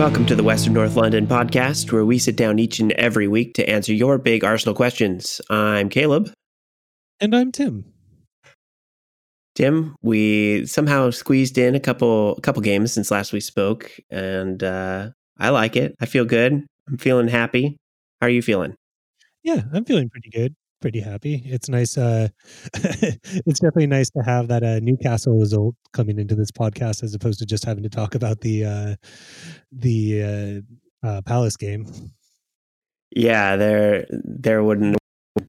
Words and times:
Welcome 0.00 0.24
to 0.28 0.34
the 0.34 0.42
Western 0.42 0.72
North 0.72 0.96
London 0.96 1.26
podcast, 1.26 1.92
where 1.92 2.06
we 2.06 2.18
sit 2.18 2.34
down 2.34 2.58
each 2.58 2.80
and 2.80 2.90
every 2.92 3.28
week 3.28 3.52
to 3.56 3.68
answer 3.68 3.92
your 3.92 4.16
big 4.16 4.42
Arsenal 4.42 4.74
questions. 4.74 5.42
I'm 5.50 5.90
Caleb. 5.90 6.32
And 7.20 7.36
I'm 7.36 7.52
Tim. 7.52 7.84
Tim, 9.54 9.94
we 10.00 10.64
somehow 10.64 11.10
squeezed 11.10 11.58
in 11.58 11.74
a 11.74 11.80
couple 11.80 12.34
a 12.36 12.40
couple 12.40 12.62
games 12.62 12.94
since 12.94 13.10
last 13.10 13.34
we 13.34 13.40
spoke, 13.40 13.92
and 14.08 14.64
uh, 14.64 15.10
I 15.38 15.50
like 15.50 15.76
it. 15.76 15.94
I 16.00 16.06
feel 16.06 16.24
good. 16.24 16.64
I'm 16.88 16.96
feeling 16.96 17.28
happy. 17.28 17.76
How 18.22 18.28
are 18.28 18.30
you 18.30 18.40
feeling? 18.40 18.76
Yeah, 19.42 19.64
I'm 19.70 19.84
feeling 19.84 20.08
pretty 20.08 20.30
good. 20.30 20.54
Pretty 20.80 21.00
happy. 21.00 21.42
It's 21.44 21.68
nice. 21.68 21.98
Uh, 21.98 22.28
it's 22.74 23.60
definitely 23.60 23.86
nice 23.86 24.08
to 24.10 24.20
have 24.20 24.48
that 24.48 24.62
uh, 24.62 24.80
Newcastle 24.80 25.38
result 25.38 25.74
coming 25.92 26.18
into 26.18 26.34
this 26.34 26.50
podcast, 26.50 27.02
as 27.02 27.14
opposed 27.14 27.38
to 27.40 27.46
just 27.46 27.66
having 27.66 27.82
to 27.82 27.90
talk 27.90 28.14
about 28.14 28.40
the 28.40 28.64
uh, 28.64 28.96
the 29.70 30.64
uh, 31.04 31.06
uh, 31.06 31.22
Palace 31.22 31.56
game. 31.56 31.86
Yeah, 33.10 33.56
there 33.56 34.06
there 34.10 34.64
wouldn't 34.64 34.96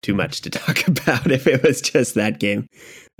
too 0.01 0.13
much 0.13 0.41
to 0.41 0.49
talk 0.49 0.87
about 0.87 1.31
if 1.31 1.47
it 1.47 1.63
was 1.63 1.81
just 1.81 2.15
that 2.15 2.39
game. 2.39 2.67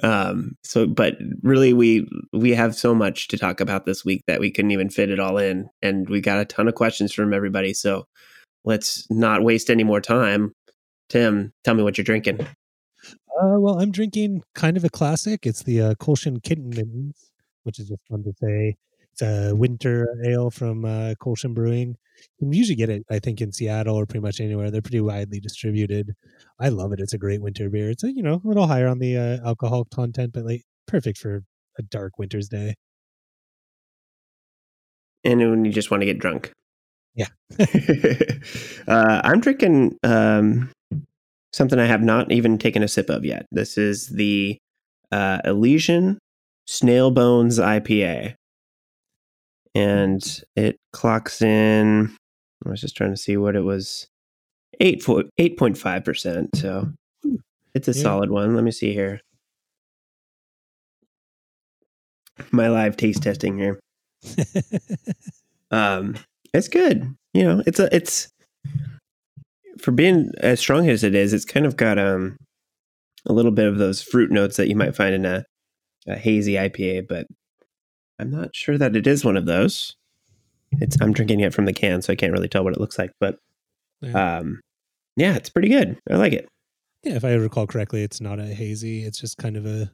Um, 0.04 0.58
so, 0.64 0.88
but 0.88 1.16
really, 1.44 1.74
we 1.74 2.08
we 2.34 2.52
have 2.52 2.76
so 2.76 2.94
much 2.94 3.28
to 3.30 3.38
talk 3.38 3.60
about 3.60 3.86
this 3.86 4.04
week 4.04 4.24
that 4.28 4.40
we 4.40 4.52
couldn't 4.52 4.72
even 4.72 4.90
fit 4.90 5.10
it 5.10 5.20
all 5.20 5.38
in, 5.38 5.70
and 5.82 6.10
we 6.10 6.22
got 6.22 6.40
a 6.40 6.46
ton 6.46 6.68
of 6.68 6.76
questions 6.76 7.14
from 7.14 7.34
everybody. 7.34 7.74
So, 7.74 8.06
let's 8.66 9.08
not 9.10 9.44
waste 9.44 9.70
any 9.70 9.84
more 9.84 10.02
time. 10.02 10.54
Tim, 11.12 11.52
tell 11.66 11.74
me 11.74 11.84
what 11.84 11.98
you're 11.98 12.06
drinking. 12.06 12.40
Uh, 12.40 13.60
well, 13.60 13.82
I'm 13.82 13.92
drinking 13.92 14.44
kind 14.56 14.78
of 14.78 14.86
a 14.86 14.90
classic. 14.90 15.46
It's 15.46 15.62
the 15.62 15.82
uh, 15.82 15.94
Kolsch 15.96 16.24
Kittens, 16.42 17.32
which 17.64 17.80
is 17.80 17.90
just 17.90 18.02
fun 18.10 18.24
to 18.24 18.32
say. 18.42 18.78
It's 19.12 19.22
a 19.22 19.54
winter 19.54 20.08
ale 20.26 20.50
from 20.50 20.86
uh, 20.86 21.16
Brewing. 21.50 21.98
You 22.40 22.48
can 22.48 22.54
usually 22.54 22.78
get 22.78 22.90
it, 22.90 23.04
I 23.12 23.20
think, 23.20 23.42
in 23.42 23.52
Seattle 23.52 23.98
or 23.98 24.06
pretty 24.06 24.22
much 24.22 24.40
anywhere. 24.40 24.72
They're 24.72 24.82
pretty 24.82 25.02
widely 25.02 25.42
distributed. 25.42 26.14
I 26.58 26.70
love 26.70 26.94
it. 26.94 27.02
It's 27.02 27.14
a 27.14 27.18
great 27.18 27.42
winter 27.42 27.70
beer. 27.70 27.90
It's 27.90 28.06
a, 28.06 28.14
you 28.14 28.24
know 28.24 28.42
a 28.42 28.48
little 28.48 28.68
higher 28.68 28.88
on 28.88 29.00
the 29.00 29.18
uh, 29.18 29.46
alcohol 29.46 29.86
content, 29.94 30.32
but 30.32 30.46
like 30.46 30.64
perfect 30.88 31.18
for 31.18 31.44
a 31.78 31.82
dark 31.82 32.20
winter's 32.20 32.48
day. 32.48 32.76
And 35.26 35.42
when 35.42 35.66
you 35.66 35.74
just 35.74 35.92
want 35.92 36.02
to 36.02 36.06
get 36.06 36.20
drunk. 36.20 36.54
Yeah. 37.16 37.28
uh, 38.88 39.22
I'm 39.26 39.42
drinking 39.42 39.98
um, 40.04 40.70
something 41.54 41.80
I 41.80 41.86
have 41.86 42.02
not 42.02 42.32
even 42.32 42.58
taken 42.58 42.84
a 42.84 42.88
sip 42.88 43.10
of 43.10 43.26
yet. 43.26 43.46
This 43.52 43.78
is 43.78 44.08
the 44.08 44.58
uh, 45.12 45.40
Elysian 45.46 46.18
Snail 46.68 47.12
Bones 47.12 47.60
IPA. 47.60 48.36
And 49.74 50.44
it 50.56 50.78
clocks 50.92 51.42
in, 51.42 52.16
I 52.66 52.70
was 52.70 52.82
just 52.82 52.96
trying 52.96 53.12
to 53.12 53.18
see 53.18 53.38
what 53.38 53.56
it 53.56 53.62
was 53.62 54.08
8, 54.80 55.04
8.5%. 55.04 56.56
So 56.56 56.90
it's 57.74 57.88
a 57.88 57.94
yeah. 57.94 58.02
solid 58.02 58.32
one. 58.32 58.56
Let 58.56 58.64
me 58.64 58.72
see 58.72 58.94
here. 58.94 59.22
My 62.52 62.70
live 62.70 62.98
taste 62.98 63.24
testing 63.24 63.58
here. 63.58 63.80
um, 65.72 66.16
it's 66.54 66.68
good. 66.68 67.16
You 67.34 67.44
know, 67.44 67.64
it's 67.66 67.80
a, 67.80 67.94
it's, 67.96 68.30
for 69.80 69.92
being 69.92 70.32
as 70.40 70.60
strong 70.60 70.90
as 70.90 71.04
it 71.04 71.16
is, 71.16 71.34
it's 71.34 71.46
kind 71.46 71.66
of 71.66 71.78
got 71.78 71.98
um 71.98 72.38
a 73.26 73.34
little 73.34 73.52
bit 73.52 73.68
of 73.68 73.78
those 73.78 74.02
fruit 74.02 74.32
notes 74.32 74.58
that 74.58 74.68
you 74.68 74.76
might 74.76 74.96
find 74.96 75.14
in 75.14 75.26
a, 75.26 75.46
a 76.08 76.16
hazy 76.16 76.54
IPA, 76.54 77.08
but 77.08 77.28
I'm 78.20 78.32
not 78.32 78.56
sure 78.56 78.78
that 78.78 78.96
it 78.96 79.06
is 79.08 79.24
one 79.24 79.38
of 79.38 79.46
those. 79.46 79.96
It's 80.74 81.00
I'm 81.02 81.14
drinking 81.14 81.42
it 81.42 81.54
from 81.54 81.66
the 81.66 81.74
can, 81.74 82.02
so 82.02 82.14
I 82.14 82.16
can't 82.16 82.34
really 82.34 82.48
tell 82.48 82.64
what 82.64 82.74
it 82.74 82.80
looks 82.80 82.98
like, 82.98 83.12
but 83.20 83.38
yeah. 84.02 84.38
um 84.38 84.62
yeah, 85.18 85.36
it's 85.36 85.50
pretty 85.50 85.70
good. 85.70 86.00
I 86.10 86.16
like 86.16 86.34
it. 86.34 86.48
Yeah, 87.04 87.16
if 87.16 87.26
I 87.26 87.34
recall 87.34 87.68
correctly, 87.68 88.04
it's 88.04 88.22
not 88.22 88.40
a 88.40 88.46
hazy. 88.46 89.04
It's 89.04 89.20
just 89.20 89.38
kind 89.38 89.58
of 89.58 89.66
a 89.66 89.92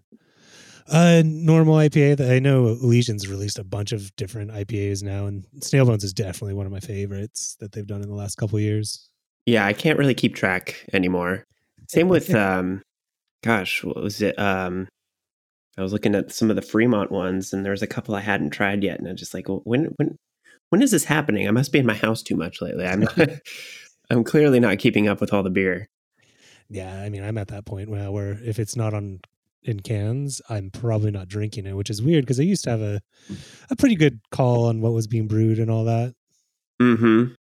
a 0.90 1.22
normal 1.24 1.76
IPA 1.76 2.18
that 2.18 2.32
I 2.32 2.40
know 2.40 2.68
Elysian's 2.68 3.28
released 3.28 3.60
a 3.60 3.64
bunch 3.64 3.92
of 3.92 4.16
different 4.16 4.52
IPAs 4.52 5.04
now, 5.04 5.26
and 5.26 5.46
Snail 5.62 5.86
Bones 5.86 6.04
is 6.04 6.14
definitely 6.14 6.54
one 6.54 6.66
of 6.66 6.72
my 6.72 6.80
favorites 6.80 7.58
that 7.60 7.74
they've 7.74 7.88
done 7.88 8.02
in 8.02 8.08
the 8.08 8.16
last 8.16 8.36
couple 8.36 8.60
years. 8.60 9.10
Yeah, 9.48 9.66
I 9.66 9.72
can't 9.72 9.98
really 9.98 10.14
keep 10.14 10.36
track 10.36 10.86
anymore. 10.94 11.46
Same 11.88 12.10
with 12.10 12.36
um 12.36 12.84
gosh, 13.44 13.84
what 13.84 13.96
was 13.96 14.22
it? 14.22 14.38
Um 14.38 14.88
I 15.78 15.84
was 15.84 15.94
looking 15.94 16.16
at 16.16 16.32
some 16.32 16.50
of 16.50 16.56
the 16.56 16.62
Fremont 16.62 17.12
ones 17.12 17.54
and 17.54 17.64
there 17.64 17.72
was 17.72 17.82
a 17.82 17.88
couple 17.88 18.14
I 18.14 18.22
hadn't 18.22 18.50
tried 18.52 18.84
yet 18.84 19.00
and 19.00 19.08
I'm 19.08 19.16
just 19.16 19.34
like, 19.34 19.48
well, 19.48 19.62
when 19.64 19.86
when 19.96 20.18
when 20.70 20.82
is 20.82 20.92
this 20.92 21.06
happening? 21.06 21.48
I 21.48 21.52
must 21.52 21.72
be 21.72 21.80
in 21.80 21.86
my 21.86 21.96
house 21.96 22.22
too 22.22 22.36
much 22.36 22.62
lately. 22.62 22.86
I'm 22.86 23.00
not 23.00 23.18
I'm 24.10 24.24
clearly 24.24 24.60
not 24.60 24.80
keeping 24.80 25.08
up 25.08 25.22
with 25.22 25.34
all 25.34 25.44
the 25.44 25.50
beer. 25.50 25.88
Yeah, 26.70 27.02
I 27.02 27.08
mean, 27.08 27.24
I'm 27.24 27.38
at 27.38 27.48
that 27.48 27.66
point 27.66 27.90
now 27.90 28.12
where 28.12 28.38
if 28.44 28.60
it's 28.60 28.76
not 28.76 28.94
on 28.94 29.22
in 29.64 29.80
cans, 29.80 30.42
I'm 30.50 30.72
probably 30.72 31.12
not 31.12 31.30
drinking 31.30 31.66
it, 31.66 31.76
which 31.76 31.90
is 31.90 32.02
weird 32.02 32.26
because 32.26 32.40
I 32.40 32.44
used 32.44 32.66
to 32.66 32.70
have 32.72 32.82
a 32.82 33.02
a 33.70 33.78
pretty 33.78 33.96
good 33.96 34.20
call 34.30 34.66
on 34.66 34.82
what 34.82 34.92
was 34.92 35.08
being 35.08 35.28
brewed 35.30 35.58
and 35.58 35.72
all 35.72 35.86
that. 35.86 36.14
Mhm 36.82 37.36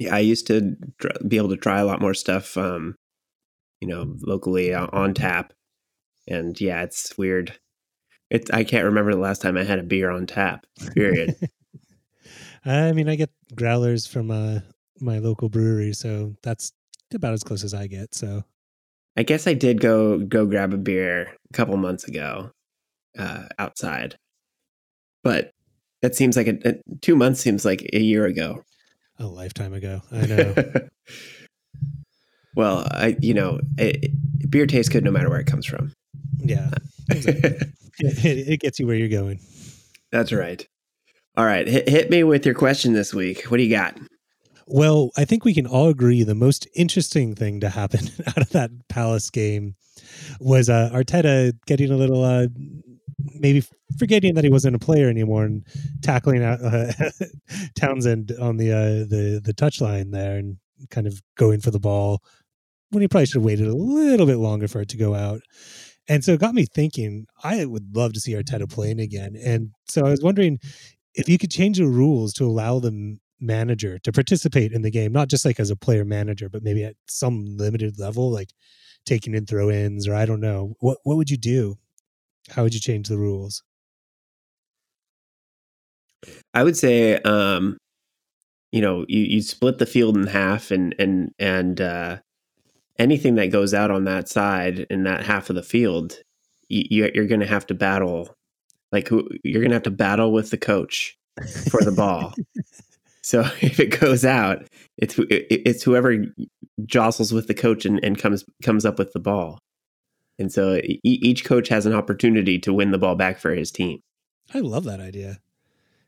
yeah, 0.00 0.16
I 0.16 0.20
used 0.20 0.46
to 0.46 0.76
be 1.28 1.36
able 1.36 1.50
to 1.50 1.58
try 1.58 1.78
a 1.78 1.84
lot 1.84 2.00
more 2.00 2.14
stuff, 2.14 2.56
um, 2.56 2.96
you 3.80 3.86
know, 3.86 4.16
locally 4.22 4.72
on 4.74 5.12
tap. 5.12 5.52
And 6.26 6.58
yeah, 6.58 6.82
it's 6.82 7.16
weird. 7.18 7.58
It's 8.30 8.50
I 8.50 8.64
can't 8.64 8.86
remember 8.86 9.12
the 9.12 9.20
last 9.20 9.42
time 9.42 9.58
I 9.58 9.64
had 9.64 9.78
a 9.78 9.84
beer 9.84 10.10
on 10.10 10.26
tap. 10.26 10.64
Period. 10.94 11.36
I 12.64 12.92
mean, 12.92 13.10
I 13.10 13.16
get 13.16 13.30
growlers 13.54 14.06
from 14.06 14.30
uh, 14.30 14.60
my 15.00 15.18
local 15.18 15.50
brewery, 15.50 15.92
so 15.92 16.34
that's 16.42 16.72
about 17.12 17.34
as 17.34 17.42
close 17.42 17.62
as 17.62 17.74
I 17.74 17.86
get. 17.86 18.14
So, 18.14 18.44
I 19.18 19.22
guess 19.22 19.46
I 19.46 19.52
did 19.52 19.80
go 19.80 20.18
go 20.18 20.46
grab 20.46 20.72
a 20.72 20.78
beer 20.78 21.36
a 21.50 21.52
couple 21.52 21.76
months 21.76 22.04
ago 22.04 22.52
uh, 23.18 23.44
outside, 23.58 24.16
but 25.22 25.52
that 26.00 26.14
seems 26.14 26.38
like 26.38 26.46
a, 26.46 26.58
a, 26.64 26.74
two 27.02 27.16
months 27.16 27.40
seems 27.40 27.66
like 27.66 27.86
a 27.92 28.00
year 28.00 28.24
ago 28.24 28.62
a 29.20 29.26
lifetime 29.26 29.74
ago. 29.74 30.02
I 30.10 30.26
know. 30.26 30.54
well, 32.56 32.88
I 32.90 33.16
you 33.20 33.34
know, 33.34 33.60
it, 33.78 34.10
beer 34.50 34.66
tastes 34.66 34.90
good 34.90 35.04
no 35.04 35.10
matter 35.10 35.30
where 35.30 35.38
it 35.38 35.46
comes 35.46 35.66
from. 35.66 35.92
Yeah, 36.38 36.70
it, 37.08 37.68
it, 38.24 38.60
gets 38.60 38.80
you 38.80 38.86
where 38.86 38.96
you're 38.96 39.08
going. 39.08 39.40
That's 40.10 40.32
right. 40.32 40.66
All 41.36 41.44
right, 41.44 41.68
hit, 41.68 41.88
hit 41.88 42.10
me 42.10 42.24
with 42.24 42.44
your 42.44 42.54
question 42.54 42.94
this 42.94 43.14
week. 43.14 43.44
What 43.44 43.58
do 43.58 43.62
you 43.62 43.70
got? 43.70 43.96
Well, 44.66 45.10
I 45.16 45.24
think 45.24 45.44
we 45.44 45.54
can 45.54 45.66
all 45.66 45.88
agree 45.88 46.22
the 46.22 46.34
most 46.34 46.66
interesting 46.74 47.34
thing 47.34 47.60
to 47.60 47.68
happen 47.68 48.08
out 48.26 48.38
of 48.38 48.50
that 48.50 48.70
Palace 48.88 49.30
game 49.30 49.74
was 50.40 50.68
uh, 50.68 50.90
Arteta 50.92 51.52
getting 51.66 51.90
a 51.90 51.96
little 51.96 52.24
uh, 52.24 52.46
maybe 53.34 53.64
forgetting 53.98 54.34
that 54.34 54.44
he 54.44 54.50
wasn't 54.50 54.76
a 54.76 54.78
player 54.78 55.08
anymore 55.08 55.44
and 55.44 55.66
tackling 56.02 56.42
uh, 56.42 56.92
Townsend 57.76 58.32
on 58.40 58.56
the 58.56 58.72
uh, 58.72 59.06
the 59.08 59.40
the 59.42 59.54
touchline 59.54 60.12
there 60.12 60.36
and 60.36 60.56
kind 60.90 61.06
of 61.06 61.20
going 61.36 61.60
for 61.60 61.70
the 61.70 61.80
ball 61.80 62.22
when 62.90 63.02
he 63.02 63.08
probably 63.08 63.26
should 63.26 63.36
have 63.36 63.44
waited 63.44 63.68
a 63.68 63.74
little 63.74 64.26
bit 64.26 64.38
longer 64.38 64.68
for 64.68 64.80
it 64.80 64.88
to 64.90 64.96
go 64.96 65.14
out. 65.14 65.40
And 66.08 66.24
so 66.24 66.32
it 66.32 66.40
got 66.40 66.54
me 66.54 66.64
thinking, 66.64 67.26
I 67.44 67.64
would 67.64 67.94
love 67.94 68.12
to 68.14 68.20
see 68.20 68.32
Arteta 68.32 68.68
playing 68.68 69.00
again. 69.00 69.36
And 69.36 69.70
so 69.86 70.04
I 70.04 70.10
was 70.10 70.22
wondering 70.22 70.58
if 71.14 71.28
you 71.28 71.38
could 71.38 71.50
change 71.50 71.78
the 71.78 71.86
rules 71.86 72.32
to 72.34 72.44
allow 72.44 72.80
the 72.80 73.18
manager 73.40 73.98
to 74.00 74.12
participate 74.12 74.72
in 74.72 74.82
the 74.82 74.90
game, 74.90 75.12
not 75.12 75.28
just 75.28 75.44
like 75.44 75.60
as 75.60 75.70
a 75.70 75.76
player 75.76 76.04
manager, 76.04 76.48
but 76.48 76.62
maybe 76.62 76.84
at 76.84 76.96
some 77.06 77.56
limited 77.56 77.98
level, 77.98 78.30
like 78.30 78.50
taking 79.06 79.34
in 79.34 79.46
throw 79.46 79.70
ins 79.70 80.06
or 80.06 80.14
I 80.14 80.26
don't 80.26 80.40
know. 80.40 80.74
What 80.80 80.98
what 81.04 81.16
would 81.16 81.30
you 81.30 81.38
do? 81.38 81.78
How 82.48 82.62
would 82.62 82.74
you 82.74 82.80
change 82.80 83.08
the 83.08 83.18
rules? 83.18 83.62
I 86.52 86.64
would 86.64 86.76
say, 86.76 87.16
um, 87.18 87.78
you 88.72 88.80
know, 88.80 89.04
you, 89.08 89.20
you 89.20 89.42
split 89.42 89.78
the 89.78 89.86
field 89.86 90.16
in 90.16 90.26
half, 90.26 90.70
and 90.70 90.94
and 90.98 91.32
and 91.38 91.80
uh, 91.80 92.18
anything 92.98 93.34
that 93.36 93.50
goes 93.50 93.74
out 93.74 93.90
on 93.90 94.04
that 94.04 94.28
side 94.28 94.86
in 94.90 95.04
that 95.04 95.24
half 95.24 95.50
of 95.50 95.56
the 95.56 95.62
field, 95.62 96.18
you, 96.68 97.10
you're 97.14 97.26
going 97.26 97.40
to 97.40 97.46
have 97.46 97.66
to 97.68 97.74
battle. 97.74 98.34
Like 98.92 99.08
who 99.08 99.28
you're 99.44 99.60
going 99.60 99.70
to 99.70 99.76
have 99.76 99.84
to 99.84 99.90
battle 99.90 100.32
with 100.32 100.50
the 100.50 100.58
coach 100.58 101.16
for 101.70 101.82
the 101.82 101.92
ball. 101.92 102.34
so 103.22 103.40
if 103.60 103.78
it 103.78 103.98
goes 104.00 104.24
out, 104.24 104.66
it's 104.98 105.16
it's 105.28 105.82
whoever 105.82 106.24
jostles 106.86 107.32
with 107.32 107.46
the 107.46 107.54
coach 107.54 107.84
and, 107.84 108.02
and 108.04 108.18
comes 108.18 108.44
comes 108.62 108.84
up 108.84 108.98
with 108.98 109.12
the 109.12 109.20
ball. 109.20 109.58
And 110.40 110.50
so 110.50 110.80
each 111.04 111.44
coach 111.44 111.68
has 111.68 111.84
an 111.84 111.92
opportunity 111.92 112.58
to 112.60 112.72
win 112.72 112.92
the 112.92 112.98
ball 112.98 113.14
back 113.14 113.38
for 113.38 113.54
his 113.54 113.70
team. 113.70 114.00
I 114.54 114.60
love 114.60 114.84
that 114.84 114.98
idea. 114.98 115.38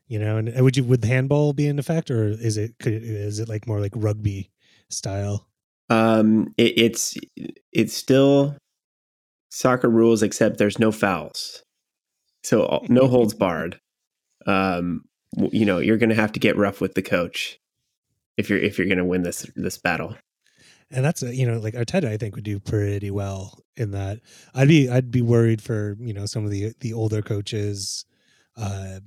You 0.07 0.19
know, 0.19 0.37
and 0.37 0.59
would 0.59 0.75
you 0.75 0.83
would 0.83 1.05
handball 1.05 1.53
be 1.53 1.67
in 1.67 1.79
effect, 1.79 2.11
or 2.11 2.25
is 2.25 2.57
it 2.57 2.75
could, 2.79 2.93
it 2.93 3.03
is 3.03 3.39
it 3.39 3.47
like 3.47 3.67
more 3.67 3.79
like 3.79 3.93
rugby 3.95 4.51
style? 4.89 5.47
Um, 5.89 6.53
it, 6.57 6.73
it's 6.77 7.15
it's 7.71 7.93
still 7.93 8.57
soccer 9.49 9.89
rules, 9.89 10.21
except 10.21 10.57
there's 10.57 10.79
no 10.79 10.91
fouls, 10.91 11.63
so 12.43 12.83
no 12.89 13.07
holds 13.07 13.33
barred. 13.35 13.79
Um, 14.45 15.05
you 15.51 15.65
know 15.65 15.77
you're 15.77 15.97
going 15.97 16.09
to 16.09 16.15
have 16.15 16.33
to 16.33 16.39
get 16.39 16.57
rough 16.57 16.81
with 16.81 16.95
the 16.95 17.01
coach 17.01 17.59
if 18.37 18.49
you're 18.49 18.59
if 18.59 18.77
you're 18.77 18.87
going 18.87 18.97
to 18.97 19.05
win 19.05 19.23
this 19.23 19.49
this 19.55 19.77
battle. 19.77 20.15
And 20.93 21.03
that's 21.03 21.23
a, 21.23 21.35
you 21.35 21.45
know 21.45 21.59
like 21.59 21.73
Arteta 21.73 22.07
I 22.07 22.17
think 22.17 22.35
would 22.35 22.43
do 22.43 22.59
pretty 22.59 23.11
well 23.11 23.59
in 23.75 23.91
that. 23.91 24.19
I'd 24.53 24.67
be 24.67 24.89
I'd 24.89 25.11
be 25.11 25.21
worried 25.21 25.61
for 25.61 25.97
you 25.99 26.13
know 26.13 26.25
some 26.25 26.45
of 26.45 26.51
the 26.51 26.73
the 26.79 26.93
older 26.93 27.21
coaches. 27.21 28.05
Uh, 28.55 28.99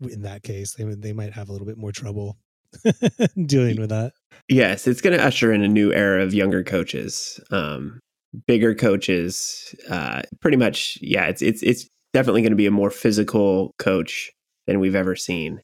in 0.00 0.22
that 0.22 0.42
case, 0.42 0.74
they 0.74 0.84
they 0.84 1.12
might 1.12 1.32
have 1.32 1.48
a 1.48 1.52
little 1.52 1.66
bit 1.66 1.78
more 1.78 1.92
trouble 1.92 2.36
dealing 3.46 3.80
with 3.80 3.90
that. 3.90 4.12
Yes, 4.48 4.86
it's 4.86 5.00
going 5.00 5.16
to 5.16 5.24
usher 5.24 5.52
in 5.52 5.62
a 5.62 5.68
new 5.68 5.92
era 5.92 6.22
of 6.22 6.34
younger 6.34 6.62
coaches, 6.62 7.40
um, 7.50 8.00
bigger 8.46 8.74
coaches. 8.74 9.74
Uh, 9.88 10.22
pretty 10.40 10.56
much, 10.56 10.98
yeah. 11.00 11.26
It's 11.26 11.42
it's 11.42 11.62
it's 11.62 11.88
definitely 12.12 12.42
going 12.42 12.52
to 12.52 12.56
be 12.56 12.66
a 12.66 12.70
more 12.70 12.90
physical 12.90 13.74
coach 13.78 14.30
than 14.66 14.80
we've 14.80 14.94
ever 14.94 15.16
seen, 15.16 15.60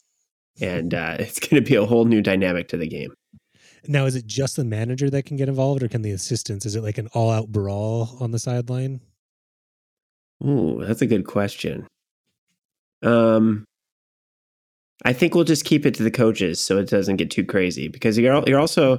and 0.61 0.95
uh, 0.95 1.17
it's 1.21 1.41
going 1.41 1.63
to 1.63 1.69
be 1.69 1.77
a 1.77 1.85
whole 1.85 2.05
new 2.05 2.23
dynamic 2.23 2.69
to 2.69 2.77
the 2.77 2.89
game. 2.89 3.13
Now, 3.87 4.05
is 4.05 4.15
it 4.15 4.27
just 4.27 4.57
the 4.57 4.65
manager 4.65 5.09
that 5.11 5.25
can 5.25 5.37
get 5.37 5.49
involved, 5.49 5.83
or 5.83 5.89
can 5.89 6.03
the 6.03 6.11
assistants? 6.11 6.67
Is 6.67 6.77
it 6.77 6.83
like 6.83 6.99
an 6.99 7.09
all-out 7.15 7.49
brawl 7.49 8.17
on 8.21 8.31
the 8.31 8.39
sideline? 8.39 9.01
Ooh, 10.45 10.83
that's 10.85 11.03
a 11.03 11.07
good 11.07 11.27
question. 11.27 11.87
Um, 13.03 13.65
I 15.05 15.13
think 15.13 15.35
we'll 15.35 15.45
just 15.45 15.65
keep 15.65 15.87
it 15.87 15.95
to 15.95 16.03
the 16.03 16.11
coaches 16.11 16.61
so 16.61 16.79
it 16.79 16.89
doesn't 16.89 17.17
get 17.17 17.31
too 17.31 17.45
crazy 17.45 17.89
because 17.89 18.19
you're 18.19 18.43
you're 18.47 18.61
also 18.61 18.99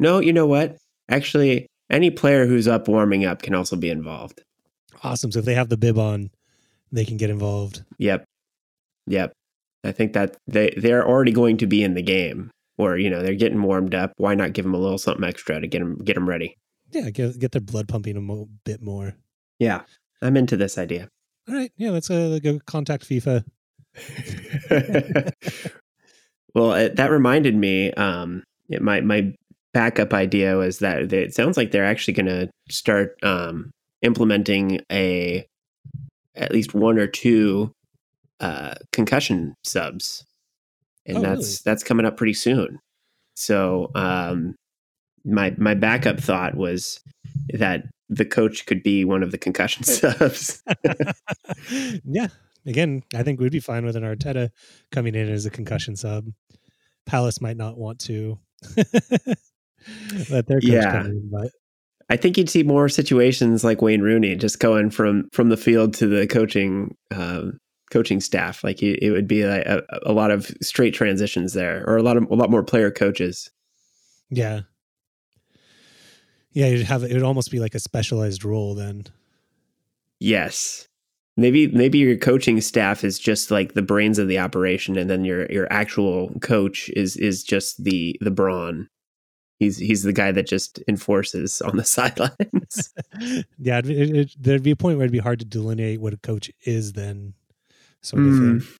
no, 0.00 0.20
you 0.20 0.32
know 0.32 0.46
what? 0.46 0.76
Actually, 1.10 1.66
any 1.90 2.10
player 2.10 2.46
who's 2.46 2.68
up 2.68 2.88
warming 2.88 3.24
up 3.24 3.42
can 3.42 3.54
also 3.54 3.76
be 3.76 3.90
involved. 3.90 4.42
Awesome. 5.02 5.32
So 5.32 5.40
if 5.40 5.44
they 5.44 5.54
have 5.54 5.68
the 5.68 5.76
bib 5.76 5.98
on, 5.98 6.30
they 6.92 7.04
can 7.04 7.16
get 7.16 7.30
involved. 7.30 7.82
Yep. 7.98 8.24
Yep. 9.06 9.32
I 9.84 9.92
think 9.92 10.12
that 10.14 10.36
they 10.46 10.74
they're 10.76 11.06
already 11.06 11.32
going 11.32 11.58
to 11.58 11.66
be 11.66 11.82
in 11.82 11.94
the 11.94 12.02
game 12.02 12.50
or 12.78 12.96
you 12.96 13.10
know, 13.10 13.22
they're 13.22 13.34
getting 13.34 13.62
warmed 13.62 13.94
up. 13.94 14.12
Why 14.16 14.34
not 14.34 14.54
give 14.54 14.64
them 14.64 14.74
a 14.74 14.78
little 14.78 14.98
something 14.98 15.24
extra 15.24 15.60
to 15.60 15.66
get 15.66 15.80
them 15.80 15.98
get 15.98 16.14
them 16.14 16.28
ready? 16.28 16.56
Yeah, 16.90 17.10
get 17.10 17.38
get 17.38 17.52
their 17.52 17.60
blood 17.60 17.88
pumping 17.88 18.16
a 18.16 18.20
mo- 18.20 18.48
bit 18.64 18.80
more. 18.80 19.16
Yeah. 19.58 19.82
I'm 20.22 20.36
into 20.36 20.56
this 20.56 20.78
idea. 20.78 21.08
All 21.48 21.54
right. 21.54 21.70
Yeah, 21.76 21.90
let's 21.90 22.10
uh, 22.10 22.38
go 22.42 22.58
contact 22.66 23.08
FIFA 23.08 23.44
well, 26.54 26.72
it, 26.74 26.96
that 26.96 27.10
reminded 27.10 27.56
me. 27.56 27.92
Um, 27.92 28.42
it, 28.68 28.82
my 28.82 29.00
my 29.00 29.32
backup 29.74 30.14
idea 30.14 30.56
was 30.56 30.78
that 30.78 31.12
it 31.12 31.34
sounds 31.34 31.56
like 31.56 31.70
they're 31.70 31.84
actually 31.84 32.14
going 32.14 32.26
to 32.26 32.48
start 32.70 33.16
um, 33.22 33.70
implementing 34.02 34.80
a 34.90 35.46
at 36.34 36.52
least 36.52 36.74
one 36.74 36.98
or 36.98 37.06
two 37.06 37.72
uh, 38.40 38.74
concussion 38.92 39.54
subs, 39.64 40.24
and 41.08 41.18
Oh, 41.18 41.22
that's 41.22 41.40
really? 41.40 41.56
that's 41.64 41.82
coming 41.84 42.06
up 42.06 42.16
pretty 42.16 42.34
soon. 42.34 42.78
So 43.34 43.90
um, 43.94 44.54
my 45.24 45.54
my 45.58 45.74
backup 45.74 46.20
thought 46.20 46.56
was 46.56 47.00
that 47.54 47.82
the 48.08 48.24
coach 48.24 48.66
could 48.66 48.82
be 48.82 49.04
one 49.04 49.22
of 49.22 49.32
the 49.32 49.38
concussion 49.38 49.82
subs. 49.84 50.62
yeah. 52.04 52.28
Again, 52.66 53.02
I 53.14 53.22
think 53.22 53.40
we'd 53.40 53.52
be 53.52 53.60
fine 53.60 53.84
with 53.84 53.96
an 53.96 54.02
Arteta 54.02 54.50
coming 54.92 55.14
in 55.14 55.28
as 55.30 55.46
a 55.46 55.50
concussion 55.50 55.96
sub. 55.96 56.26
Palace 57.06 57.40
might 57.40 57.56
not 57.56 57.78
want 57.78 57.98
to 58.00 58.38
let 60.30 60.46
their 60.46 60.60
coach 60.60 60.64
Yeah. 60.64 60.92
come 60.92 61.06
in, 61.06 61.30
but 61.30 61.50
I 62.10 62.16
think 62.16 62.36
you'd 62.36 62.50
see 62.50 62.62
more 62.62 62.88
situations 62.88 63.64
like 63.64 63.82
Wayne 63.82 64.00
Rooney 64.02 64.34
just 64.36 64.60
going 64.60 64.90
from 64.90 65.28
from 65.32 65.48
the 65.48 65.56
field 65.56 65.94
to 65.94 66.06
the 66.06 66.26
coaching 66.26 66.96
um, 67.10 67.58
coaching 67.90 68.20
staff. 68.20 68.62
Like 68.64 68.82
it, 68.82 69.02
it 69.02 69.10
would 69.10 69.28
be 69.28 69.44
like 69.44 69.66
a, 69.66 69.82
a 70.02 70.12
lot 70.12 70.30
of 70.30 70.50
straight 70.60 70.94
transitions 70.94 71.52
there, 71.52 71.84
or 71.88 71.96
a 71.96 72.02
lot 72.02 72.16
of 72.16 72.30
a 72.30 72.34
lot 72.34 72.50
more 72.50 72.62
player 72.62 72.90
coaches. 72.90 73.50
yeah. 74.30 74.60
Yeah, 76.52 76.66
you'd 76.66 76.86
have 76.86 77.04
it 77.04 77.12
would 77.12 77.22
almost 77.22 77.50
be 77.52 77.60
like 77.60 77.74
a 77.74 77.78
specialized 77.78 78.44
role 78.44 78.74
then. 78.74 79.04
Yes, 80.18 80.88
maybe 81.36 81.68
maybe 81.68 81.98
your 81.98 82.16
coaching 82.16 82.60
staff 82.60 83.04
is 83.04 83.18
just 83.18 83.50
like 83.50 83.74
the 83.74 83.82
brains 83.82 84.18
of 84.18 84.28
the 84.28 84.38
operation, 84.38 84.98
and 84.98 85.08
then 85.08 85.24
your 85.24 85.50
your 85.52 85.72
actual 85.72 86.30
coach 86.40 86.90
is 86.96 87.16
is 87.16 87.44
just 87.44 87.84
the 87.84 88.18
the 88.20 88.30
brawn. 88.30 88.88
He's 89.58 89.78
he's 89.78 90.02
the 90.02 90.12
guy 90.12 90.32
that 90.32 90.46
just 90.46 90.80
enforces 90.88 91.60
on 91.62 91.76
the 91.76 91.84
sidelines. 91.96 92.92
yeah, 93.58 93.78
it, 93.78 93.88
it, 93.88 94.36
there'd 94.38 94.62
be 94.62 94.72
a 94.72 94.76
point 94.76 94.98
where 94.98 95.04
it'd 95.04 95.12
be 95.12 95.18
hard 95.18 95.38
to 95.38 95.44
delineate 95.44 96.00
what 96.00 96.12
a 96.12 96.18
coach 96.18 96.50
is 96.64 96.92
then, 96.94 97.34
sort 98.02 98.22
of 98.22 98.28
Mm. 98.32 98.60
thing. 98.62 98.74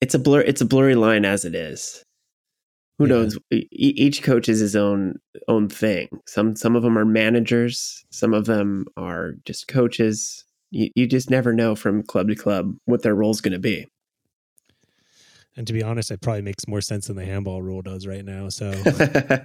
it's 0.00 0.14
a 0.14 0.18
blur 0.18 0.40
it's 0.40 0.60
a 0.60 0.64
blurry 0.66 0.94
line 0.94 1.24
as 1.24 1.44
it 1.44 1.54
is 1.54 2.02
who 2.98 3.04
Yeah. 3.06 3.14
knows 3.14 3.38
E- 3.52 3.66
each 3.72 4.22
coach 4.22 4.48
is 4.48 4.58
his 4.60 4.74
own 4.76 5.16
own 5.48 5.68
thing 5.68 6.08
some 6.26 6.56
some 6.56 6.74
of 6.76 6.82
them 6.82 6.96
are 6.98 7.04
managers 7.04 8.04
some 8.10 8.32
of 8.34 8.46
them 8.46 8.86
are 8.96 9.34
just 9.44 9.68
coaches 9.68 10.44
you, 10.70 10.88
you 10.94 11.06
just 11.06 11.28
never 11.30 11.52
know 11.52 11.74
from 11.74 12.02
club 12.02 12.28
to 12.28 12.34
club 12.34 12.74
what 12.86 13.02
their 13.02 13.14
role's 13.14 13.40
going 13.40 13.52
to 13.52 13.58
be 13.58 13.86
And 15.56 15.66
to 15.66 15.74
be 15.74 15.82
honest, 15.82 16.10
it 16.10 16.22
probably 16.22 16.40
makes 16.40 16.66
more 16.66 16.80
sense 16.80 17.08
than 17.08 17.16
the 17.16 17.26
handball 17.26 17.60
rule 17.60 17.82
does 17.82 18.06
right 18.06 18.24
now. 18.24 18.48
So 18.48 18.70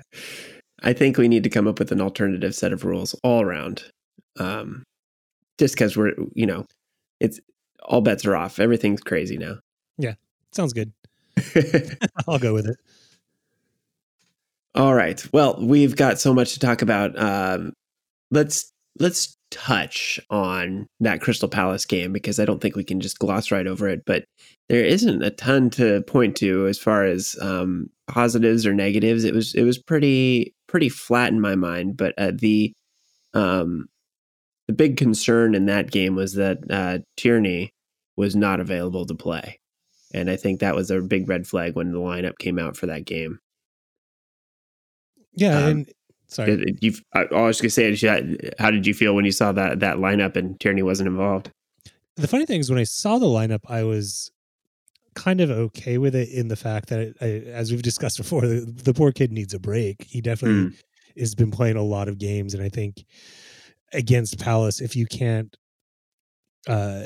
i 0.83 0.93
think 0.93 1.17
we 1.17 1.27
need 1.27 1.43
to 1.43 1.49
come 1.49 1.67
up 1.67 1.79
with 1.79 1.91
an 1.91 1.99
alternative 1.99 2.53
set 2.55 2.71
of 2.71 2.85
rules 2.85 3.13
all 3.23 3.41
around 3.41 3.83
um 4.39 4.83
just 5.57 5.73
because 5.73 5.97
we're 5.97 6.13
you 6.33 6.45
know 6.45 6.65
it's 7.19 7.39
all 7.83 8.01
bets 8.01 8.25
are 8.25 8.35
off 8.35 8.59
everything's 8.59 9.01
crazy 9.01 9.37
now 9.37 9.55
Yeah, 9.97 10.15
sounds 10.51 10.73
good. 10.73 10.91
I'll 12.27 12.39
go 12.39 12.53
with 12.53 12.67
it. 12.67 12.77
All 14.77 14.93
right. 14.93 15.23
Well, 15.33 15.57
we've 15.59 15.95
got 15.95 16.19
so 16.19 16.33
much 16.33 16.53
to 16.53 16.59
talk 16.59 16.83
about. 16.83 17.17
Um, 17.19 17.73
let's 18.29 18.71
let's 18.99 19.35
touch 19.49 20.19
on 20.29 20.87
that 20.99 21.19
Crystal 21.19 21.49
Palace 21.49 21.85
game 21.85 22.13
because 22.13 22.39
I 22.39 22.45
don't 22.45 22.61
think 22.61 22.75
we 22.75 22.83
can 22.83 22.99
just 22.99 23.17
gloss 23.17 23.49
right 23.49 23.65
over 23.65 23.87
it. 23.87 24.03
But 24.05 24.25
there 24.69 24.85
isn't 24.85 25.23
a 25.23 25.31
ton 25.31 25.71
to 25.71 26.01
point 26.03 26.35
to 26.37 26.67
as 26.67 26.77
far 26.77 27.05
as 27.05 27.35
um, 27.41 27.89
positives 28.07 28.67
or 28.67 28.73
negatives. 28.73 29.23
It 29.23 29.33
was 29.33 29.55
it 29.55 29.63
was 29.63 29.79
pretty 29.79 30.53
pretty 30.67 30.89
flat 30.89 31.31
in 31.31 31.41
my 31.41 31.55
mind. 31.55 31.97
But 31.97 32.13
uh, 32.19 32.33
the 32.35 32.71
um, 33.33 33.87
the 34.67 34.73
big 34.73 34.97
concern 34.97 35.55
in 35.55 35.65
that 35.65 35.91
game 35.91 36.15
was 36.15 36.33
that 36.33 36.59
uh, 36.69 36.99
Tierney 37.15 37.73
was 38.15 38.35
not 38.35 38.59
available 38.59 39.05
to 39.05 39.15
play, 39.15 39.59
and 40.13 40.29
I 40.29 40.35
think 40.35 40.59
that 40.59 40.75
was 40.75 40.91
a 40.91 41.01
big 41.01 41.29
red 41.29 41.47
flag 41.47 41.75
when 41.75 41.91
the 41.91 41.99
lineup 41.99 42.37
came 42.39 42.59
out 42.59 42.75
for 42.75 42.85
that 42.87 43.05
game. 43.05 43.39
Yeah, 45.33 45.57
Um, 45.57 45.63
and 45.65 45.91
sorry. 46.27 46.77
You, 46.81 46.93
I 47.13 47.21
I 47.21 47.41
was 47.41 47.61
going 47.61 47.69
to 47.69 47.95
say, 47.95 48.51
how 48.59 48.71
did 48.71 48.87
you 48.87 48.93
feel 48.93 49.13
when 49.13 49.25
you 49.25 49.31
saw 49.31 49.51
that 49.53 49.79
that 49.79 49.97
lineup 49.97 50.35
and 50.35 50.59
Tierney 50.59 50.83
wasn't 50.83 51.07
involved? 51.07 51.51
the 52.17 52.27
funny 52.27 52.45
thing 52.45 52.59
is 52.59 52.69
when 52.69 52.79
I 52.79 52.83
saw 52.83 53.19
the 53.19 53.27
lineup, 53.27 53.61
I 53.69 53.83
was 53.83 54.31
kind 55.13 55.39
of 55.39 55.49
okay 55.49 55.97
with 55.97 56.15
it 56.15 56.29
in 56.29 56.47
the 56.47 56.55
fact 56.55 56.89
that, 56.89 57.13
I, 57.21 57.49
as 57.49 57.71
we've 57.71 57.81
discussed 57.81 58.17
before, 58.17 58.41
the, 58.41 58.61
the 58.61 58.93
poor 58.93 59.11
kid 59.11 59.31
needs 59.31 59.53
a 59.53 59.59
break. 59.59 60.03
He 60.03 60.21
definitely 60.21 60.75
has 61.17 61.35
been 61.35 61.51
playing 61.51 61.75
a 61.75 61.83
lot 61.83 62.07
of 62.07 62.17
games, 62.17 62.53
and 62.53 62.63
I 62.63 62.69
think 62.69 63.05
against 63.93 64.39
Palace, 64.39 64.81
if 64.81 64.95
you 64.95 65.05
can't 65.05 65.55
uh 66.67 67.05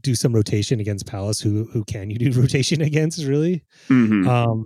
do 0.00 0.14
some 0.14 0.34
rotation 0.34 0.80
against 0.80 1.06
Palace, 1.06 1.40
who 1.40 1.64
who 1.72 1.84
can 1.84 2.10
you 2.10 2.18
do 2.18 2.30
rotation 2.40 2.82
against? 2.82 3.24
Really, 3.24 3.64
Mhm. 3.88 4.26
um, 4.26 4.64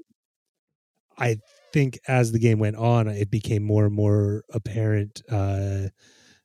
I 1.18 1.36
think 1.72 1.98
as 2.08 2.32
the 2.32 2.38
game 2.38 2.58
went 2.58 2.76
on, 2.76 3.06
it 3.08 3.30
became 3.30 3.62
more 3.62 3.86
and 3.86 3.94
more 3.94 4.42
apparent 4.52 5.22
uh, 5.30 5.88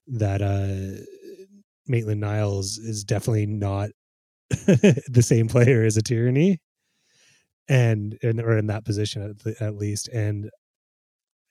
that 0.08 0.42
uh, 0.42 1.02
Maitland 1.88 2.22
Niles 2.22 2.78
is 2.78 3.04
definitely 3.04 3.46
not 3.48 3.90
the 4.50 5.24
same 5.24 5.48
player 5.48 5.84
as 5.84 5.98
a 5.98 6.02
Tierney, 6.04 6.60
and, 7.68 8.18
and 8.22 8.40
or 8.42 8.58
in 8.58 8.68
that 8.68 8.86
position 8.86 9.22
at, 9.24 9.40
the, 9.40 9.56
at 9.64 9.76
least, 9.76 10.08
and 10.10 10.50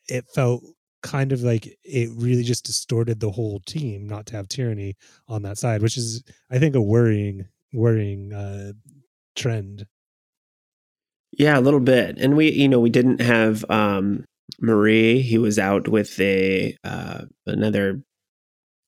it 0.08 0.24
felt 0.34 0.62
kind 1.04 1.32
of 1.32 1.42
like 1.42 1.68
it 1.84 2.10
really 2.16 2.42
just 2.42 2.64
distorted 2.64 3.20
the 3.20 3.30
whole 3.30 3.60
team 3.60 4.08
not 4.08 4.26
to 4.26 4.36
have 4.36 4.48
Tierney 4.48 4.96
on 5.28 5.42
that 5.42 5.58
side, 5.58 5.82
which 5.82 5.96
is 5.96 6.24
I 6.50 6.58
think 6.58 6.74
a 6.74 6.82
worrying 6.82 7.46
worrying 7.72 8.32
uh, 8.32 8.72
trend. 9.36 9.86
Yeah, 11.30 11.58
a 11.58 11.60
little 11.60 11.80
bit. 11.80 12.18
And 12.18 12.36
we, 12.36 12.50
you 12.52 12.68
know, 12.68 12.80
we 12.80 12.90
didn't 12.90 13.20
have 13.20 13.68
um, 13.70 14.24
Mari. 14.60 15.20
He 15.20 15.36
was 15.36 15.58
out 15.58 15.88
with 15.88 16.18
a 16.18 16.76
uh, 16.82 17.22
another 17.46 18.00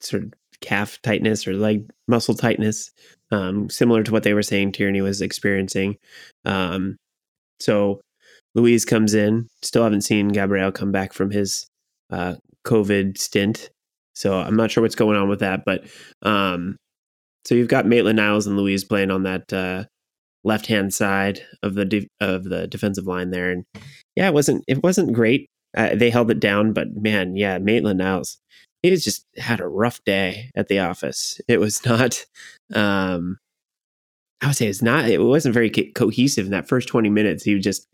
sort 0.00 0.24
of 0.24 0.32
calf 0.60 0.98
tightness 1.02 1.46
or 1.46 1.52
leg 1.52 1.90
muscle 2.08 2.34
tightness, 2.34 2.92
um, 3.30 3.68
similar 3.68 4.02
to 4.02 4.12
what 4.12 4.22
they 4.22 4.32
were 4.32 4.42
saying 4.42 4.72
Tierney 4.72 5.02
was 5.02 5.20
experiencing. 5.20 5.96
Um, 6.46 6.96
so 7.60 8.00
Luiz 8.54 8.86
comes 8.86 9.12
in. 9.12 9.48
Still 9.62 9.84
haven't 9.84 10.02
seen 10.02 10.28
Gabriel 10.28 10.72
come 10.72 10.92
back 10.92 11.12
from 11.12 11.30
his 11.30 11.66
uh, 12.10 12.36
COVID 12.66 13.18
stint. 13.18 13.70
So 14.14 14.38
I'm 14.38 14.56
not 14.56 14.70
sure 14.70 14.82
what's 14.82 14.94
going 14.94 15.16
on 15.16 15.28
with 15.28 15.40
that. 15.40 15.64
But 15.64 15.84
um, 16.22 16.76
so 17.44 17.54
you've 17.54 17.68
got 17.68 17.86
Maitland 17.86 18.16
Niles 18.16 18.46
and 18.46 18.56
Luiz 18.56 18.84
playing 18.84 19.10
on 19.10 19.22
that 19.24 19.52
uh, 19.52 19.84
left 20.44 20.66
hand 20.66 20.94
side 20.94 21.40
of 21.62 21.74
the 21.74 21.84
de- 21.84 22.08
of 22.20 22.44
the 22.44 22.66
defensive 22.66 23.06
line 23.06 23.30
there, 23.30 23.50
and 23.50 23.64
yeah, 24.14 24.28
it 24.28 24.34
wasn't 24.34 24.64
it 24.66 24.82
wasn't 24.82 25.12
great. 25.12 25.48
Uh, 25.76 25.94
they 25.94 26.10
held 26.10 26.30
it 26.30 26.40
down, 26.40 26.72
but 26.72 26.88
man, 26.96 27.36
yeah, 27.36 27.58
Maitland 27.58 27.98
Niles, 27.98 28.38
he 28.82 28.96
just 28.96 29.26
had 29.36 29.60
a 29.60 29.68
rough 29.68 30.02
day 30.04 30.50
at 30.56 30.68
the 30.68 30.78
office. 30.78 31.40
It 31.48 31.60
was 31.60 31.84
not. 31.84 32.24
Um, 32.74 33.38
I 34.40 34.48
would 34.48 34.56
say 34.56 34.66
it's 34.66 34.82
not. 34.82 35.08
It 35.08 35.18
wasn't 35.18 35.54
very 35.54 35.70
co- 35.70 35.92
cohesive 35.94 36.46
in 36.46 36.52
that 36.52 36.68
first 36.68 36.88
twenty 36.88 37.10
minutes. 37.10 37.44
He 37.44 37.58
just 37.58 37.86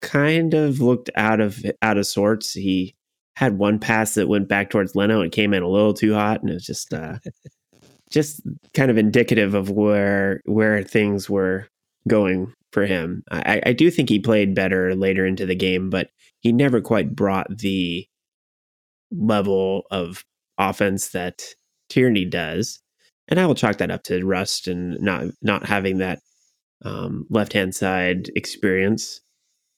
kind 0.00 0.54
of 0.54 0.80
looked 0.80 1.10
out 1.14 1.40
of 1.40 1.62
out 1.82 1.98
of 1.98 2.06
sorts. 2.06 2.52
He 2.52 2.94
had 3.36 3.58
one 3.58 3.78
pass 3.78 4.14
that 4.14 4.28
went 4.28 4.48
back 4.48 4.70
towards 4.70 4.94
Leno 4.94 5.20
and 5.20 5.32
came 5.32 5.54
in 5.54 5.62
a 5.62 5.68
little 5.68 5.94
too 5.94 6.14
hot, 6.14 6.42
and 6.42 6.50
it 6.50 6.54
was 6.54 6.66
just 6.66 6.92
uh, 6.92 7.18
just 8.10 8.42
kind 8.74 8.90
of 8.90 8.98
indicative 8.98 9.54
of 9.54 9.70
where 9.70 10.40
where 10.44 10.82
things 10.82 11.28
were 11.30 11.68
going 12.08 12.52
for 12.72 12.86
him. 12.86 13.22
I, 13.30 13.62
I 13.66 13.72
do 13.72 13.90
think 13.90 14.08
he 14.08 14.18
played 14.18 14.54
better 14.54 14.94
later 14.94 15.26
into 15.26 15.46
the 15.46 15.54
game, 15.54 15.90
but 15.90 16.08
he 16.40 16.52
never 16.52 16.80
quite 16.80 17.14
brought 17.14 17.58
the 17.58 18.06
level 19.10 19.84
of 19.90 20.24
offense 20.58 21.10
that 21.10 21.42
Tierney 21.88 22.24
does. 22.24 22.80
And 23.28 23.38
I 23.38 23.46
will 23.46 23.54
chalk 23.54 23.78
that 23.78 23.90
up 23.90 24.02
to 24.04 24.24
rust 24.24 24.66
and 24.66 25.00
not 25.00 25.26
not 25.40 25.66
having 25.66 25.98
that 25.98 26.18
um, 26.84 27.26
left 27.30 27.52
hand 27.52 27.74
side 27.74 28.30
experience. 28.34 29.20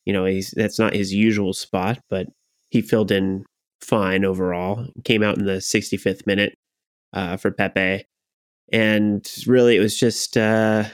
You 0.06 0.12
know, 0.12 0.24
he's 0.24 0.52
that's 0.56 0.78
not 0.78 0.94
his 0.94 1.12
usual 1.12 1.52
spot, 1.52 1.98
but 2.08 2.26
he 2.74 2.82
filled 2.82 3.12
in 3.12 3.44
fine 3.80 4.24
overall. 4.24 4.88
Came 5.04 5.22
out 5.22 5.38
in 5.38 5.46
the 5.46 5.58
65th 5.58 6.26
minute 6.26 6.54
uh, 7.12 7.36
for 7.36 7.52
Pepe, 7.52 8.04
and 8.72 9.32
really 9.46 9.76
it 9.76 9.80
was 9.80 9.96
just 9.96 10.36
uh, 10.36 10.84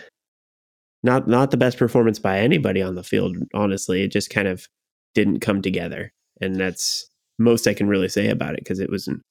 not 1.02 1.26
not 1.26 1.50
the 1.50 1.56
best 1.56 1.78
performance 1.78 2.18
by 2.18 2.38
anybody 2.38 2.82
on 2.82 2.96
the 2.96 3.02
field. 3.02 3.36
Honestly, 3.54 4.02
it 4.02 4.12
just 4.12 4.28
kind 4.28 4.46
of 4.46 4.66
didn't 5.14 5.40
come 5.40 5.62
together, 5.62 6.12
and 6.40 6.56
that's 6.56 7.08
most 7.38 7.66
I 7.66 7.72
can 7.72 7.88
really 7.88 8.10
say 8.10 8.28
about 8.28 8.52
it 8.52 8.60
because 8.60 8.78
it 8.78 8.90
wasn't 8.90 9.22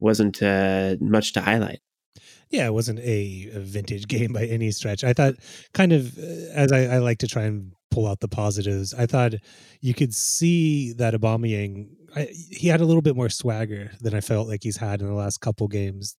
wasn't 0.00 0.42
uh, 0.42 0.96
much 1.00 1.32
to 1.34 1.40
highlight. 1.40 1.78
Yeah, 2.50 2.66
it 2.66 2.74
wasn't 2.74 3.00
a, 3.00 3.50
a, 3.52 3.60
vintage 3.60 4.06
game 4.08 4.32
by 4.32 4.44
any 4.44 4.70
stretch. 4.70 5.04
I 5.04 5.12
thought, 5.12 5.34
kind 5.72 5.92
of, 5.92 6.16
uh, 6.18 6.22
as 6.54 6.72
I, 6.72 6.84
I, 6.84 6.98
like 6.98 7.18
to 7.18 7.26
try 7.26 7.44
and 7.44 7.72
pull 7.90 8.06
out 8.06 8.20
the 8.20 8.28
positives, 8.28 8.94
I 8.94 9.06
thought 9.06 9.34
you 9.80 9.94
could 9.94 10.14
see 10.14 10.92
that 10.94 11.14
Aubameyang, 11.14 11.88
I, 12.14 12.28
he 12.50 12.68
had 12.68 12.80
a 12.80 12.84
little 12.84 13.02
bit 13.02 13.16
more 13.16 13.28
swagger 13.28 13.90
than 14.00 14.14
I 14.14 14.20
felt 14.20 14.48
like 14.48 14.62
he's 14.62 14.76
had 14.76 15.00
in 15.00 15.08
the 15.08 15.14
last 15.14 15.40
couple 15.40 15.68
games, 15.68 16.16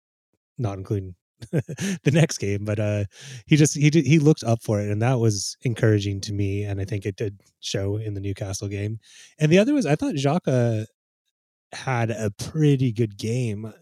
not 0.59 0.79
including 0.79 1.15
the 1.53 2.11
next 2.13 2.39
game, 2.39 2.65
but 2.65 2.79
uh, 2.79 3.05
he 3.47 3.57
just 3.57 3.77
he 3.77 3.91
did, 3.91 4.07
he 4.07 4.19
looked 4.19 4.45
up 4.45 4.63
for 4.63 4.81
it, 4.81 4.91
and 4.91 5.03
that 5.03 5.19
was 5.19 5.57
encouraging 5.63 6.21
to 6.23 6.33
me, 6.33 6.65
and 6.65 6.81
I 6.81 6.85
think 6.85 7.05
it 7.05 7.17
did 7.17 7.41
show 7.61 7.97
in 7.97 8.15
the 8.15 8.21
Newcastle 8.21 8.69
game. 8.69 8.99
And 9.39 9.51
the 9.51 9.59
other 9.59 9.75
was 9.75 9.87
I 9.87 9.97
thought 9.97 10.15
Xhaka 10.15 10.87
had 11.73 12.11
a 12.11 12.31
pretty 12.39 12.93
good 12.93 13.19
game. 13.19 13.73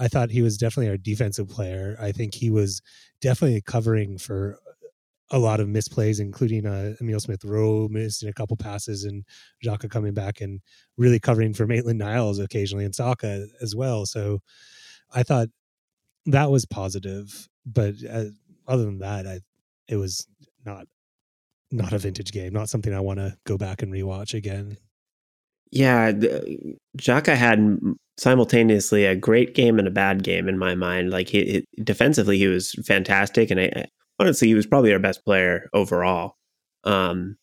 I 0.00 0.08
thought 0.08 0.30
he 0.30 0.40
was 0.40 0.56
definitely 0.56 0.88
our 0.88 0.96
defensive 0.96 1.48
player. 1.48 1.96
I 2.00 2.10
think 2.10 2.34
he 2.34 2.50
was 2.50 2.80
definitely 3.20 3.60
covering 3.60 4.16
for 4.16 4.58
a 5.30 5.38
lot 5.38 5.60
of 5.60 5.68
misplays, 5.68 6.18
including 6.18 6.66
uh, 6.66 6.94
Emile 7.00 7.20
Smith 7.20 7.44
Rowe 7.44 7.86
missing 7.88 8.28
a 8.28 8.32
couple 8.32 8.56
passes 8.56 9.04
and 9.04 9.24
Xhaka 9.64 9.90
coming 9.90 10.14
back 10.14 10.40
and 10.40 10.60
really 10.96 11.20
covering 11.20 11.52
for 11.52 11.66
Maitland 11.66 11.98
Niles 11.98 12.38
occasionally 12.38 12.86
and 12.86 12.94
Saka 12.94 13.46
as 13.60 13.76
well. 13.76 14.06
So 14.06 14.40
I 15.12 15.22
thought 15.22 15.48
that 16.26 16.50
was 16.50 16.64
positive, 16.64 17.48
but 17.66 17.94
uh, 18.10 18.24
other 18.66 18.84
than 18.84 18.98
that, 19.00 19.26
I 19.26 19.40
it 19.86 19.96
was 19.96 20.26
not 20.64 20.86
not 21.70 21.92
a 21.92 21.98
vintage 21.98 22.32
game, 22.32 22.52
not 22.52 22.68
something 22.68 22.94
I 22.94 23.00
want 23.00 23.20
to 23.20 23.36
go 23.44 23.58
back 23.58 23.82
and 23.82 23.92
rewatch 23.92 24.34
again. 24.34 24.78
Yeah, 25.70 26.10
Xhaka 26.98 27.36
had 27.36 27.78
simultaneously 28.20 29.06
a 29.06 29.16
great 29.16 29.54
game 29.54 29.78
and 29.78 29.88
a 29.88 29.90
bad 29.90 30.22
game 30.22 30.46
in 30.46 30.58
my 30.58 30.74
mind. 30.74 31.10
Like 31.10 31.26
he, 31.26 31.64
he 31.76 31.82
defensively, 31.82 32.36
he 32.36 32.48
was 32.48 32.72
fantastic, 32.86 33.50
and 33.50 33.58
I, 33.58 33.86
honestly, 34.18 34.46
he 34.46 34.54
was 34.54 34.66
probably 34.66 34.92
our 34.92 34.98
best 34.98 35.24
player 35.24 35.70
overall. 35.72 36.36
Um, 36.84 37.36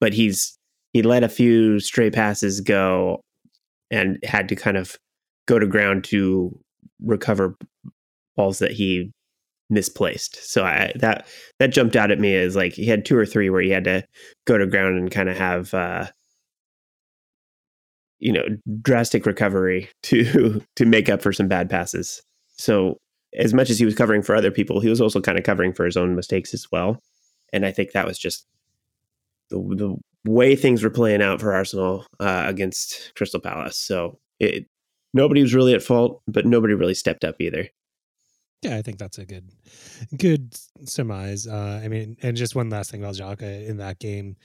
but 0.00 0.14
he's 0.14 0.56
he 0.92 1.02
let 1.02 1.24
a 1.24 1.28
few 1.28 1.80
stray 1.80 2.10
passes 2.10 2.60
go, 2.60 3.22
and 3.90 4.18
had 4.22 4.48
to 4.50 4.56
kind 4.56 4.76
of 4.76 4.96
go 5.46 5.58
to 5.58 5.66
ground 5.66 6.04
to 6.04 6.56
recover 7.02 7.56
balls 8.36 8.60
that 8.60 8.70
he 8.70 9.10
misplaced. 9.68 10.36
So 10.48 10.64
I 10.64 10.92
that 10.96 11.26
that 11.58 11.72
jumped 11.72 11.96
out 11.96 12.12
at 12.12 12.20
me 12.20 12.36
as 12.36 12.54
like 12.54 12.74
he 12.74 12.86
had 12.86 13.04
two 13.04 13.16
or 13.16 13.26
three 13.26 13.50
where 13.50 13.62
he 13.62 13.70
had 13.70 13.84
to 13.84 14.04
go 14.46 14.58
to 14.58 14.66
ground 14.66 14.96
and 14.96 15.10
kind 15.10 15.28
of 15.28 15.36
have 15.36 15.74
uh 15.74 16.06
you 18.20 18.32
know 18.32 18.44
drastic 18.82 19.26
recovery 19.26 19.88
to 20.04 20.62
to 20.76 20.86
make 20.86 21.08
up 21.08 21.22
for 21.22 21.32
some 21.32 21.48
bad 21.48 21.68
passes. 21.68 22.22
So 22.52 22.98
as 23.36 23.54
much 23.54 23.70
as 23.70 23.78
he 23.78 23.84
was 23.84 23.94
covering 23.94 24.22
for 24.22 24.34
other 24.34 24.50
people, 24.50 24.80
he 24.80 24.88
was 24.88 25.00
also 25.00 25.20
kind 25.20 25.38
of 25.38 25.44
covering 25.44 25.72
for 25.72 25.84
his 25.84 25.96
own 25.96 26.16
mistakes 26.16 26.52
as 26.52 26.66
well. 26.70 27.00
And 27.52 27.64
I 27.64 27.72
think 27.72 27.92
that 27.92 28.06
was 28.06 28.18
just 28.18 28.46
the 29.50 29.58
the 29.58 29.96
way 30.30 30.54
things 30.54 30.82
were 30.82 30.90
playing 30.90 31.22
out 31.22 31.40
for 31.40 31.52
Arsenal 31.52 32.06
uh, 32.18 32.44
against 32.46 33.12
Crystal 33.16 33.40
Palace. 33.40 33.76
So 33.76 34.18
it 34.38 34.66
nobody 35.14 35.42
was 35.42 35.54
really 35.54 35.74
at 35.74 35.82
fault, 35.82 36.22
but 36.28 36.46
nobody 36.46 36.74
really 36.74 36.94
stepped 36.94 37.24
up 37.24 37.36
either. 37.40 37.68
Yeah, 38.62 38.76
I 38.76 38.82
think 38.82 38.98
that's 38.98 39.16
a 39.16 39.24
good, 39.24 39.50
good 40.18 40.54
surmise. 40.84 41.46
Uh, 41.46 41.80
I 41.82 41.88
mean, 41.88 42.18
and 42.20 42.36
just 42.36 42.54
one 42.54 42.68
last 42.68 42.90
thing 42.90 43.02
about 43.02 43.14
Xhaka 43.14 43.66
in 43.66 43.78
that 43.78 43.98
game, 43.98 44.36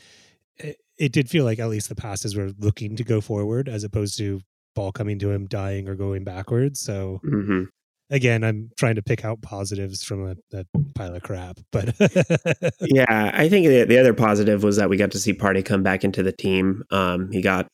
it, 0.57 0.77
it, 0.97 1.12
did 1.12 1.29
feel 1.29 1.45
like 1.45 1.59
at 1.59 1.69
least 1.69 1.89
the 1.89 1.95
passes 1.95 2.35
were 2.35 2.51
looking 2.59 2.95
to 2.95 3.03
go 3.03 3.21
forward 3.21 3.69
as 3.69 3.83
opposed 3.83 4.17
to 4.17 4.41
ball 4.75 4.91
coming 4.91 5.19
to 5.19 5.31
him 5.31 5.47
dying 5.47 5.88
or 5.88 5.95
going 5.95 6.24
backwards. 6.24 6.79
So 6.79 7.19
mm-hmm. 7.25 7.63
again, 8.09 8.43
I'm 8.43 8.71
trying 8.77 8.95
to 8.95 9.01
pick 9.01 9.24
out 9.25 9.41
positives 9.41 10.03
from 10.03 10.27
a, 10.27 10.57
a 10.57 10.65
pile 10.95 11.15
of 11.15 11.24
crap. 11.24 11.59
But 11.71 11.95
yeah, 12.81 13.31
I 13.33 13.50
think 13.50 13.67
the, 13.67 13.85
the, 13.85 14.00
other 14.00 14.13
positive 14.13 14.63
was 14.63 14.77
that 14.77 14.89
we 14.89 14.97
got 14.97 15.12
to 15.12 15.19
see 15.19 15.33
Partey 15.33 15.63
come 15.63 15.83
back 15.83 16.03
into 16.03 16.24
the 16.24 16.33
team. 16.33 16.83
Um, 16.91 17.31
he 17.31 17.41
got 17.41 17.67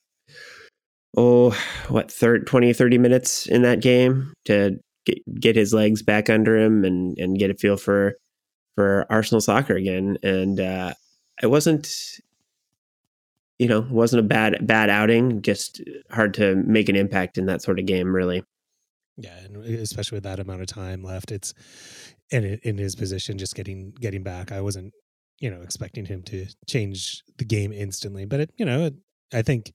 oh 1.17 1.51
what 1.89 2.09
third 2.09 2.47
20 2.47 2.71
30 2.71 2.97
minutes 2.97 3.45
in 3.45 3.63
that 3.63 3.81
game 3.81 4.31
to 4.45 4.79
get, 5.05 5.17
get 5.41 5.55
his 5.57 5.73
legs 5.73 6.01
back 6.01 6.29
under 6.29 6.55
him 6.57 6.85
and 6.85 7.17
and 7.17 7.37
get 7.37 7.51
a 7.51 7.53
feel 7.53 7.75
for 7.75 8.15
for 8.75 9.05
Arsenal 9.09 9.41
soccer 9.41 9.75
again. 9.75 10.17
And 10.23 10.59
uh, 10.59 10.93
it 11.41 11.47
wasn't, 11.47 11.87
you 13.61 13.67
know, 13.67 13.85
wasn't 13.91 14.19
a 14.19 14.27
bad 14.27 14.65
bad 14.65 14.89
outing. 14.89 15.43
Just 15.43 15.81
hard 16.09 16.33
to 16.33 16.55
make 16.55 16.89
an 16.89 16.95
impact 16.95 17.37
in 17.37 17.45
that 17.45 17.61
sort 17.61 17.77
of 17.77 17.85
game, 17.85 18.11
really. 18.11 18.43
Yeah, 19.17 19.37
and 19.37 19.55
especially 19.55 20.15
with 20.15 20.23
that 20.23 20.39
amount 20.39 20.61
of 20.61 20.67
time 20.67 21.03
left, 21.03 21.31
it's 21.31 21.53
in 22.31 22.59
in 22.63 22.79
his 22.79 22.95
position, 22.95 23.37
just 23.37 23.53
getting 23.53 23.93
getting 24.01 24.23
back. 24.23 24.51
I 24.51 24.61
wasn't, 24.61 24.95
you 25.39 25.51
know, 25.51 25.61
expecting 25.61 26.05
him 26.05 26.23
to 26.23 26.47
change 26.67 27.21
the 27.37 27.45
game 27.45 27.71
instantly, 27.71 28.25
but 28.25 28.39
it, 28.39 28.49
you 28.57 28.65
know, 28.65 28.89
I 29.31 29.43
think 29.43 29.73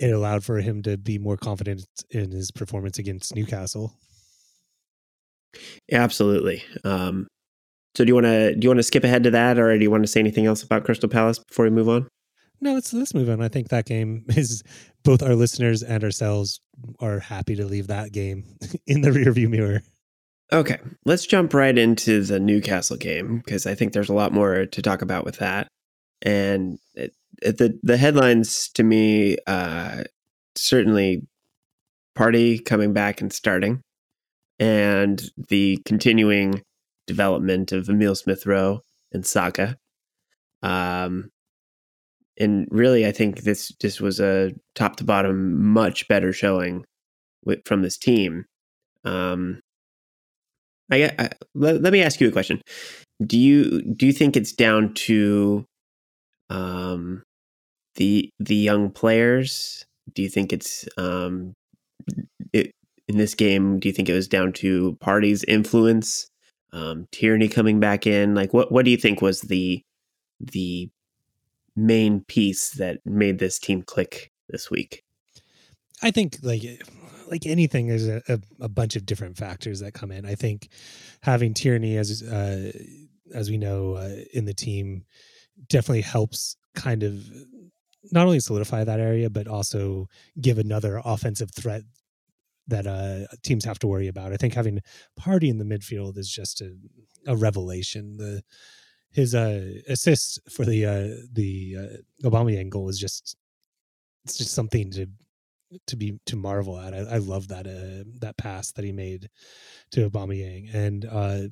it 0.00 0.10
allowed 0.10 0.42
for 0.42 0.58
him 0.58 0.82
to 0.82 0.98
be 0.98 1.16
more 1.16 1.36
confident 1.36 1.84
in 2.10 2.32
his 2.32 2.50
performance 2.50 2.98
against 2.98 3.36
Newcastle. 3.36 3.92
Absolutely. 5.92 6.64
Um, 6.82 7.28
so 7.94 8.04
do 8.04 8.08
you 8.08 8.14
want 8.14 8.26
to 8.26 8.56
do 8.56 8.64
you 8.64 8.70
want 8.70 8.80
to 8.80 8.82
skip 8.82 9.04
ahead 9.04 9.22
to 9.22 9.30
that, 9.30 9.56
or 9.56 9.78
do 9.78 9.84
you 9.84 9.90
want 9.92 10.02
to 10.02 10.08
say 10.08 10.18
anything 10.18 10.46
else 10.46 10.64
about 10.64 10.82
Crystal 10.82 11.08
Palace 11.08 11.38
before 11.38 11.66
we 11.66 11.70
move 11.70 11.88
on? 11.88 12.08
No, 12.60 12.74
let's 12.74 12.92
let's 12.92 13.14
move 13.14 13.28
on. 13.28 13.42
I 13.42 13.48
think 13.48 13.68
that 13.68 13.86
game 13.86 14.24
is 14.36 14.62
both 15.02 15.22
our 15.22 15.34
listeners 15.34 15.82
and 15.82 16.02
ourselves 16.02 16.60
are 17.00 17.18
happy 17.18 17.56
to 17.56 17.66
leave 17.66 17.88
that 17.88 18.12
game 18.12 18.44
in 18.86 19.02
the 19.02 19.10
rearview 19.10 19.48
mirror. 19.48 19.82
Okay, 20.52 20.78
let's 21.04 21.26
jump 21.26 21.54
right 21.54 21.76
into 21.76 22.22
the 22.22 22.38
Newcastle 22.38 22.96
game 22.96 23.38
because 23.38 23.66
I 23.66 23.74
think 23.74 23.92
there's 23.92 24.10
a 24.10 24.14
lot 24.14 24.32
more 24.32 24.66
to 24.66 24.82
talk 24.82 25.02
about 25.02 25.24
with 25.24 25.38
that. 25.38 25.68
And 26.22 26.78
it, 26.94 27.14
it, 27.42 27.58
the 27.58 27.78
the 27.82 27.96
headlines 27.96 28.68
to 28.74 28.82
me 28.82 29.36
uh, 29.46 30.04
certainly 30.54 31.26
Partey 32.16 32.64
coming 32.64 32.92
back 32.92 33.20
and 33.20 33.32
starting 33.32 33.82
and 34.58 35.22
the 35.48 35.78
continuing 35.84 36.62
development 37.06 37.72
of 37.72 37.88
Emile 37.88 38.14
Smith 38.14 38.46
Rowe 38.46 38.80
and 39.12 39.26
Saka. 39.26 39.76
Um, 40.62 41.30
and 42.38 42.66
really, 42.70 43.06
I 43.06 43.12
think 43.12 43.42
this 43.42 43.68
just 43.80 44.00
was 44.00 44.20
a 44.20 44.52
top 44.74 44.96
to 44.96 45.04
bottom 45.04 45.62
much 45.62 46.08
better 46.08 46.32
showing 46.32 46.84
with, 47.44 47.60
from 47.64 47.82
this 47.82 47.96
team. 47.96 48.44
Um, 49.04 49.60
I, 50.90 51.10
I 51.18 51.30
let, 51.54 51.80
let, 51.82 51.92
me 51.92 52.02
ask 52.02 52.20
you 52.20 52.28
a 52.28 52.32
question. 52.32 52.60
Do 53.24 53.38
you 53.38 53.82
do 53.82 54.06
you 54.06 54.12
think 54.12 54.36
it's 54.36 54.52
down 54.52 54.94
to 54.94 55.64
um, 56.50 57.22
the 57.96 58.30
the 58.38 58.54
young 58.54 58.90
players? 58.90 59.84
Do 60.14 60.22
you 60.22 60.28
think 60.28 60.52
it's 60.52 60.86
um, 60.98 61.54
it, 62.52 62.72
in 63.08 63.16
this 63.16 63.34
game? 63.34 63.78
Do 63.78 63.88
you 63.88 63.94
think 63.94 64.08
it 64.08 64.14
was 64.14 64.28
down 64.28 64.52
to 64.54 64.96
Partey's 65.00 65.44
influence, 65.44 66.28
um, 66.72 67.06
Tierney 67.12 67.48
coming 67.48 67.80
back 67.80 68.06
in? 68.06 68.34
Like, 68.34 68.52
what 68.52 68.72
what 68.72 68.84
do 68.84 68.90
you 68.90 68.96
think 68.96 69.22
was 69.22 69.42
the 69.42 69.82
the 70.40 70.90
main 71.76 72.20
piece 72.24 72.70
that 72.70 72.98
made 73.04 73.38
this 73.38 73.58
team 73.58 73.82
click 73.82 74.30
this 74.48 74.70
week? 74.70 75.04
I 76.02 76.10
think 76.10 76.36
like 76.42 76.62
like 77.30 77.46
anything, 77.46 77.88
there's 77.88 78.06
a, 78.06 78.22
a, 78.60 78.68
bunch 78.68 78.96
of 78.96 79.06
different 79.06 79.36
factors 79.36 79.80
that 79.80 79.94
come 79.94 80.10
in. 80.10 80.26
I 80.26 80.34
think 80.34 80.68
having 81.22 81.54
Tierney 81.54 81.96
as 81.96 82.22
uh, 82.22 82.70
as 83.34 83.50
we 83.50 83.56
know 83.56 83.94
uh, 83.94 84.16
in 84.32 84.44
the 84.44 84.54
team 84.54 85.04
definitely 85.68 86.02
helps 86.02 86.56
kind 86.74 87.02
of 87.02 87.24
not 88.12 88.26
only 88.26 88.40
solidify 88.40 88.84
that 88.84 89.00
area 89.00 89.30
but 89.30 89.48
also 89.48 90.06
give 90.40 90.58
another 90.58 91.00
offensive 91.04 91.50
threat 91.50 91.82
that 92.66 92.86
uh, 92.86 93.26
teams 93.42 93.64
have 93.64 93.78
to 93.78 93.86
worry 93.86 94.08
about. 94.08 94.32
I 94.32 94.36
think 94.36 94.54
having 94.54 94.80
Partey 95.18 95.48
in 95.48 95.58
the 95.58 95.64
midfield 95.64 96.16
is 96.16 96.30
just 96.30 96.60
a, 96.60 96.74
a 97.26 97.36
revelation. 97.36 98.16
The 98.16 98.42
his 99.14 99.34
uh, 99.34 99.70
assist 99.88 100.40
for 100.50 100.64
the 100.64 100.84
uh, 100.84 101.08
the 101.32 101.76
uh, 101.78 102.28
Aubameyang 102.28 102.68
goal 102.68 102.88
is 102.88 102.98
just 102.98 103.36
it's 104.24 104.36
just 104.36 104.52
something 104.52 104.90
to 104.90 105.06
to 105.86 105.96
be 105.96 106.18
to 106.26 106.36
marvel 106.36 106.78
at. 106.78 106.92
I, 106.92 106.98
I 106.98 107.18
love 107.18 107.48
that 107.48 107.66
uh, 107.66 108.04
that 108.20 108.36
pass 108.36 108.72
that 108.72 108.84
he 108.84 108.92
made 108.92 109.30
to 109.92 110.10
Aubameyang, 110.10 110.74
and 110.74 111.04
uh, 111.04 111.42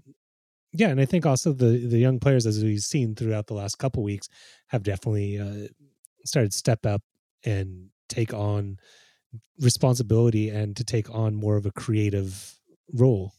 yeah, 0.72 0.88
and 0.88 1.00
I 1.00 1.04
think 1.04 1.24
also 1.24 1.52
the 1.52 1.86
the 1.86 1.98
young 1.98 2.18
players 2.18 2.46
as 2.46 2.62
we've 2.62 2.80
seen 2.80 3.14
throughout 3.14 3.46
the 3.46 3.54
last 3.54 3.78
couple 3.78 4.02
weeks 4.02 4.28
have 4.68 4.82
definitely 4.82 5.38
uh, 5.38 5.68
started 6.24 6.52
step 6.52 6.84
up 6.84 7.02
and 7.44 7.90
take 8.08 8.34
on 8.34 8.78
responsibility 9.60 10.48
and 10.48 10.76
to 10.76 10.84
take 10.84 11.14
on 11.14 11.34
more 11.34 11.56
of 11.56 11.66
a 11.66 11.72
creative 11.72 12.58
role. 12.92 13.32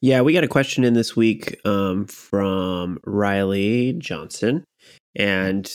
Yeah, 0.00 0.20
we 0.20 0.32
got 0.32 0.44
a 0.44 0.48
question 0.48 0.84
in 0.84 0.94
this 0.94 1.16
week 1.16 1.58
um, 1.64 2.06
from 2.06 2.98
Riley 3.04 3.94
Johnson, 3.94 4.64
and 5.14 5.70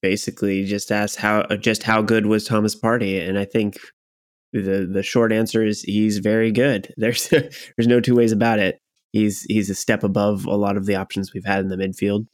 basically 0.00 0.64
just 0.64 0.90
asked 0.90 1.16
how 1.16 1.44
just 1.56 1.82
how 1.82 2.02
good 2.02 2.26
was 2.26 2.44
Thomas 2.44 2.78
Partey, 2.78 3.26
and 3.26 3.38
I 3.38 3.44
think 3.44 3.78
the 4.52 4.88
the 4.90 5.02
short 5.02 5.32
answer 5.32 5.64
is 5.64 5.82
he's 5.82 6.18
very 6.18 6.50
good. 6.50 6.92
There's 6.96 7.28
there's 7.28 7.86
no 7.86 8.00
two 8.00 8.14
ways 8.14 8.32
about 8.32 8.58
it. 8.58 8.78
He's 9.12 9.42
he's 9.42 9.70
a 9.70 9.74
step 9.74 10.02
above 10.02 10.46
a 10.46 10.56
lot 10.56 10.76
of 10.76 10.86
the 10.86 10.96
options 10.96 11.32
we've 11.32 11.44
had 11.44 11.60
in 11.60 11.68
the 11.68 11.76
midfield, 11.76 12.26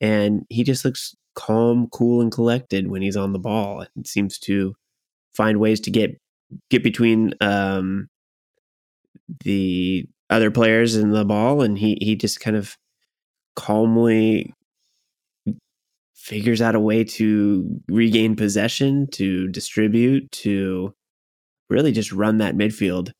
and 0.00 0.44
he 0.48 0.62
just 0.62 0.84
looks 0.84 1.14
calm, 1.34 1.88
cool, 1.90 2.20
and 2.20 2.32
collected 2.32 2.90
when 2.90 3.02
he's 3.02 3.16
on 3.16 3.32
the 3.32 3.38
ball. 3.38 3.82
It 3.82 4.06
seems 4.06 4.38
to 4.40 4.74
find 5.34 5.58
ways 5.58 5.80
to 5.80 5.90
get 5.90 6.18
get 6.70 6.82
between 6.82 7.34
um, 7.40 8.08
the 9.44 10.06
other 10.30 10.50
players 10.50 10.96
in 10.96 11.10
the 11.10 11.24
ball, 11.24 11.62
and 11.62 11.78
he 11.78 11.98
he 12.00 12.16
just 12.16 12.40
kind 12.40 12.56
of 12.56 12.76
calmly 13.56 14.54
figures 16.14 16.60
out 16.60 16.74
a 16.74 16.80
way 16.80 17.04
to 17.04 17.80
regain 17.88 18.36
possession, 18.36 19.06
to 19.12 19.48
distribute, 19.48 20.30
to 20.30 20.94
really 21.70 21.92
just 21.92 22.12
run 22.12 22.38
that 22.38 22.56
midfield. 22.56 23.10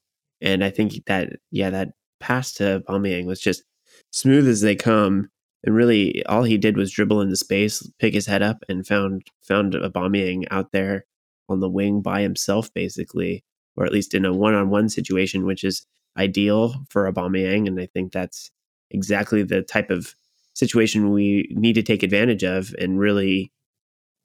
And 0.40 0.62
I 0.62 0.70
think 0.70 1.04
that 1.06 1.30
yeah, 1.50 1.70
that 1.70 1.88
pass 2.20 2.52
to 2.54 2.82
Aubameyang 2.88 3.26
was 3.26 3.40
just 3.40 3.62
smooth 4.10 4.48
as 4.48 4.60
they 4.60 4.76
come. 4.76 5.28
And 5.64 5.74
really, 5.74 6.24
all 6.26 6.44
he 6.44 6.56
did 6.58 6.76
was 6.76 6.92
dribble 6.92 7.20
into 7.20 7.36
space, 7.36 7.88
pick 7.98 8.14
his 8.14 8.26
head 8.26 8.42
up, 8.42 8.62
and 8.68 8.86
found 8.86 9.22
found 9.42 9.74
Aubameyang 9.74 10.44
out 10.50 10.72
there 10.72 11.04
on 11.48 11.60
the 11.60 11.68
wing 11.68 12.00
by 12.00 12.20
himself, 12.22 12.72
basically, 12.74 13.42
or 13.76 13.84
at 13.84 13.92
least 13.92 14.14
in 14.14 14.24
a 14.24 14.32
one-on-one 14.32 14.88
situation, 14.88 15.46
which 15.46 15.64
is 15.64 15.86
ideal 16.16 16.74
for 16.90 17.10
Aubameyang. 17.10 17.66
And 17.66 17.80
I 17.80 17.86
think 17.86 18.12
that's 18.12 18.50
exactly 18.90 19.42
the 19.42 19.62
type 19.62 19.90
of 19.90 20.14
situation 20.54 21.12
we 21.12 21.48
need 21.50 21.74
to 21.74 21.82
take 21.82 22.02
advantage 22.02 22.42
of 22.42 22.74
and 22.78 22.98
really 22.98 23.52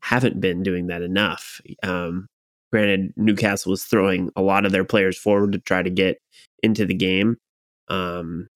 haven't 0.02 0.42
been 0.42 0.64
doing 0.64 0.88
that 0.88 1.02
enough. 1.02 1.62
Um, 1.84 2.28
granted, 2.72 3.14
Newcastle 3.16 3.70
was 3.70 3.84
throwing 3.84 4.32
a 4.36 4.42
lot 4.42 4.66
of 4.66 4.72
their 4.72 4.84
players 4.84 5.18
forward 5.18 5.52
to 5.54 5.60
try 5.60 5.84
to 5.84 5.90
get 5.90 6.18
into 6.62 6.86
the 6.86 6.96
game. 6.96 7.38
Um, 7.88 8.48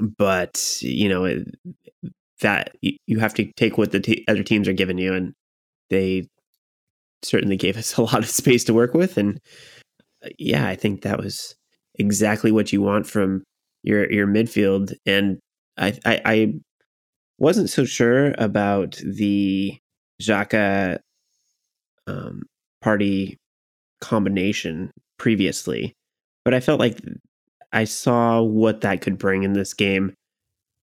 but, 0.00 0.78
you 0.80 1.08
know, 1.08 1.44
that 2.40 2.74
you 2.80 3.18
have 3.18 3.34
to 3.34 3.50
take 3.52 3.78
what 3.78 3.92
the 3.92 4.00
t- 4.00 4.24
other 4.28 4.42
teams 4.42 4.68
are 4.68 4.72
giving 4.72 4.98
you, 4.98 5.14
and 5.14 5.34
they 5.90 6.28
certainly 7.22 7.56
gave 7.56 7.76
us 7.76 7.94
a 7.98 8.02
lot 8.02 8.18
of 8.18 8.28
space 8.28 8.64
to 8.64 8.74
work 8.74 8.94
with. 8.94 9.16
And 9.16 9.40
uh, 10.24 10.30
yeah, 10.38 10.66
I 10.66 10.76
think 10.76 11.02
that 11.02 11.18
was 11.18 11.54
exactly 11.98 12.52
what 12.52 12.72
you 12.72 12.82
want 12.82 13.06
from 13.06 13.42
your 13.82 14.10
your 14.10 14.26
midfield. 14.26 14.92
And 15.06 15.38
I, 15.78 15.98
I, 16.04 16.20
I 16.24 16.54
wasn't 17.38 17.70
so 17.70 17.84
sure 17.84 18.34
about 18.38 19.00
the 19.04 19.78
Xhaka 20.22 20.98
um, 22.06 22.42
Partey 22.84 23.36
combination 24.00 24.90
previously, 25.18 25.94
but 26.44 26.54
I 26.54 26.60
felt 26.60 26.80
like 26.80 26.98
I 27.72 27.84
saw 27.84 28.42
what 28.42 28.80
that 28.82 29.00
could 29.00 29.18
bring 29.18 29.42
in 29.42 29.52
this 29.52 29.74
game. 29.74 30.14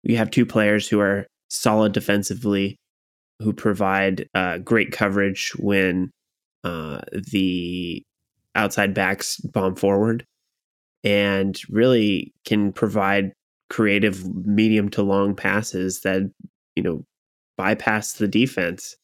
You 0.02 0.16
have 0.16 0.30
two 0.30 0.46
players 0.46 0.88
who 0.88 1.00
are 1.00 1.26
solid 1.50 1.92
defensively, 1.92 2.76
who 3.40 3.52
provide 3.52 4.28
uh, 4.34 4.58
great 4.58 4.92
coverage 4.92 5.52
when 5.56 6.10
uh, 6.62 7.00
the 7.12 8.02
outside 8.54 8.94
backs 8.94 9.38
bomb 9.38 9.74
forward, 9.74 10.24
and 11.04 11.60
really 11.68 12.32
can 12.44 12.72
provide 12.72 13.32
creative 13.70 14.24
medium 14.46 14.88
to 14.90 15.02
long 15.02 15.34
passes 15.34 16.00
that 16.00 16.22
you 16.76 16.82
know 16.82 17.04
bypass 17.56 18.14
the 18.14 18.28
defense. 18.28 18.96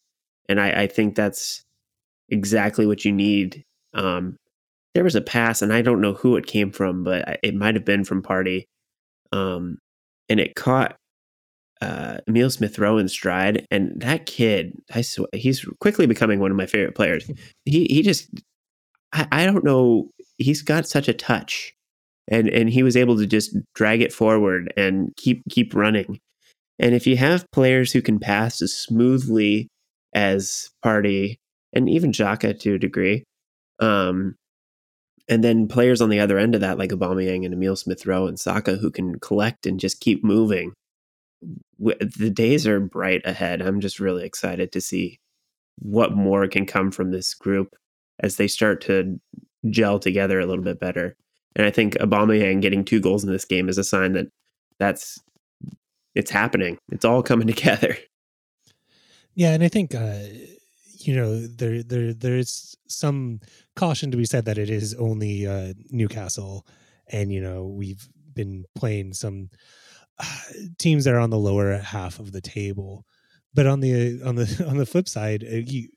And 0.48 0.60
i, 0.60 0.82
I 0.82 0.86
think 0.86 1.14
that's 1.14 1.62
exactly 2.28 2.86
what 2.86 3.04
you 3.04 3.12
need. 3.12 3.64
Um, 3.94 4.36
there 4.94 5.04
was 5.04 5.14
a 5.14 5.20
pass 5.20 5.62
and 5.62 5.72
i 5.72 5.82
don't 5.82 6.00
know 6.00 6.14
who 6.14 6.36
it 6.36 6.46
came 6.46 6.72
from 6.72 7.04
but 7.04 7.38
it 7.44 7.54
might 7.54 7.74
have 7.74 7.84
been 7.84 8.04
from 8.04 8.22
Partey. 8.22 8.64
Um, 9.32 9.78
and 10.28 10.40
it 10.40 10.54
caught 10.56 10.96
uh, 11.80 12.18
Emile 12.28 12.50
Smith 12.50 12.78
Rowe 12.78 12.98
in 12.98 13.08
stride, 13.08 13.66
and 13.70 13.92
that 14.00 14.26
kid, 14.26 14.72
I 14.94 15.00
swear, 15.00 15.28
he's 15.32 15.64
quickly 15.80 16.06
becoming 16.06 16.38
one 16.40 16.50
of 16.50 16.56
my 16.56 16.66
favorite 16.66 16.94
players. 16.94 17.30
He 17.64 17.86
he 17.86 18.02
just, 18.02 18.28
I, 19.12 19.26
I 19.32 19.46
don't 19.46 19.64
know, 19.64 20.10
he's 20.38 20.62
got 20.62 20.86
such 20.86 21.08
a 21.08 21.14
touch, 21.14 21.72
and 22.30 22.48
and 22.48 22.70
he 22.70 22.82
was 22.82 22.96
able 22.96 23.16
to 23.18 23.26
just 23.26 23.56
drag 23.74 24.00
it 24.00 24.12
forward 24.12 24.72
and 24.76 25.14
keep 25.16 25.42
keep 25.50 25.74
running. 25.74 26.20
And 26.78 26.94
if 26.94 27.06
you 27.06 27.16
have 27.16 27.50
players 27.52 27.92
who 27.92 28.00
can 28.00 28.18
pass 28.18 28.62
as 28.62 28.74
smoothly 28.74 29.68
as 30.14 30.70
Partey 30.84 31.36
and 31.72 31.88
even 31.90 32.12
Xhaka 32.12 32.58
to 32.60 32.74
a 32.74 32.78
degree, 32.78 33.24
um, 33.80 34.36
and 35.28 35.44
then 35.44 35.68
players 35.68 36.00
on 36.00 36.08
the 36.08 36.20
other 36.20 36.38
end 36.38 36.54
of 36.54 36.60
that 36.62 36.78
like 36.78 36.90
Aubameyang 36.90 37.44
and 37.44 37.54
Emile 37.54 37.76
Smith 37.76 38.06
Rowe 38.06 38.26
and 38.26 38.38
Saka 38.38 38.76
who 38.76 38.90
can 38.90 39.18
collect 39.20 39.66
and 39.66 39.78
just 39.78 40.00
keep 40.00 40.24
moving. 40.24 40.72
The 41.78 42.30
days 42.30 42.66
are 42.66 42.80
bright 42.80 43.22
ahead. 43.24 43.62
I'm 43.62 43.80
just 43.80 44.00
really 44.00 44.24
excited 44.24 44.72
to 44.72 44.80
see 44.80 45.18
what 45.78 46.12
more 46.12 46.46
can 46.46 46.66
come 46.66 46.90
from 46.90 47.10
this 47.10 47.32
group 47.34 47.74
as 48.22 48.36
they 48.36 48.46
start 48.46 48.82
to 48.82 49.18
gel 49.70 49.98
together 49.98 50.38
a 50.38 50.46
little 50.46 50.64
bit 50.64 50.78
better. 50.78 51.16
And 51.56 51.66
I 51.66 51.70
think 51.70 51.94
Aubameyang 51.94 52.60
getting 52.62 52.84
two 52.84 53.00
goals 53.00 53.24
in 53.24 53.32
this 53.32 53.44
game 53.44 53.68
is 53.68 53.78
a 53.78 53.84
sign 53.84 54.12
that 54.12 54.26
that's 54.78 55.20
it's 56.14 56.30
happening. 56.30 56.78
It's 56.90 57.04
all 57.04 57.22
coming 57.22 57.46
together. 57.54 57.96
Yeah, 59.34 59.52
and 59.52 59.62
I 59.62 59.68
think 59.68 59.94
uh, 59.94 60.24
you 60.98 61.14
know 61.14 61.46
there 61.46 61.82
there 61.82 62.12
there's 62.12 62.76
some 62.88 63.40
caution 63.76 64.10
to 64.10 64.16
be 64.16 64.24
said 64.24 64.44
that 64.44 64.58
it 64.58 64.70
is 64.70 64.94
only 64.94 65.46
uh, 65.46 65.74
Newcastle, 65.90 66.66
and 67.08 67.32
you 67.32 67.40
know 67.40 67.66
we've 67.66 68.08
been 68.34 68.64
playing 68.74 69.12
some 69.12 69.50
uh, 70.18 70.38
teams 70.78 71.04
that 71.04 71.14
are 71.14 71.20
on 71.20 71.30
the 71.30 71.38
lower 71.38 71.78
half 71.78 72.18
of 72.18 72.32
the 72.32 72.40
table. 72.40 73.04
But 73.54 73.66
on 73.66 73.80
the 73.80 74.22
on 74.24 74.34
the 74.36 74.66
on 74.68 74.76
the 74.76 74.86
flip 74.86 75.08
side, 75.08 75.44
uh, 75.44 75.56
you 75.56 75.88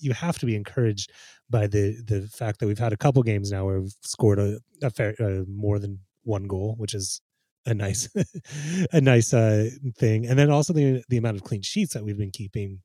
you 0.00 0.12
have 0.12 0.38
to 0.38 0.46
be 0.46 0.56
encouraged 0.56 1.10
by 1.50 1.66
the 1.66 2.00
the 2.06 2.28
fact 2.28 2.60
that 2.60 2.66
we've 2.66 2.78
had 2.78 2.92
a 2.92 2.96
couple 2.96 3.22
games 3.22 3.50
now 3.50 3.66
where 3.66 3.80
we've 3.80 3.96
scored 4.02 4.38
a, 4.38 4.58
a 4.82 4.90
fair 4.90 5.14
uh, 5.20 5.44
more 5.48 5.78
than 5.78 5.98
one 6.22 6.44
goal, 6.44 6.74
which 6.78 6.94
is 6.94 7.20
a 7.66 7.74
nice 7.74 8.08
a 8.92 9.00
nice 9.00 9.34
uh, 9.34 9.68
thing. 9.98 10.26
And 10.26 10.38
then 10.38 10.50
also 10.50 10.72
the 10.72 11.02
the 11.08 11.16
amount 11.16 11.36
of 11.36 11.44
clean 11.44 11.62
sheets 11.62 11.94
that 11.94 12.04
we've 12.04 12.18
been 12.18 12.30
keeping 12.30 12.80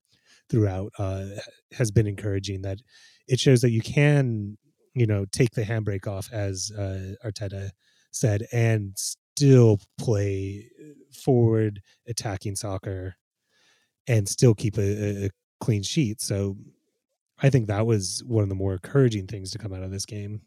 throughout 0.49 0.91
uh, 0.97 1.25
has 1.73 1.91
been 1.91 2.08
encouraging. 2.08 2.63
That 2.63 2.80
it 3.28 3.39
shows 3.39 3.62
that 3.62 3.71
you 3.71 3.82
can 3.82 4.58
you 4.93 5.06
know 5.06 5.25
take 5.32 5.51
the 5.51 5.63
handbrake 5.63 6.08
off, 6.08 6.30
as 6.32 6.71
uh, 6.78 7.13
Arteta 7.23 7.69
said, 8.12 8.47
and 8.51 8.93
still 8.95 9.80
play 9.99 10.69
forward 11.23 11.82
attacking 12.08 12.56
soccer 12.56 13.15
and 14.08 14.28
still 14.28 14.54
keep 14.54 14.78
a, 14.78 15.25
a 15.25 15.30
clean 15.60 15.84
sheet. 15.84 16.21
So 16.21 16.58
I 17.41 17.50
think 17.50 17.67
that 17.67 17.86
was 17.86 18.24
one 18.26 18.43
of 18.43 18.50
the 18.50 18.56
more 18.56 18.74
encouraging 18.74 19.28
things 19.28 19.52
to 19.52 19.58
come 19.58 19.74
out 19.74 19.84
of 19.84 19.91
this 19.91 20.06
game. 20.06 20.41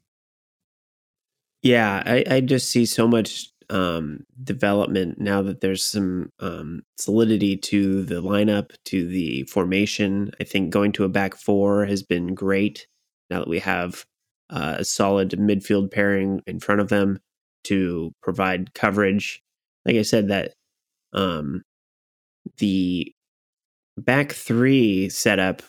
Yeah, 1.63 2.03
I, 2.07 2.25
I 2.31 2.41
just 2.41 2.71
see 2.71 2.87
so 2.87 3.09
much 3.09 3.51
um, 3.71 4.25
development 4.43 5.21
now 5.21 5.43
that 5.43 5.61
there's 5.61 5.85
some 5.85 6.31
um, 6.41 6.83
solidity 6.97 7.57
to 7.57 8.05
the 8.05 8.23
lineup, 8.23 8.73
to 8.87 9.07
the 9.07 9.43
formation. 9.45 10.31
I 10.41 10.45
think 10.45 10.71
going 10.71 10.93
to 10.93 11.05
a 11.05 11.09
back 11.09 11.35
four 11.35 11.85
has 11.87 12.03
been 12.03 12.35
great. 12.35 12.87
Now 13.29 13.41
that 13.41 13.49
we 13.49 13.59
have 13.59 14.07
uh, 14.51 14.77
a 14.79 14.85
solid 14.85 15.33
midfield 15.33 15.91
pairing 15.91 16.41
in 16.47 16.61
front 16.61 16.81
of 16.81 16.89
them 16.89 17.21
to 17.65 18.13
provide 18.23 18.73
coverage, 18.73 19.43
like 19.85 19.97
I 19.97 20.03
said, 20.03 20.29
that 20.29 20.55
um, 21.13 21.63
the 22.59 23.13
back 23.99 24.33
three 24.33 25.09
setup 25.11 25.63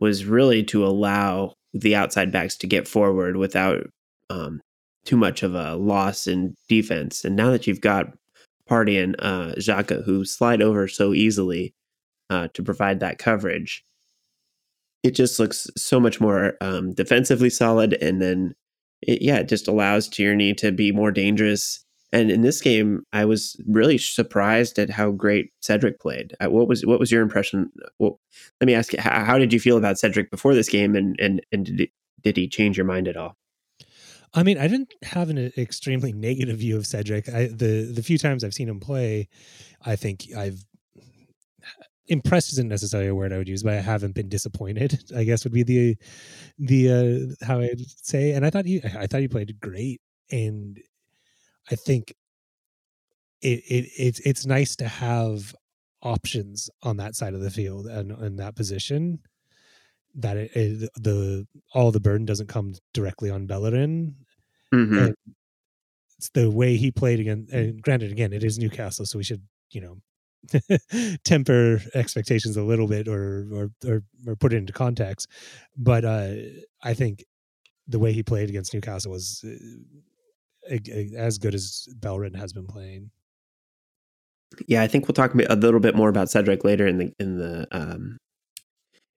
was 0.00 0.24
really 0.24 0.64
to 0.64 0.84
allow 0.84 1.52
the 1.72 1.94
outside 1.94 2.32
backs 2.32 2.56
to 2.56 2.66
get 2.66 2.88
forward 2.88 3.36
without 3.36 3.88
um, 4.30 4.60
too 5.04 5.16
much 5.16 5.42
of 5.42 5.54
a 5.54 5.76
loss 5.76 6.26
in 6.26 6.54
defense. 6.68 7.24
And 7.24 7.36
now 7.36 7.50
that 7.50 7.66
you've 7.66 7.80
got 7.80 8.06
Partey 8.68 9.02
and 9.02 9.16
uh, 9.18 9.54
Xhaka 9.56 10.04
who 10.04 10.24
slide 10.24 10.62
over 10.62 10.88
so 10.88 11.12
easily 11.12 11.74
uh, 12.28 12.48
to 12.54 12.62
provide 12.62 13.00
that 13.00 13.18
coverage, 13.18 13.84
it 15.02 15.12
just 15.12 15.38
looks 15.38 15.68
so 15.76 16.00
much 16.00 16.20
more 16.20 16.54
um, 16.60 16.92
defensively 16.92 17.50
solid. 17.50 17.94
And 17.94 18.20
then, 18.20 18.54
it, 19.02 19.22
yeah, 19.22 19.36
it 19.36 19.48
just 19.48 19.68
allows 19.68 20.08
Tierney 20.08 20.54
to 20.54 20.72
be 20.72 20.92
more 20.92 21.10
dangerous. 21.10 21.84
And 22.12 22.30
in 22.30 22.42
this 22.42 22.60
game, 22.60 23.04
I 23.12 23.24
was 23.24 23.56
really 23.68 23.96
surprised 23.96 24.78
at 24.78 24.90
how 24.90 25.12
great 25.12 25.52
Cedric 25.60 26.00
played. 26.00 26.34
Uh, 26.40 26.50
what 26.50 26.66
was 26.66 26.84
what 26.84 26.98
was 26.98 27.12
your 27.12 27.22
impression? 27.22 27.70
Well, 27.98 28.20
let 28.60 28.66
me 28.66 28.74
ask 28.74 28.92
you, 28.92 29.00
how, 29.00 29.38
did 29.38 29.52
you 29.52 29.60
feel 29.60 29.76
about 29.76 29.98
Cedric 29.98 30.30
before 30.30 30.54
this 30.54 30.68
game, 30.68 30.96
and 30.96 31.16
and 31.20 31.40
and 31.52 31.66
did, 31.76 31.90
did 32.22 32.36
he 32.36 32.48
change 32.48 32.76
your 32.76 32.86
mind 32.86 33.06
at 33.06 33.16
all? 33.16 33.36
I 34.34 34.42
mean, 34.42 34.58
I 34.58 34.68
didn't 34.68 34.92
have 35.02 35.30
an 35.30 35.52
extremely 35.56 36.12
negative 36.28 36.58
view 36.58 36.76
of 36.76 36.86
Cedric. 36.86 37.28
I, 37.28 37.46
the 37.46 37.90
the 37.94 38.02
few 38.02 38.18
times 38.18 38.42
I've 38.42 38.54
seen 38.54 38.68
him 38.68 38.80
play, 38.80 39.28
I 39.84 39.94
think 39.94 40.26
I've 40.36 40.64
impressed 42.08 42.52
isn't 42.54 42.68
necessarily 42.68 43.08
a 43.08 43.14
word 43.14 43.32
I 43.32 43.38
would 43.38 43.48
use, 43.48 43.62
but 43.62 43.74
I 43.74 43.80
haven't 43.80 44.16
been 44.16 44.28
disappointed. 44.28 45.00
I 45.16 45.22
guess 45.22 45.44
would 45.44 45.52
be 45.52 45.62
the 45.62 45.96
the 46.58 47.36
uh, 47.40 47.46
how 47.46 47.60
I'd 47.60 47.80
say. 48.02 48.32
And 48.32 48.44
I 48.44 48.50
thought 48.50 48.66
he 48.66 48.82
I 48.98 49.06
thought 49.06 49.20
he 49.20 49.28
played 49.28 49.60
great, 49.60 50.00
and 50.32 50.76
I 51.70 51.74
think 51.74 52.14
it 53.42 53.62
it 53.66 53.90
it's 53.98 54.20
it's 54.20 54.46
nice 54.46 54.76
to 54.76 54.88
have 54.88 55.54
options 56.02 56.70
on 56.82 56.96
that 56.98 57.14
side 57.14 57.34
of 57.34 57.40
the 57.40 57.50
field 57.50 57.86
and 57.86 58.10
in 58.22 58.36
that 58.36 58.56
position 58.56 59.20
that 60.14 60.36
it, 60.36 60.50
it, 60.54 60.90
the 60.96 61.46
all 61.74 61.92
the 61.92 62.00
burden 62.00 62.26
doesn't 62.26 62.48
come 62.48 62.74
directly 62.92 63.30
on 63.30 63.46
Bellerin. 63.46 64.16
Mm-hmm. 64.74 65.10
it's 66.16 66.30
the 66.30 66.48
way 66.48 66.76
he 66.76 66.92
played 66.92 67.18
again. 67.18 67.48
And 67.52 67.82
granted, 67.82 68.12
again, 68.12 68.32
it 68.32 68.44
is 68.44 68.58
Newcastle, 68.58 69.04
so 69.04 69.18
we 69.18 69.24
should 69.24 69.42
you 69.70 69.80
know 69.80 69.96
temper 71.24 71.80
expectations 71.94 72.56
a 72.56 72.62
little 72.62 72.86
bit 72.86 73.08
or, 73.08 73.46
or 73.52 73.70
or 73.86 74.02
or, 74.26 74.36
put 74.36 74.52
it 74.52 74.56
into 74.56 74.72
context. 74.72 75.28
But 75.76 76.04
uh, 76.04 76.34
I 76.82 76.94
think 76.94 77.24
the 77.88 77.98
way 77.98 78.12
he 78.12 78.22
played 78.22 78.48
against 78.48 78.72
Newcastle 78.72 79.12
was 79.12 79.44
uh, 79.44 79.50
as 81.16 81.38
good 81.38 81.54
as 81.54 81.88
Bellerin 81.96 82.34
has 82.34 82.52
been 82.52 82.66
playing. 82.66 83.10
Yeah, 84.66 84.82
I 84.82 84.88
think 84.88 85.06
we'll 85.06 85.14
talk 85.14 85.34
a 85.34 85.56
little 85.56 85.80
bit 85.80 85.94
more 85.94 86.08
about 86.08 86.30
Cedric 86.30 86.64
later 86.64 86.86
in 86.86 86.98
the 86.98 87.12
in 87.18 87.38
the 87.38 87.68
um, 87.70 88.18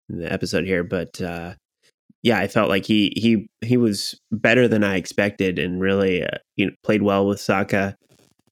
in 0.10 0.20
the 0.20 0.32
episode 0.32 0.66
here, 0.66 0.84
but 0.84 1.20
uh, 1.22 1.56
yeah, 2.22 2.40
I 2.40 2.48
felt 2.48 2.70
like 2.70 2.86
he 2.86 3.14
he 3.16 3.48
he 3.66 3.78
was 3.78 4.20
better 4.32 4.68
than 4.68 4.84
I 4.84 4.96
expected, 4.96 5.60
and 5.60 5.82
really 5.82 6.24
uh, 6.24 6.38
you 6.56 6.68
know 6.68 6.72
played 6.84 7.02
well 7.02 7.28
with 7.28 7.40
Saka, 7.40 7.96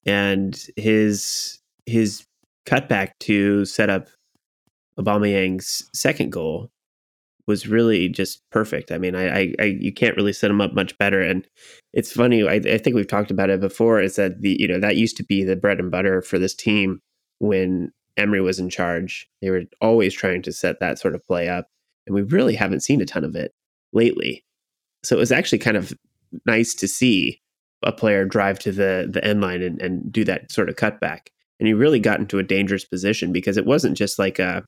and 0.05 0.59
his 0.75 1.59
his 1.85 2.25
cutback 2.65 3.11
to 3.21 3.65
set 3.65 3.89
up 3.89 4.07
Aubameyang's 4.99 5.89
second 5.93 6.31
goal 6.31 6.69
was 7.47 7.67
really 7.67 8.09
just 8.09 8.41
perfect. 8.51 8.91
I 8.91 8.97
mean, 8.97 9.15
I, 9.15 9.27
I, 9.27 9.53
I, 9.59 9.63
you 9.65 9.93
can't 9.93 10.15
really 10.15 10.33
set 10.33 10.47
them 10.47 10.61
up 10.61 10.73
much 10.73 10.97
better. 10.97 11.21
And 11.21 11.47
it's 11.93 12.11
funny. 12.11 12.47
I, 12.47 12.55
I 12.55 12.77
think 12.77 12.95
we've 12.95 13.07
talked 13.07 13.31
about 13.31 13.49
it 13.49 13.59
before. 13.59 14.01
Is 14.01 14.15
that 14.15 14.41
the 14.41 14.57
you 14.59 14.67
know 14.67 14.79
that 14.79 14.97
used 14.97 15.17
to 15.17 15.23
be 15.23 15.43
the 15.43 15.55
bread 15.55 15.79
and 15.79 15.91
butter 15.91 16.21
for 16.21 16.39
this 16.39 16.53
team 16.53 17.01
when 17.39 17.91
Emery 18.17 18.41
was 18.41 18.59
in 18.59 18.69
charge. 18.69 19.27
They 19.41 19.49
were 19.49 19.63
always 19.81 20.13
trying 20.13 20.41
to 20.43 20.51
set 20.51 20.79
that 20.79 20.99
sort 20.99 21.15
of 21.15 21.25
play 21.25 21.49
up, 21.49 21.67
and 22.05 22.15
we 22.15 22.21
really 22.21 22.55
haven't 22.55 22.81
seen 22.81 23.01
a 23.01 23.05
ton 23.05 23.23
of 23.23 23.35
it 23.35 23.53
lately. 23.93 24.43
So 25.03 25.15
it 25.15 25.19
was 25.19 25.31
actually 25.31 25.59
kind 25.59 25.77
of 25.77 25.93
nice 26.45 26.73
to 26.75 26.87
see 26.87 27.41
a 27.83 27.91
player 27.91 28.25
drive 28.25 28.59
to 28.59 28.71
the 28.71 29.09
the 29.11 29.23
end 29.25 29.41
line 29.41 29.61
and, 29.61 29.81
and 29.81 30.11
do 30.11 30.23
that 30.25 30.51
sort 30.51 30.69
of 30.69 30.75
cutback. 30.75 31.27
And 31.59 31.67
he 31.67 31.73
really 31.73 31.99
got 31.99 32.19
into 32.19 32.39
a 32.39 32.43
dangerous 32.43 32.85
position 32.85 33.31
because 33.31 33.57
it 33.57 33.65
wasn't 33.65 33.97
just 33.97 34.19
like 34.19 34.39
a 34.39 34.63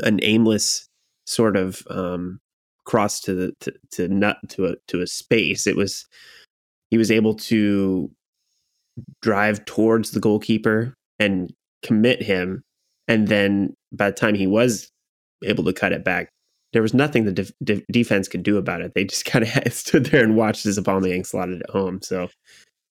an 0.00 0.18
aimless 0.22 0.88
sort 1.26 1.56
of 1.56 1.82
um, 1.90 2.40
cross 2.84 3.20
to 3.20 3.34
the 3.34 3.52
to, 3.60 3.72
to 3.92 4.08
nut 4.08 4.38
to 4.50 4.66
a 4.66 4.74
to 4.88 5.00
a 5.00 5.06
space. 5.06 5.66
It 5.66 5.76
was 5.76 6.06
he 6.90 6.98
was 6.98 7.10
able 7.10 7.34
to 7.34 8.10
drive 9.22 9.64
towards 9.64 10.12
the 10.12 10.20
goalkeeper 10.20 10.94
and 11.18 11.52
commit 11.82 12.22
him. 12.22 12.62
And 13.08 13.28
then 13.28 13.74
by 13.92 14.10
the 14.10 14.16
time 14.16 14.34
he 14.34 14.46
was 14.46 14.90
able 15.44 15.64
to 15.64 15.72
cut 15.72 15.92
it 15.92 16.04
back, 16.04 16.28
there 16.72 16.82
was 16.82 16.94
nothing 16.94 17.24
the 17.24 17.32
def- 17.62 17.86
defense 17.90 18.28
could 18.28 18.42
do 18.42 18.56
about 18.56 18.80
it. 18.80 18.92
They 18.94 19.04
just 19.04 19.24
kind 19.26 19.44
of 19.44 19.72
stood 19.72 20.06
there 20.06 20.22
and 20.22 20.36
watched 20.36 20.66
as 20.66 20.78
Aubameyang 20.78 21.26
slotted 21.26 21.60
it 21.60 21.70
home. 21.70 22.00
So 22.02 22.28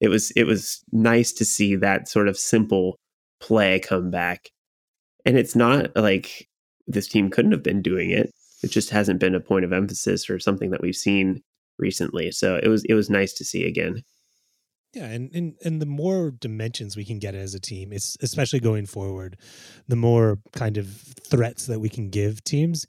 it 0.01 0.09
was 0.09 0.31
it 0.31 0.43
was 0.45 0.83
nice 0.91 1.31
to 1.33 1.45
see 1.45 1.75
that 1.75 2.07
sort 2.07 2.27
of 2.27 2.37
simple 2.37 2.97
play 3.39 3.79
come 3.79 4.09
back. 4.09 4.49
And 5.25 5.37
it's 5.37 5.55
not 5.55 5.95
like 5.95 6.47
this 6.87 7.07
team 7.07 7.29
couldn't 7.29 7.51
have 7.51 7.63
been 7.63 7.81
doing 7.81 8.11
it. 8.11 8.31
It 8.63 8.71
just 8.71 8.89
hasn't 8.89 9.19
been 9.19 9.35
a 9.35 9.39
point 9.39 9.65
of 9.65 9.73
emphasis 9.73 10.29
or 10.29 10.39
something 10.39 10.71
that 10.71 10.81
we've 10.81 10.95
seen 10.95 11.41
recently. 11.77 12.31
So 12.31 12.59
it 12.61 12.67
was 12.67 12.83
it 12.85 12.93
was 12.93 13.09
nice 13.09 13.33
to 13.33 13.45
see 13.45 13.65
again. 13.65 14.03
Yeah, 14.93 15.05
and, 15.05 15.31
and 15.33 15.55
and 15.65 15.81
the 15.81 15.87
more 15.87 16.31
dimensions 16.31 16.95
we 16.95 17.05
can 17.05 17.17
get 17.17 17.33
as 17.33 17.55
a 17.55 17.59
team, 17.59 17.91
it's 17.91 18.15
especially 18.21 18.59
going 18.59 18.85
forward, 18.85 19.37
the 19.87 19.95
more 19.95 20.37
kind 20.53 20.77
of 20.77 20.87
threats 21.29 21.65
that 21.65 21.79
we 21.79 21.89
can 21.89 22.09
give 22.09 22.43
teams 22.43 22.85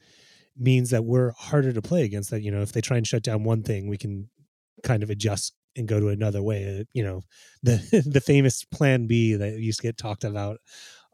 means 0.57 0.91
that 0.91 1.05
we're 1.05 1.33
harder 1.33 1.73
to 1.73 1.83
play 1.83 2.05
against. 2.05 2.31
That 2.31 2.43
you 2.43 2.51
know, 2.51 2.61
if 2.61 2.73
they 2.73 2.83
try 2.83 2.99
and 2.99 3.07
shut 3.07 3.23
down 3.23 3.43
one 3.43 3.63
thing, 3.63 3.89
we 3.89 3.97
can 3.97 4.29
kind 4.83 5.03
of 5.03 5.09
adjust 5.09 5.55
and 5.77 5.89
go 5.89 5.99
to 5.99 6.09
another 6.09 6.43
way. 6.43 6.81
Uh, 6.81 6.85
you 6.93 7.03
know, 7.03 7.23
the 7.63 8.03
the 8.07 8.21
famous 8.21 8.65
Plan 8.65 9.07
B 9.07 9.35
that 9.35 9.59
used 9.59 9.81
to 9.81 9.87
get 9.89 9.97
talked 9.97 10.25
about 10.25 10.59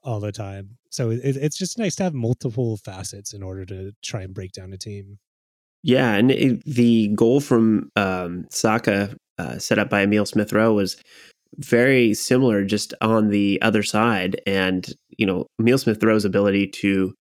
all 0.03 0.21
the 0.21 0.33
time. 0.33 0.79
So 0.91 1.11
it, 1.11 1.21
it's 1.23 1.59
just 1.59 1.79
nice 1.79 1.97
to 1.97 2.05
have 2.05 2.15
multiple 2.15 2.77
facets 2.77 3.33
in 3.33 3.43
order 3.43 3.65
to 3.67 3.93
try 4.03 4.23
and 4.23 4.35
break 4.35 4.53
down 4.53 4.73
a 4.73 4.79
team. 4.79 5.19
Yeah, 5.83 6.15
and 6.15 6.31
it, 6.31 6.65
the 6.65 7.09
goal 7.09 7.41
from 7.41 7.91
um, 7.97 8.47
Saka 8.51 9.17
uh, 9.39 9.59
set 9.59 9.79
up 9.79 9.89
by 9.89 10.03
Emile 10.03 10.27
Smith 10.27 10.53
Rowe 10.53 10.75
was 10.75 10.97
very 11.57 12.15
similar, 12.15 12.65
just 12.65 12.93
on 13.01 13.31
the 13.31 13.61
other 13.63 13.83
side. 13.83 14.41
And 14.47 14.87
you 15.17 15.27
know, 15.27 15.47
Emile 15.59 15.79
Smith 15.79 16.03
Rowe's 16.03 16.25
ability 16.25 16.69
to 16.69 17.15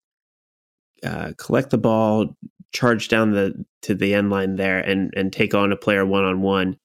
uh, 1.03 1.31
collect 1.37 1.69
the 1.69 1.77
ball, 1.77 2.35
charge 2.73 3.09
down 3.09 3.31
the 3.31 3.53
to 3.83 3.93
the 3.93 4.13
end 4.13 4.31
line 4.31 4.55
there, 4.55 4.79
and 4.79 5.13
and 5.15 5.31
take 5.31 5.53
on 5.53 5.71
a 5.71 5.77
player 5.77 6.05
one 6.05 6.23
on 6.23 6.41
one. 6.41 6.77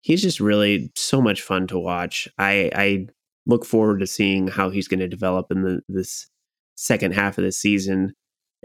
He's 0.00 0.22
just 0.22 0.40
really 0.40 0.90
so 0.96 1.20
much 1.20 1.42
fun 1.42 1.66
to 1.66 1.78
watch. 1.78 2.28
I, 2.38 2.70
I 2.74 3.06
look 3.48 3.64
forward 3.64 3.98
to 3.98 4.06
seeing 4.06 4.46
how 4.46 4.70
he's 4.70 4.86
going 4.86 5.00
to 5.00 5.08
develop 5.08 5.50
in 5.50 5.62
the, 5.62 5.80
this 5.88 6.28
second 6.76 7.14
half 7.14 7.38
of 7.38 7.44
the 7.44 7.50
season. 7.50 8.14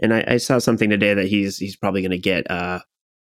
And 0.00 0.14
I, 0.14 0.24
I 0.28 0.36
saw 0.36 0.58
something 0.58 0.90
today 0.90 1.14
that 1.14 1.26
he's 1.26 1.58
he's 1.58 1.76
probably 1.76 2.02
going 2.02 2.10
to 2.12 2.18
get 2.18 2.48
uh, 2.50 2.80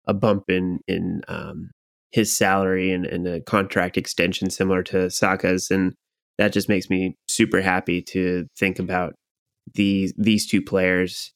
a 0.05 0.13
bump 0.13 0.49
in 0.49 0.79
in 0.87 1.21
um, 1.27 1.71
his 2.11 2.35
salary 2.35 2.91
and, 2.91 3.05
and 3.05 3.27
a 3.27 3.41
contract 3.41 3.97
extension 3.97 4.49
similar 4.49 4.83
to 4.83 5.09
Saka's, 5.09 5.71
and 5.71 5.93
that 6.37 6.53
just 6.53 6.69
makes 6.69 6.89
me 6.89 7.17
super 7.27 7.61
happy 7.61 8.01
to 8.01 8.47
think 8.57 8.79
about 8.79 9.15
these 9.73 10.13
these 10.17 10.45
two 10.45 10.61
players 10.61 11.33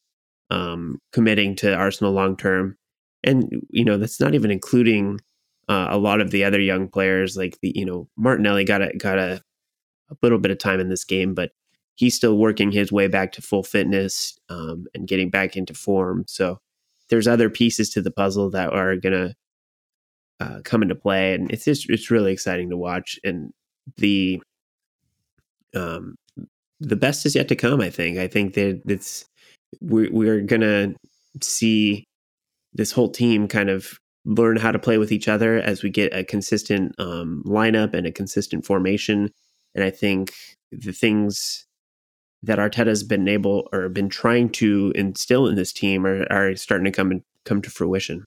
um, 0.50 1.00
committing 1.14 1.56
to 1.58 1.74
Arsenal 1.74 2.12
long 2.12 2.36
term, 2.38 2.76
and 3.24 3.50
you 3.70 3.86
know 3.86 3.98
that's 3.98 4.20
not 4.20 4.36
even 4.36 4.52
including 4.52 5.20
uh, 5.70 5.88
a 5.90 5.98
lot 5.98 6.20
of 6.20 6.32
the 6.32 6.44
other 6.44 6.60
young 6.60 6.90
players 6.90 7.38
like 7.38 7.58
the 7.62 7.72
you 7.74 7.86
know 7.86 8.08
Martinelli 8.18 8.66
got 8.66 8.82
a 8.82 8.94
got 8.98 9.18
a, 9.18 9.42
a 10.12 10.16
little 10.22 10.40
bit 10.40 10.52
of 10.52 10.58
time 10.58 10.80
in 10.80 10.90
this 10.90 11.04
game, 11.04 11.34
but 11.34 11.52
he's 11.96 12.16
still 12.16 12.38
working 12.38 12.72
his 12.72 12.92
way 12.92 13.08
back 13.08 13.32
to 13.34 13.42
full 13.42 13.64
fitness 13.64 14.38
um, 14.50 14.86
and 14.94 15.08
getting 15.08 15.30
back 15.30 15.56
into 15.56 15.74
form. 15.74 16.26
So 16.28 16.60
there's 17.10 17.28
other 17.28 17.50
pieces 17.50 17.90
to 17.92 18.02
the 18.02 18.12
puzzle 18.12 18.50
that 18.52 18.74
are 18.74 18.96
gonna 18.96 19.36
uh, 20.40 20.62
come 20.64 20.82
into 20.82 20.96
play, 20.96 21.34
and 21.34 21.52
it's 21.52 21.66
just 21.66 21.90
it's 21.90 22.10
really 22.10 22.32
exciting 22.34 22.70
to 22.70 22.78
watch. 22.78 23.20
And 23.24 23.54
the 23.98 24.42
um, 25.76 26.16
the 26.80 26.96
best 26.96 27.26
is 27.26 27.36
yet 27.36 27.48
to 27.50 27.56
come. 27.56 27.82
I 27.82 27.90
think. 27.90 28.18
I 28.18 28.28
think 28.28 28.56
that 28.56 28.82
it's 28.88 29.26
we're 29.82 30.12
we're 30.12 30.42
gonna 30.42 30.94
see 31.42 32.06
this 32.74 32.92
whole 32.92 33.10
team 33.10 33.48
kind 33.48 33.70
of 33.70 34.00
learn 34.26 34.58
how 34.58 34.72
to 34.72 34.80
play 34.80 34.98
with 34.98 35.12
each 35.12 35.28
other 35.28 35.58
as 35.58 35.84
we 35.84 35.90
get 35.90 36.14
a 36.16 36.24
consistent 36.24 36.94
um, 37.00 37.44
lineup 37.46 37.94
and 37.94 38.06
a 38.08 38.12
consistent 38.12 38.66
formation. 38.66 39.30
And 39.76 39.84
I 39.84 39.90
think 39.90 40.34
the 40.72 40.92
things 40.92 41.66
that 42.44 42.60
Arteta's 42.60 43.04
been 43.04 43.28
able 43.28 43.70
or 43.72 43.88
been 43.90 44.10
trying 44.10 44.50
to 44.50 44.92
instill 44.96 45.48
in 45.48 45.56
this 45.56 45.72
team 45.72 46.06
are, 46.06 46.26
are 46.32 46.56
starting 46.56 46.86
to 46.86 46.92
come 46.92 47.12
and 47.12 47.22
come 47.46 47.62
to 47.62 47.70
fruition. 47.70 48.26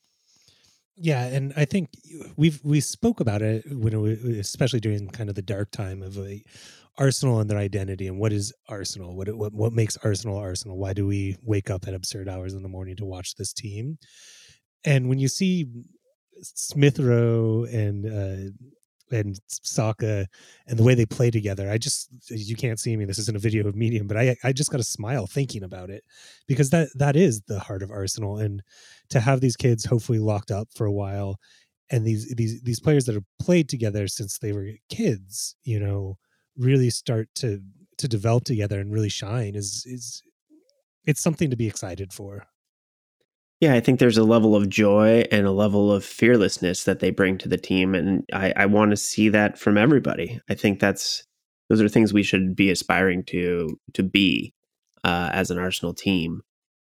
Yeah, 0.96 1.24
and 1.24 1.52
I 1.56 1.64
think 1.64 1.90
we've 2.36 2.60
we 2.62 2.80
spoke 2.80 3.18
about 3.18 3.42
it 3.42 3.64
when 3.68 3.92
it, 4.06 4.38
especially 4.38 4.78
during 4.78 5.08
kind 5.08 5.28
of 5.28 5.34
the 5.34 5.42
dark 5.42 5.72
time 5.72 6.02
of 6.02 6.16
a 6.18 6.44
Arsenal 6.96 7.40
and 7.40 7.50
their 7.50 7.58
identity 7.58 8.06
and 8.06 8.18
what 8.18 8.32
is 8.32 8.52
Arsenal? 8.68 9.16
What 9.16 9.34
what 9.34 9.52
what 9.52 9.72
makes 9.72 9.96
Arsenal 9.98 10.36
Arsenal? 10.36 10.78
Why 10.78 10.92
do 10.92 11.06
we 11.06 11.36
wake 11.42 11.70
up 11.70 11.88
at 11.88 11.94
absurd 11.94 12.28
hours 12.28 12.54
in 12.54 12.62
the 12.62 12.68
morning 12.68 12.96
to 12.96 13.04
watch 13.04 13.34
this 13.34 13.52
team? 13.52 13.98
And 14.84 15.08
when 15.08 15.18
you 15.18 15.28
see 15.28 15.66
Smith 16.42 16.98
Rowe 17.00 17.66
and 17.70 18.06
uh, 18.06 18.50
and 19.14 19.38
Saka 19.48 20.26
and 20.66 20.78
the 20.78 20.82
way 20.82 20.94
they 20.94 21.06
play 21.06 21.30
together. 21.30 21.70
I 21.70 21.78
just 21.78 22.08
you 22.30 22.56
can't 22.56 22.80
see 22.80 22.96
me. 22.96 23.04
This 23.04 23.18
isn't 23.18 23.36
a 23.36 23.40
video 23.40 23.66
of 23.66 23.76
medium, 23.76 24.06
but 24.06 24.16
I 24.16 24.36
I 24.44 24.52
just 24.52 24.70
got 24.70 24.80
a 24.80 24.84
smile 24.84 25.26
thinking 25.26 25.62
about 25.62 25.90
it 25.90 26.04
because 26.46 26.70
that 26.70 26.88
that 26.96 27.16
is 27.16 27.42
the 27.42 27.60
heart 27.60 27.82
of 27.82 27.90
Arsenal 27.90 28.38
and 28.38 28.62
to 29.10 29.20
have 29.20 29.40
these 29.40 29.56
kids 29.56 29.84
hopefully 29.84 30.18
locked 30.18 30.50
up 30.50 30.68
for 30.74 30.86
a 30.86 30.92
while 30.92 31.38
and 31.90 32.04
these 32.04 32.34
these 32.34 32.62
these 32.62 32.80
players 32.80 33.04
that 33.04 33.14
have 33.14 33.24
played 33.38 33.68
together 33.68 34.08
since 34.08 34.38
they 34.38 34.52
were 34.52 34.70
kids, 34.88 35.56
you 35.64 35.78
know, 35.78 36.18
really 36.56 36.90
start 36.90 37.28
to 37.36 37.60
to 37.98 38.08
develop 38.08 38.44
together 38.44 38.80
and 38.80 38.92
really 38.92 39.08
shine 39.08 39.54
is 39.54 39.84
is 39.86 40.22
it's 41.06 41.20
something 41.20 41.50
to 41.50 41.56
be 41.56 41.66
excited 41.66 42.12
for. 42.12 42.46
Yeah, 43.60 43.74
I 43.74 43.80
think 43.80 43.98
there's 43.98 44.18
a 44.18 44.24
level 44.24 44.54
of 44.56 44.68
joy 44.68 45.24
and 45.30 45.46
a 45.46 45.52
level 45.52 45.92
of 45.92 46.04
fearlessness 46.04 46.84
that 46.84 47.00
they 47.00 47.10
bring 47.10 47.38
to 47.38 47.48
the 47.48 47.56
team, 47.56 47.94
and 47.94 48.24
I, 48.32 48.52
I 48.56 48.66
want 48.66 48.90
to 48.90 48.96
see 48.96 49.28
that 49.30 49.58
from 49.58 49.78
everybody. 49.78 50.40
I 50.50 50.54
think 50.54 50.80
that's 50.80 51.24
those 51.70 51.80
are 51.80 51.88
things 51.88 52.12
we 52.12 52.22
should 52.22 52.54
be 52.54 52.70
aspiring 52.70 53.24
to 53.24 53.78
to 53.94 54.02
be 54.02 54.52
uh, 55.04 55.30
as 55.32 55.50
an 55.50 55.58
Arsenal 55.58 55.94
team, 55.94 56.42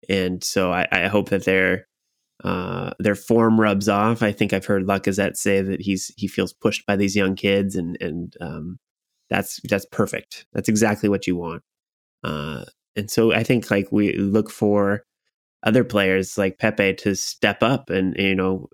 and 0.08 0.42
so 0.44 0.72
I, 0.72 0.86
I 0.92 1.06
hope 1.06 1.30
that 1.30 1.44
their 1.44 1.86
uh, 2.44 2.90
their 2.98 3.14
form 3.14 3.60
rubs 3.60 3.88
off. 3.88 4.22
I 4.22 4.32
think 4.32 4.52
I've 4.52 4.66
heard 4.66 4.86
Lacazette 4.86 5.36
say 5.36 5.62
that 5.62 5.80
he's 5.80 6.12
he 6.16 6.28
feels 6.28 6.52
pushed 6.52 6.84
by 6.86 6.96
these 6.96 7.16
young 7.16 7.36
kids, 7.36 7.76
and 7.76 7.96
and 8.00 8.34
um, 8.40 8.78
that's 9.30 9.60
that's 9.68 9.86
perfect. 9.86 10.46
That's 10.52 10.68
exactly 10.68 11.08
what 11.08 11.26
you 11.26 11.36
want. 11.36 11.62
Uh, 12.24 12.64
and 12.96 13.10
so 13.10 13.32
I 13.32 13.44
think 13.44 13.70
like 13.70 13.90
we 13.92 14.12
look 14.14 14.50
for 14.50 15.04
other 15.62 15.84
players 15.84 16.38
like 16.38 16.58
Pepe 16.58 16.94
to 16.94 17.14
step 17.14 17.62
up 17.62 17.90
and 17.90 18.14
you 18.18 18.34
know 18.34 18.68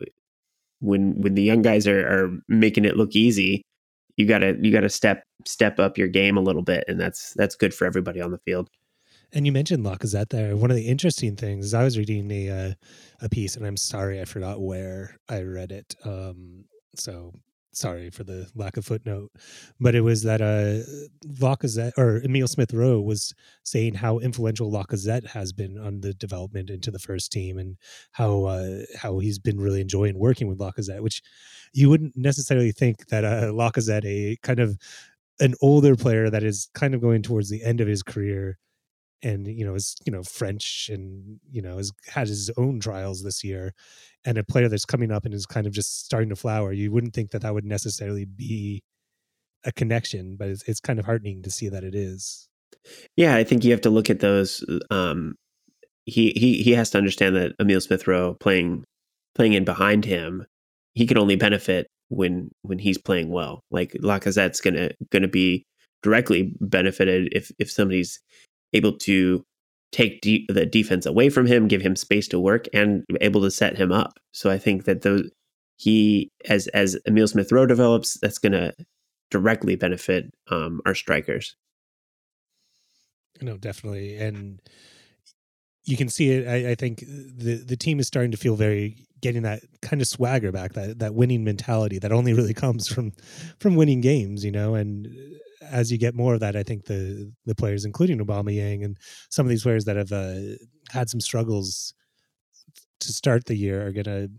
when 0.81 1.21
when 1.21 1.35
the 1.35 1.43
young 1.43 1.63
guys 1.63 1.87
are, 1.87 2.07
are 2.07 2.39
making 2.49 2.85
it 2.85 2.97
look 2.97 3.15
easy 3.15 3.63
you 4.17 4.27
gotta 4.27 4.57
you 4.61 4.73
gotta 4.73 4.89
step 4.89 5.25
step 5.47 5.79
up 5.79 5.97
your 5.97 6.09
game 6.09 6.37
a 6.37 6.43
little 6.43 6.63
bit 6.63 6.85
and 6.89 7.01
that's 7.01 7.33
that's 7.35 7.55
good 7.55 7.73
for 7.73 7.87
everybody 7.87 8.21
on 8.21 8.31
the 8.31 8.39
field 8.39 8.69
and 9.33 9.47
you 9.47 9.53
mentioned 9.53 9.85
Lacazette 9.85 10.29
there. 10.29 10.57
One 10.57 10.71
of 10.71 10.77
the 10.77 10.89
interesting 10.89 11.37
things 11.37 11.67
is 11.67 11.75
I 11.75 11.85
was 11.85 11.97
reading 11.97 12.31
a 12.31 12.51
uh, 12.51 12.75
a 13.23 13.29
piece, 13.31 13.57
and 13.57 13.67
I'm 13.67 13.79
sorry 13.79 14.21
I 14.21 14.27
forgot 14.27 14.61
where 14.61 15.17
I 15.29 15.41
read 15.41 15.73
it. 15.73 15.95
Um, 16.05 16.67
so 16.97 17.33
sorry 17.73 18.11
for 18.11 18.25
the 18.25 18.49
lack 18.55 18.77
of 18.77 18.85
footnote, 18.85 19.31
but 19.81 19.95
it 19.95 20.03
was 20.03 20.23
that 20.23 20.41
uh, 20.41 20.85
Lacazette 21.41 21.93
or 21.97 22.23
Emile 22.25 22.49
Smith 22.49 22.73
Rowe 22.73 23.01
was 23.01 23.35
saying 23.63 23.95
how 23.95 24.19
influential 24.19 24.71
Lacazette 24.71 25.29
has 25.29 25.53
been 25.53 25.79
on 25.79 26.01
the 26.01 26.15
development 26.15 26.71
into 26.71 26.91
the 26.91 26.99
first 26.99 27.33
team, 27.33 27.59
and 27.59 27.77
how 28.13 28.45
uh, 28.45 28.81
how 28.97 29.19
he's 29.19 29.39
been 29.39 29.61
really 29.61 29.81
enjoying 29.81 30.19
working 30.19 30.49
with 30.49 30.59
Lacazette, 30.59 31.01
which 31.01 31.23
you 31.73 31.89
wouldn't 31.89 32.17
necessarily 32.17 32.73
think 32.73 33.09
that 33.09 33.25
uh, 33.25 33.51
Lacazette, 33.53 34.05
a 34.05 34.37
kind 34.43 34.61
of 34.61 34.79
an 35.41 35.55
older 35.61 35.97
player 35.97 36.31
that 36.31 36.43
is 36.43 36.69
kind 36.75 36.95
of 36.95 37.01
going 37.01 37.23
towards 37.23 37.49
the 37.49 37.65
end 37.65 37.81
of 37.81 37.89
his 37.89 38.03
career 38.03 38.59
and 39.23 39.47
you 39.47 39.65
know 39.65 39.75
is 39.75 39.97
you 40.05 40.13
know 40.13 40.23
French 40.23 40.91
and 40.93 41.39
you 41.51 41.63
know 41.63 41.77
has 41.77 41.93
had 42.07 42.29
his 42.29 42.51
own 42.57 42.81
trials 42.81 43.23
this 43.23 43.45
year, 43.45 43.73
and 44.25 44.39
a 44.39 44.45
player 44.45 44.69
that's 44.69 44.85
coming 44.85 45.11
up 45.11 45.25
and 45.25 45.35
is 45.35 45.47
kind 45.47 45.67
of 45.67 45.73
just 45.73 46.05
starting 46.05 46.31
to 46.31 46.37
flower. 46.37 46.73
You 46.73 46.93
wouldn't 46.93 47.15
think 47.15 47.31
that 47.31 47.43
that 47.43 47.55
would 47.55 47.65
necessarily 47.65 48.25
be 48.25 48.83
a 49.65 49.73
connection, 49.73 50.37
but 50.37 50.49
it's, 50.49 50.63
it's 50.69 50.81
kind 50.81 50.99
of 50.99 51.05
heartening 51.05 51.43
to 51.43 51.51
see 51.51 51.69
that 51.69 51.85
it 51.85 51.95
is. 51.95 52.49
Yeah, 53.17 53.37
I 53.37 53.45
think 53.45 53.65
you 53.65 53.71
have 53.71 53.83
to 53.83 53.91
look 53.91 54.11
at 54.11 54.21
those. 54.21 54.65
Um, 54.91 55.37
he 56.05 56.33
he 56.37 56.63
he 56.63 56.73
has 56.73 56.91
to 56.91 56.99
understand 56.99 57.37
that 57.37 57.53
Emile 57.61 57.81
Smith 57.81 58.07
Rowe 58.07 58.35
playing 58.35 58.85
playing 59.35 59.53
in 59.55 59.65
behind 59.65 60.05
him, 60.05 60.47
he 60.95 61.07
can 61.07 61.19
only 61.19 61.37
benefit 61.37 61.87
when 62.09 62.51
when 62.63 62.79
he's 62.79 62.99
playing 62.99 63.31
well. 63.31 63.63
Like 63.71 63.93
Lacazette's 64.03 64.61
gonna 64.61 64.91
gonna 65.11 65.29
be 65.29 65.65
directly 66.03 66.55
benefited 66.61 67.29
if 67.33 67.51
if 67.59 67.71
somebody's 67.71 68.21
able 68.73 68.93
to 68.99 69.45
take 69.93 70.21
de- 70.23 70.47
the 70.49 70.67
defense 70.67 71.07
away 71.07 71.29
from 71.29 71.47
him, 71.47 71.69
give 71.69 71.83
him 71.83 71.97
space 71.97 72.27
to 72.29 72.41
work, 72.41 72.67
and 72.73 73.05
able 73.21 73.43
to 73.43 73.51
set 73.51 73.77
him 73.77 73.93
up. 73.93 74.19
So 74.33 74.51
I 74.51 74.59
think 74.59 74.85
that 74.85 75.03
those 75.03 75.31
he 75.77 76.31
as 76.49 76.69
as 76.69 76.97
Emile 77.07 77.29
Smith 77.29 77.53
Rowe 77.53 77.67
develops, 77.67 78.19
that's 78.21 78.39
going 78.39 78.53
to 78.53 78.73
directly 79.31 79.77
benefit 79.77 80.33
um, 80.51 80.81
our 80.87 80.95
strikers. 80.95 81.57
No, 83.41 83.57
definitely, 83.57 84.17
and 84.17 84.61
you 85.85 85.97
can 85.97 86.09
see 86.09 86.31
it. 86.31 86.47
I, 86.47 86.71
I, 86.71 86.75
think 86.75 87.01
the 87.01 87.63
the 87.67 87.77
team 87.77 87.99
is 87.99 88.07
starting 88.07 88.31
to 88.31 88.37
feel 88.37 88.55
very 88.55 88.97
getting 89.21 89.43
that 89.43 89.63
kind 89.81 90.01
of 90.01 90.07
swagger 90.07 90.53
back, 90.53 90.75
that 90.75 91.01
that 91.01 91.15
winning 91.15 91.43
mentality 91.43 91.99
that 91.99 92.13
only 92.13 92.33
really 92.33 92.55
comes 92.65 92.87
from 92.87 93.13
from 93.59 93.75
winning 93.75 94.01
games, 94.01 94.45
you 94.45 94.53
know. 94.53 94.75
And 94.75 95.09
as 95.73 95.91
you 95.91 95.99
get 95.99 96.15
more 96.15 96.35
of 96.35 96.41
that, 96.41 96.55
I 96.55 96.63
think 96.63 96.85
the 96.85 97.33
the 97.47 97.55
players, 97.55 97.85
including 97.85 98.19
Aubameyang 98.19 98.85
and 98.85 98.97
some 99.31 99.47
of 99.47 99.51
these 99.51 99.63
players 99.63 99.87
that 99.87 99.97
have 99.97 100.13
uh, 100.13 100.57
had 100.91 101.09
some 101.09 101.21
struggles 101.21 101.95
to 103.01 103.13
start 103.13 103.47
the 103.47 103.57
year, 103.57 103.87
are 103.87 103.93
going 103.93 104.05
to 104.05 104.31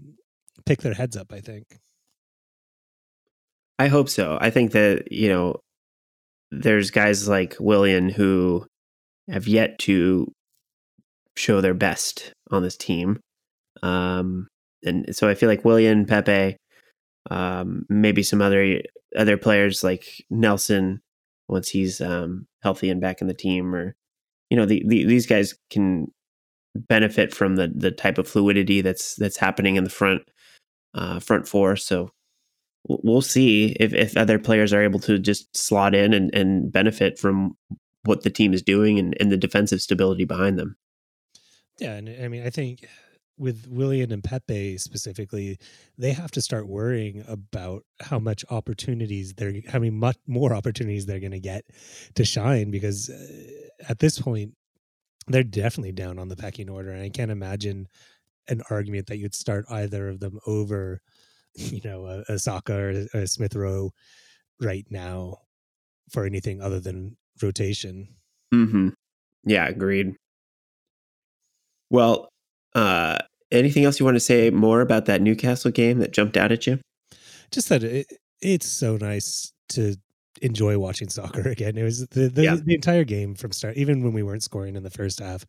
pick 0.65 0.81
their 0.81 0.93
heads 0.93 1.17
up. 1.17 1.33
I 1.33 1.41
think. 1.41 1.79
I 3.79 3.87
hope 3.87 4.07
so. 4.07 4.37
I 4.39 4.51
think 4.51 4.71
that 4.71 5.11
you 5.11 5.27
know, 5.27 5.57
there's 6.51 6.91
guys 6.91 7.27
like 7.27 7.57
Willian 7.59 8.09
who 8.09 8.65
have 9.29 9.47
yet 9.47 9.79
to 9.79 10.31
show 11.35 11.61
their 11.61 11.73
best 11.73 12.31
on 12.51 12.61
this 12.61 12.77
team, 12.77 13.19
um, 13.81 14.47
and 14.83 15.15
so 15.15 15.27
I 15.27 15.33
feel 15.33 15.49
like 15.49 15.65
Willian, 15.65 16.05
Pepe, 16.05 16.57
um, 17.31 17.85
maybe 17.89 18.21
some 18.21 18.41
other 18.41 18.81
other 19.17 19.37
players 19.37 19.83
like 19.83 20.23
Nelson 20.29 21.01
once 21.47 21.69
he's 21.69 22.01
um, 22.01 22.47
healthy 22.61 22.89
and 22.89 23.01
back 23.01 23.21
in 23.21 23.27
the 23.27 23.33
team, 23.33 23.73
or 23.73 23.95
you 24.49 24.57
know, 24.57 24.65
the, 24.65 24.83
the, 24.87 25.05
these 25.05 25.25
guys 25.25 25.55
can 25.69 26.07
benefit 26.75 27.33
from 27.33 27.55
the 27.55 27.71
the 27.73 27.91
type 27.91 28.17
of 28.17 28.27
fluidity 28.27 28.81
that's 28.81 29.15
that's 29.15 29.37
happening 29.37 29.75
in 29.75 29.83
the 29.83 29.89
front 29.89 30.23
uh, 30.93 31.19
front 31.19 31.47
four. 31.47 31.75
So 31.75 32.09
we'll 32.87 33.21
see 33.21 33.75
if, 33.79 33.93
if 33.93 34.17
other 34.17 34.39
players 34.39 34.73
are 34.73 34.83
able 34.83 34.99
to 34.99 35.17
just 35.17 35.55
slot 35.55 35.95
in 35.95 36.13
and, 36.13 36.33
and 36.35 36.71
benefit 36.71 37.17
from 37.17 37.55
what 38.03 38.23
the 38.23 38.29
team 38.29 38.53
is 38.53 38.61
doing 38.61 38.99
and, 38.99 39.15
and 39.19 39.31
the 39.31 39.37
defensive 39.37 39.81
stability 39.81 40.25
behind 40.25 40.59
them. 40.59 40.75
Yeah, 41.79 41.93
and 41.93 42.09
I 42.09 42.27
mean, 42.27 42.45
I 42.45 42.49
think 42.49 42.87
with 43.37 43.67
Willian 43.67 44.11
and 44.11 44.23
Pepe 44.23 44.77
specifically, 44.77 45.57
they 45.97 46.13
have 46.13 46.31
to 46.31 46.41
start 46.41 46.67
worrying 46.67 47.23
about 47.27 47.83
how 47.99 48.19
much 48.19 48.45
opportunities 48.49 49.33
they're 49.33 49.53
how 49.67 49.79
many 49.79 49.89
much 49.89 50.17
more 50.27 50.53
opportunities 50.53 51.05
they're 51.05 51.19
going 51.19 51.31
to 51.31 51.39
get 51.39 51.65
to 52.15 52.25
shine 52.25 52.71
because 52.71 53.09
uh, 53.09 53.89
at 53.89 53.99
this 53.99 54.19
point 54.19 54.53
they're 55.27 55.43
definitely 55.43 55.91
down 55.91 56.19
on 56.19 56.27
the 56.27 56.35
pecking 56.35 56.69
order 56.69 56.91
and 56.91 57.01
I 57.01 57.09
can't 57.09 57.31
imagine 57.31 57.87
an 58.49 58.61
argument 58.69 59.07
that 59.07 59.17
you'd 59.17 59.35
start 59.35 59.65
either 59.69 60.09
of 60.09 60.19
them 60.19 60.39
over 60.45 61.01
you 61.55 61.81
know 61.83 62.05
a, 62.05 62.33
a 62.33 62.39
Saka 62.39 62.73
or 62.73 62.89
a, 63.13 63.27
Smith 63.27 63.55
Rowe 63.55 63.91
right 64.61 64.85
now 64.89 65.37
for 66.11 66.25
anything 66.25 66.61
other 66.61 66.79
than 66.79 67.17
rotation. 67.41 68.07
Mm-hmm. 68.53 68.89
Yeah, 69.45 69.67
agreed. 69.67 70.13
Well, 71.89 72.29
uh, 72.75 73.19
anything 73.51 73.85
else 73.85 73.99
you 73.99 74.05
want 74.05 74.15
to 74.15 74.21
say 74.21 74.49
more 74.49 74.81
about 74.81 75.05
that 75.05 75.21
Newcastle 75.21 75.71
game 75.71 75.99
that 75.99 76.11
jumped 76.11 76.37
out 76.37 76.51
at 76.51 76.67
you? 76.67 76.79
Just 77.51 77.69
that 77.69 77.83
it, 77.83 78.07
it's 78.41 78.67
so 78.67 78.97
nice 78.97 79.53
to 79.69 79.95
enjoy 80.41 80.77
watching 80.77 81.09
soccer 81.09 81.41
again. 81.49 81.77
It 81.77 81.83
was 81.83 82.07
the 82.07 82.29
the, 82.29 82.43
yeah. 82.43 82.55
the, 82.55 82.75
entire 82.75 83.03
game 83.03 83.35
from 83.35 83.51
start, 83.51 83.77
even 83.77 84.03
when 84.03 84.13
we 84.13 84.23
weren't 84.23 84.43
scoring 84.43 84.75
in 84.75 84.83
the 84.83 84.89
first 84.89 85.19
half. 85.19 85.45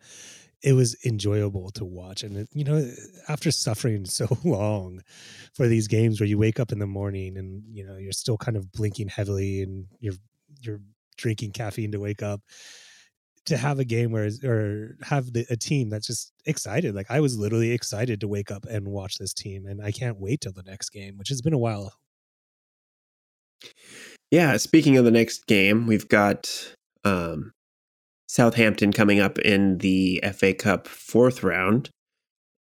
It 0.63 0.73
was 0.73 0.97
enjoyable 1.05 1.71
to 1.73 1.85
watch, 1.85 2.23
and 2.23 2.39
it, 2.39 2.49
you 2.53 2.65
know, 2.65 2.91
after 3.29 3.51
suffering 3.51 4.05
so 4.07 4.27
long 4.45 5.03
for 5.53 5.67
these 5.67 5.89
games 5.89 6.21
where 6.21 6.29
you 6.29 6.39
wake 6.39 6.59
up 6.59 6.73
in 6.73 6.79
the 6.79 6.87
morning 6.87 7.37
and 7.37 7.63
you 7.71 7.85
know 7.85 7.97
you're 7.97 8.13
still 8.13 8.39
kind 8.39 8.57
of 8.57 8.73
blinking 8.73 9.09
heavily 9.09 9.63
and 9.63 9.87
you're 10.01 10.15
you're 10.63 10.81
drinking 11.17 11.53
caffeine 11.53 11.93
to 11.93 12.01
wake 12.01 12.23
up 12.23 12.41
to 13.47 13.57
have 13.57 13.79
a 13.79 13.85
game 13.85 14.11
where 14.11 14.29
or 14.45 14.97
have 15.03 15.33
the, 15.33 15.47
a 15.51 15.57
team 15.57 15.91
that's 15.91 16.07
just 16.07 16.33
excited. 16.47 16.95
Like 16.95 17.11
I 17.11 17.21
was 17.21 17.39
literally 17.39 17.73
excited 17.73 18.21
to 18.21 18.29
wake 18.29 18.51
up 18.51 18.65
and 18.65 18.89
watch 18.89 19.19
this 19.19 19.35
team, 19.35 19.67
and 19.67 19.83
I 19.83 19.93
can't 19.93 20.21
wait 20.21 20.41
till 20.41 20.53
the 20.53 20.63
next 20.63 20.91
game, 20.91 21.17
which 21.19 21.29
has 21.29 21.43
been 21.43 21.53
a 21.53 21.59
while. 21.59 21.93
Yeah, 24.31 24.57
speaking 24.57 24.97
of 24.97 25.05
the 25.05 25.11
next 25.11 25.47
game, 25.47 25.87
we've 25.87 26.09
got 26.09 26.75
um, 27.05 27.53
Southampton 28.29 28.93
coming 28.93 29.21
up 29.21 29.39
in 29.39 29.79
the 29.79 30.23
FA 30.35 30.55
Cup 30.55 30.89
fourth 30.89 31.43
round. 31.43 31.91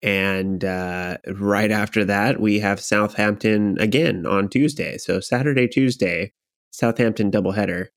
And 0.02 0.66
uh, 0.66 1.18
right 1.28 1.72
after 1.72 2.04
that, 2.06 2.42
we 2.42 2.60
have 2.60 2.82
Southampton 2.82 3.78
again 3.80 4.26
on 4.26 4.50
Tuesday. 4.50 4.98
So 4.98 5.22
Saturday, 5.22 5.68
Tuesday, 5.68 6.34
Southampton 6.72 7.32
doubleheader. 7.32 7.88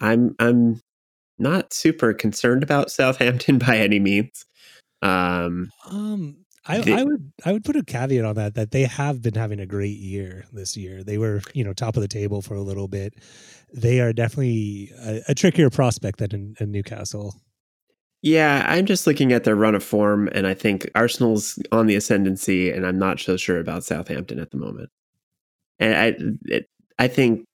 I'm 0.00 0.34
I'm 0.38 0.80
not 1.38 1.72
super 1.72 2.12
concerned 2.12 2.62
about 2.62 2.90
Southampton 2.90 3.58
by 3.66 3.78
any 3.78 3.98
means. 3.98 4.44
Um, 5.02 5.70
um 5.90 6.36
I, 6.68 6.82
I, 6.98 7.04
would 7.04 7.32
I 7.44 7.52
would 7.52 7.64
put 7.64 7.76
a 7.76 7.84
caveat 7.84 8.24
on 8.24 8.34
that 8.34 8.54
that 8.54 8.72
they 8.72 8.82
have 8.84 9.22
been 9.22 9.34
having 9.34 9.60
a 9.60 9.66
great 9.66 9.98
year 9.98 10.46
this 10.52 10.76
year. 10.76 11.04
They 11.04 11.18
were 11.18 11.42
you 11.54 11.64
know 11.64 11.72
top 11.72 11.96
of 11.96 12.02
the 12.02 12.08
table 12.08 12.42
for 12.42 12.54
a 12.54 12.60
little 12.60 12.88
bit. 12.88 13.14
They 13.72 14.00
are 14.00 14.12
definitely 14.12 14.90
a, 15.00 15.22
a 15.28 15.34
trickier 15.34 15.70
prospect 15.70 16.18
than 16.18 16.32
in, 16.32 16.56
in, 16.58 16.72
Newcastle. 16.72 17.34
Yeah, 18.22 18.64
I'm 18.66 18.86
just 18.86 19.06
looking 19.06 19.32
at 19.32 19.44
their 19.44 19.54
run 19.54 19.74
of 19.74 19.84
form, 19.84 20.28
and 20.32 20.46
I 20.46 20.54
think 20.54 20.90
Arsenal's 20.94 21.58
on 21.70 21.86
the 21.86 21.94
ascendancy, 21.94 22.70
and 22.70 22.84
I'm 22.84 22.98
not 22.98 23.20
so 23.20 23.36
sure 23.36 23.60
about 23.60 23.84
Southampton 23.84 24.40
at 24.40 24.50
the 24.50 24.56
moment. 24.56 24.90
And 25.78 25.94
I 25.94 26.14
it, 26.46 26.66
I 26.98 27.06
think 27.06 27.44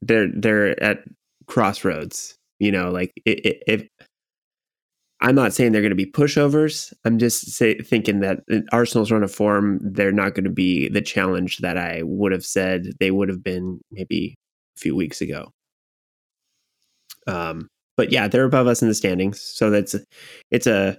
they're 0.00 0.28
they're 0.32 0.80
at 0.82 0.98
crossroads. 1.46 2.36
You 2.60 2.70
know, 2.70 2.90
like 2.90 3.12
if 3.26 3.88
I'm 5.22 5.34
not 5.34 5.52
saying 5.52 5.72
they're 5.72 5.82
going 5.82 5.90
to 5.90 5.96
be 5.96 6.10
pushovers. 6.10 6.92
I'm 7.04 7.18
just 7.18 7.50
say, 7.50 7.76
thinking 7.78 8.20
that 8.20 8.40
Arsenal's 8.72 9.10
run 9.10 9.22
of 9.22 9.32
form, 9.32 9.78
they're 9.82 10.12
not 10.12 10.34
going 10.34 10.44
to 10.44 10.50
be 10.50 10.88
the 10.88 11.02
challenge 11.02 11.58
that 11.58 11.76
I 11.76 12.02
would 12.04 12.32
have 12.32 12.44
said 12.44 12.92
they 13.00 13.10
would 13.10 13.28
have 13.28 13.42
been 13.42 13.80
maybe 13.90 14.34
a 14.78 14.80
few 14.80 14.96
weeks 14.96 15.20
ago. 15.20 15.50
Um, 17.26 17.68
but 17.96 18.12
yeah, 18.12 18.28
they're 18.28 18.44
above 18.44 18.66
us 18.66 18.80
in 18.80 18.88
the 18.88 18.94
standings, 18.94 19.40
so 19.40 19.70
that's 19.70 19.94
it's 20.50 20.66
a. 20.66 20.96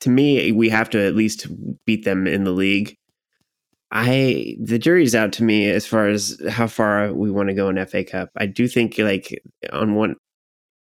To 0.00 0.10
me, 0.10 0.52
we 0.52 0.68
have 0.68 0.90
to 0.90 1.04
at 1.04 1.16
least 1.16 1.48
beat 1.84 2.04
them 2.04 2.26
in 2.26 2.44
the 2.44 2.52
league. 2.52 2.94
I 3.90 4.56
the 4.60 4.78
jury's 4.78 5.14
out 5.14 5.32
to 5.34 5.44
me 5.44 5.70
as 5.70 5.86
far 5.86 6.08
as 6.08 6.40
how 6.48 6.66
far 6.66 7.12
we 7.12 7.30
want 7.30 7.48
to 7.48 7.54
go 7.54 7.68
in 7.68 7.84
FA 7.86 8.04
Cup. 8.04 8.30
I 8.36 8.46
do 8.46 8.68
think 8.68 8.98
like 8.98 9.40
on 9.72 9.94
one 9.94 10.16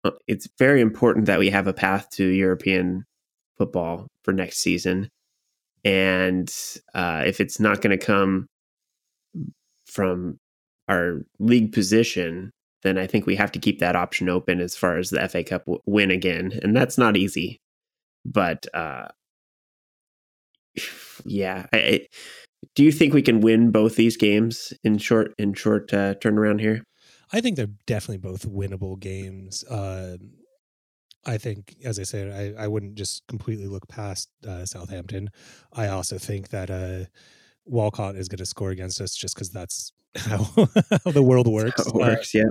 uh, 0.05 0.11
it's 0.27 0.49
very 0.59 0.81
important 0.81 1.27
that 1.27 1.39
we 1.39 1.51
have 1.51 1.67
a 1.67 1.73
path 1.73 2.09
to 2.11 2.25
European 2.25 3.05
football 3.59 4.07
for 4.25 4.33
next 4.33 4.59
season. 4.59 5.09
And 5.85 6.53
uh, 6.95 7.25
if 7.27 7.41
it's 7.41 7.61
not 7.61 7.81
going 7.81 7.99
to 7.99 8.05
come 8.05 8.47
from 9.87 10.39
our 10.89 11.23
league 11.39 11.73
position, 11.73 12.51
then 12.83 12.99
I 12.99 13.07
think 13.07 13.27
we 13.27 13.37
have 13.37 13.53
to 13.53 13.59
keep 13.59 13.79
that 13.81 13.97
option 13.97 14.29
open 14.29 14.61
as 14.61 14.75
far 14.75 14.97
as 14.97 15.11
the 15.11 15.27
FA 15.29 15.45
Cup 15.45 15.67
w- 15.67 15.81
win 15.87 16.11
again. 16.11 16.59
And 16.63 16.75
that's 16.77 16.99
not 16.99 17.17
easy. 17.17 17.59
But 18.25 18.67
uh, 18.75 19.09
yeah, 21.25 21.67
I, 21.73 21.79
I, 21.79 22.07
do 22.75 22.85
you 22.85 22.93
think 22.93 23.15
we 23.15 23.23
can 23.23 23.41
win 23.41 23.71
both 23.71 23.97
these 23.97 24.17
games 24.17 24.73
in 24.85 24.99
short 24.99 25.35
in 25.39 25.55
short 25.55 25.93
uh, 25.93 26.15
turnaround 26.15 26.61
here? 26.61 26.85
I 27.33 27.41
think 27.41 27.57
they're 27.57 27.69
definitely 27.87 28.19
both 28.19 28.47
winnable 28.47 28.99
games. 28.99 29.65
Uh, 29.65 30.17
I 31.25 31.39
think, 31.39 31.77
as 31.85 31.99
I 31.99 32.05
said, 32.05 32.57
I, 32.59 32.65
I 32.65 32.67
wouldn't 32.67 32.95
just 32.95 33.27
completely 33.29 33.67
look 33.67 33.87
past 33.89 34.31
uh, 34.47 34.65
Southampton. 34.65 35.29
I 35.73 35.89
also 35.89 36.19
think 36.19 36.49
that 36.49 36.71
uh, 36.71 37.05
Walcott 37.67 38.17
is 38.17 38.29
going 38.29 38.39
to 38.39 38.47
score 38.47 38.71
against 38.71 39.01
us 39.01 39.15
just 39.15 39.35
because 39.35 39.51
that's 39.51 39.93
how, 40.17 40.39
how, 40.39 41.13
the 41.13 41.23
world 41.23 41.47
works. 41.47 41.85
works, 41.93 42.35
yeah. 42.35 42.45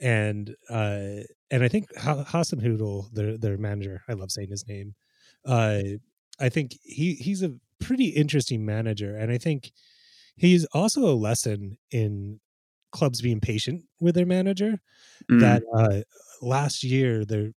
And 0.00 0.54
uh, 0.68 1.22
and 1.50 1.64
I 1.64 1.68
think 1.68 1.90
Hasenhüttl, 1.94 3.10
their 3.12 3.38
their 3.38 3.56
manager, 3.56 4.02
I 4.08 4.12
love 4.12 4.30
saying 4.30 4.50
his 4.50 4.66
name. 4.68 4.94
Uh, 5.44 5.80
I 6.38 6.50
think 6.50 6.76
he 6.82 7.14
he's 7.14 7.42
a 7.42 7.54
pretty 7.88 8.08
interesting 8.08 8.66
manager, 8.66 9.16
and 9.16 9.32
I 9.32 9.38
think 9.38 9.72
he's 10.36 10.66
also 10.66 11.06
a 11.06 11.16
lesson 11.16 11.78
in 11.90 12.38
clubs 12.92 13.22
being 13.22 13.40
patient 13.40 13.84
with 13.98 14.14
their 14.14 14.26
manager. 14.26 14.78
Mm. 15.30 15.40
That 15.40 15.62
uh, 15.74 16.02
last 16.46 16.84
year, 16.84 17.24
there 17.24 17.52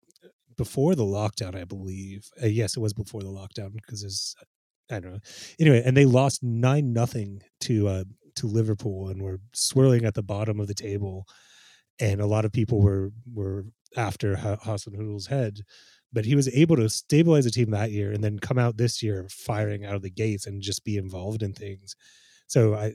before 0.57 0.95
the 0.95 1.03
lockdown, 1.03 1.57
I 1.57 1.65
believe. 1.65 2.29
Uh, 2.41 2.47
yes, 2.47 2.77
it 2.77 2.81
was 2.81 2.93
before 2.93 3.23
the 3.23 3.29
lockdown 3.29 3.73
because 3.75 4.03
there's 4.03 4.37
I 4.89 5.01
don't 5.01 5.15
know. 5.15 5.21
Anyway, 5.59 5.83
and 5.85 5.97
they 5.97 6.05
lost 6.05 6.45
nine 6.45 6.93
nothing 6.93 7.43
to 7.63 7.89
uh, 7.89 8.05
to 8.37 8.47
Liverpool 8.47 9.09
and 9.09 9.21
were 9.21 9.41
swirling 9.53 10.05
at 10.05 10.15
the 10.15 10.23
bottom 10.23 10.61
of 10.61 10.69
the 10.69 10.75
table. 10.75 11.27
And 11.99 12.21
a 12.21 12.27
lot 12.27 12.45
of 12.45 12.53
people 12.53 12.81
were 12.81 13.11
were 13.35 13.65
after 13.97 14.37
Hasenhüttl's 14.37 15.27
head, 15.27 15.63
but 16.13 16.25
he 16.25 16.35
was 16.35 16.49
able 16.49 16.77
to 16.77 16.89
stabilize 16.89 17.45
the 17.45 17.51
team 17.51 17.71
that 17.71 17.93
year 17.93 18.13
and 18.13 18.23
then 18.23 18.39
come 18.39 18.59
out 18.59 18.77
this 18.77 19.03
year 19.03 19.27
firing 19.31 19.85
out 19.85 19.95
of 19.95 20.03
the 20.03 20.11
gates 20.11 20.47
and 20.47 20.63
just 20.63 20.85
be 20.85 20.97
involved 20.97 21.43
in 21.43 21.53
things. 21.53 21.95
So 22.47 22.75
I 22.75 22.95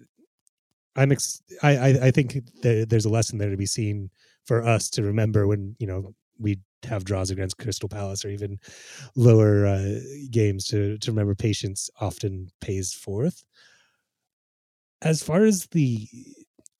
I'm 0.96 1.12
ex- 1.12 1.42
I, 1.62 1.78
I, 1.78 1.88
I 2.08 2.12
think 2.12 2.40
there's 2.62 3.06
a 3.06 3.10
lesson 3.10 3.38
there 3.38 3.50
to 3.50 3.58
be 3.58 3.66
seen 3.66 4.10
for 4.46 4.66
us 4.66 4.90
to 4.92 5.04
remember 5.04 5.48
when 5.48 5.76
you 5.80 5.88
know 5.88 6.14
we 6.40 6.60
have 6.84 7.04
draws 7.04 7.32
against 7.32 7.58
Crystal 7.58 7.90
Palace 7.90 8.24
or 8.24 8.30
even 8.30 8.60
lower 9.16 9.66
uh, 9.66 10.00
games 10.32 10.66
to 10.68 10.98
to 11.00 11.12
remember 11.12 11.36
patience 11.36 11.90
often 12.00 12.50
pays 12.62 12.94
forth. 12.94 13.44
As 15.02 15.22
far 15.24 15.44
as 15.44 15.68
the 15.68 16.08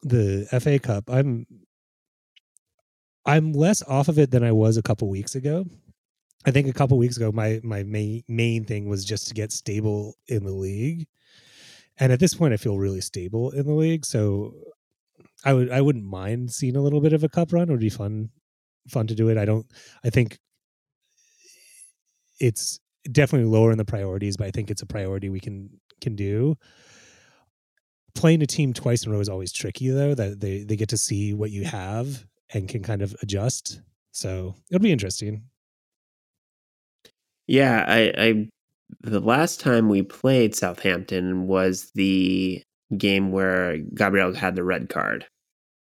the 0.04 0.48
FA 0.62 0.80
Cup, 0.80 1.10
I'm 1.10 1.46
I'm 3.26 3.54
less 3.54 3.82
off 3.84 4.08
of 4.08 4.20
it 4.20 4.32
than 4.32 4.44
I 4.44 4.52
was 4.52 4.78
a 4.78 4.84
couple 4.84 5.10
weeks 5.10 5.36
ago. 5.36 5.66
I 6.46 6.52
think 6.52 6.68
a 6.68 6.74
couple 6.74 6.98
weeks 6.98 7.18
ago, 7.18 7.32
my 7.32 7.60
my 7.64 7.84
main 7.84 8.24
main 8.28 8.66
thing 8.66 8.88
was 8.88 9.04
just 9.04 9.28
to 9.28 9.34
get 9.34 9.52
stable 9.52 10.16
in 10.28 10.44
the 10.46 10.52
league. 10.54 11.08
And 11.98 12.12
at 12.12 12.20
this 12.20 12.34
point 12.34 12.54
i 12.54 12.58
feel 12.58 12.78
really 12.78 13.02
stable 13.02 13.52
in 13.52 13.66
the 13.66 13.74
league. 13.74 14.06
So 14.06 14.54
i 15.44 15.54
would 15.54 15.72
i 15.72 15.82
wouldn't 15.82 16.06
mind 16.06 16.52
seeing 16.52 16.76
a 16.76 16.82
little 16.82 17.02
bit 17.02 17.14
of 17.14 17.24
a 17.24 17.30
cup 17.30 17.54
run. 17.54 17.70
It 17.70 17.72
would 17.72 17.80
be 17.80 17.90
fun 17.90 18.30
fun 18.90 19.08
to 19.08 19.16
do 19.16 19.30
it. 19.30 19.38
I 19.38 19.46
don't 19.46 19.66
i 20.04 20.10
think 20.10 20.40
it's 22.40 22.80
definitely 23.12 23.50
lower 23.50 23.72
in 23.72 23.78
the 23.78 23.86
priorities 23.86 24.36
but 24.36 24.48
i 24.48 24.52
think 24.52 24.72
it's 24.72 24.82
a 24.82 24.86
priority 24.86 25.30
we 25.30 25.40
can 25.40 25.70
can 26.02 26.16
do. 26.16 26.56
Playing 28.16 28.42
a 28.42 28.48
team 28.48 28.74
twice 28.74 29.06
in 29.06 29.12
a 29.12 29.16
row 29.16 29.22
is 29.22 29.30
always 29.30 29.52
tricky 29.52 29.90
though 29.90 30.14
that 30.16 30.40
they 30.40 30.64
they 30.64 30.76
get 30.76 30.90
to 30.90 30.98
see 30.98 31.34
what 31.34 31.52
you 31.52 31.64
have 31.66 32.26
and 32.54 32.70
can 32.70 32.84
kind 32.84 33.02
of 33.02 33.16
adjust. 33.22 33.82
So 34.12 34.56
it'll 34.70 34.84
be 34.84 34.92
interesting 34.92 35.44
yeah 37.48 37.86
i 37.88 38.14
i 38.18 38.48
the 39.02 39.20
last 39.20 39.60
time 39.60 39.90
we 39.90 40.02
played 40.02 40.56
Southampton 40.56 41.48
was 41.48 41.92
the 41.96 42.64
game 42.98 43.32
where 43.32 43.78
Gabriel 43.78 44.34
had 44.34 44.56
the 44.56 44.64
red 44.64 44.90
card. 44.90 45.26